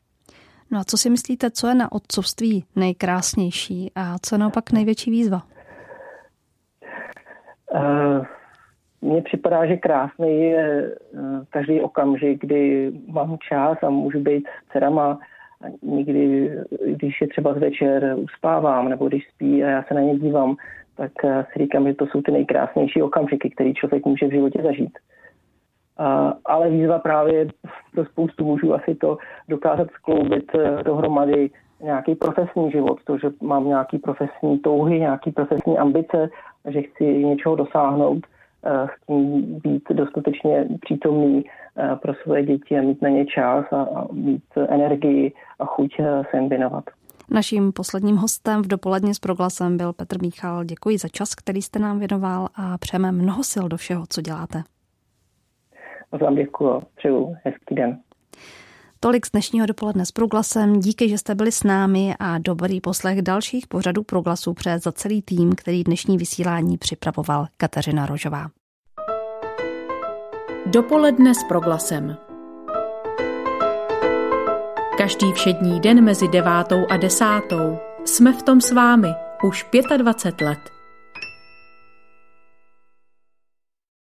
No 0.71 0.79
a 0.79 0.85
co 0.85 0.97
si 0.97 1.11
myslíte, 1.11 1.51
co 1.51 1.67
je 1.67 1.75
na 1.75 1.93
otcovství 1.93 2.65
nejkrásnější 2.77 3.93
a 3.95 4.19
co 4.23 4.35
je 4.35 4.39
naopak 4.39 4.73
největší 4.73 5.11
výzva? 5.11 5.43
Uh, 7.75 8.27
mně 9.01 9.23
připadá, 9.23 9.67
že 9.67 9.77
krásný 9.77 10.43
je 10.43 10.97
uh, 11.13 11.45
každý 11.51 11.81
okamžik, 11.81 12.41
kdy 12.41 12.93
mám 13.09 13.39
čas 13.49 13.79
a 13.83 13.91
můžu 13.91 14.21
být 14.21 14.49
s 14.49 14.71
dcerama. 14.71 15.19
Někdy, 15.83 16.51
když 16.87 17.21
je 17.21 17.29
třeba 17.29 17.53
večer 17.53 18.15
uspávám 18.17 18.89
nebo 18.89 19.09
když 19.09 19.29
spí 19.35 19.65
a 19.65 19.69
já 19.69 19.83
se 19.83 19.95
na 19.95 20.01
ně 20.01 20.19
dívám, 20.19 20.57
tak 20.97 21.13
si 21.53 21.59
říkám, 21.59 21.87
že 21.87 21.95
to 21.95 22.07
jsou 22.07 22.23
ty 22.23 22.33
nejkrásnější 22.33 23.03
okamžiky, 23.03 23.51
které 23.51 23.73
člověk 23.73 24.07
může 24.07 24.27
v 24.27 24.33
životě 24.33 24.63
zažít 24.63 24.99
ale 26.45 26.71
výzva 26.71 26.99
právě 26.99 27.47
pro 27.95 28.05
spoustu 28.05 28.45
mužů 28.45 28.75
asi 28.75 28.95
to 28.95 29.19
dokázat 29.49 29.89
skloubit 29.91 30.51
eh, 30.55 30.83
dohromady 30.83 31.51
nějaký 31.83 32.15
profesní 32.15 32.71
život, 32.71 32.99
to, 33.05 33.19
že 33.19 33.31
mám 33.43 33.69
nějaký 33.69 33.99
profesní 33.99 34.59
touhy, 34.59 35.01
nějaký 35.01 35.31
profesní 35.31 35.79
ambice, 35.79 36.31
že 36.69 36.83
chci 36.83 37.05
něčeho 37.05 37.57
dosáhnout, 37.57 38.27
eh, 38.65 38.87
s 38.87 39.07
tím 39.07 39.43
být 39.65 39.83
dostatečně 39.91 40.69
přítomný 40.81 41.45
eh, 41.77 41.97
pro 41.97 42.15
své 42.15 42.43
děti 42.43 42.79
a 42.79 42.83
mít 42.83 43.03
na 43.03 43.09
ně 43.09 43.27
čas 43.27 43.73
a 43.73 44.07
mít 44.13 44.45
energii 44.69 45.33
a 45.59 45.65
chuť 45.65 45.97
se 46.31 46.37
jim 46.37 46.49
věnovat. 46.49 46.85
Naším 47.31 47.73
posledním 47.73 48.17
hostem 48.17 48.63
v 48.63 48.67
dopoledně 48.67 49.15
s 49.15 49.19
proglasem 49.19 49.77
byl 49.77 49.93
Petr 49.93 50.23
Míchal. 50.23 50.65
Děkuji 50.65 50.99
za 50.99 51.09
čas, 51.09 51.35
který 51.35 51.63
jste 51.63 51.79
nám 51.79 51.99
věnoval 51.99 52.49
a 52.57 52.79
přejeme 52.79 53.13
mnoho 53.13 53.45
sil 53.53 53.65
do 53.69 53.77
všeho, 53.77 54.05
co 54.09 54.21
děláte. 54.21 54.63
Vám 56.21 56.35
děkuji 56.35 56.71
a 56.71 56.81
přeju 56.97 57.37
hezký 57.45 57.75
den. 57.75 57.99
Tolik 59.01 59.27
z 59.27 59.31
dnešního 59.31 59.67
dopoledne 59.67 60.07
s 60.07 60.13
Proglasem. 60.13 60.81
Díky, 60.81 61.09
že 61.09 61.19
jste 61.19 61.35
byli 61.35 61.53
s 61.53 61.63
námi 61.63 62.15
a 62.19 62.39
dobrý 62.39 62.81
poslech 62.81 63.23
dalších 63.23 63.67
pořadů 63.67 64.03
Proglasu 64.03 64.55
přeje 64.55 64.79
za 64.79 64.93
celý 64.93 65.23
tým, 65.23 65.55
který 65.55 65.85
dnešní 65.85 66.19
vysílání 66.19 66.79
připravoval 66.79 67.47
Kateřina 67.57 68.07
Rožová. 68.07 68.51
Dopoledne 70.67 71.35
s 71.35 71.45
Proglasem. 71.45 72.17
Každý 74.99 75.33
všední 75.33 75.81
den 75.81 76.05
mezi 76.05 76.29
devátou 76.29 76.87
a 76.91 76.97
desátou 76.97 77.79
jsme 78.05 78.33
v 78.33 78.43
tom 78.43 78.61
s 78.61 78.73
vámi 78.73 79.09
už 79.43 79.67
25 79.97 80.47
let. 80.47 80.78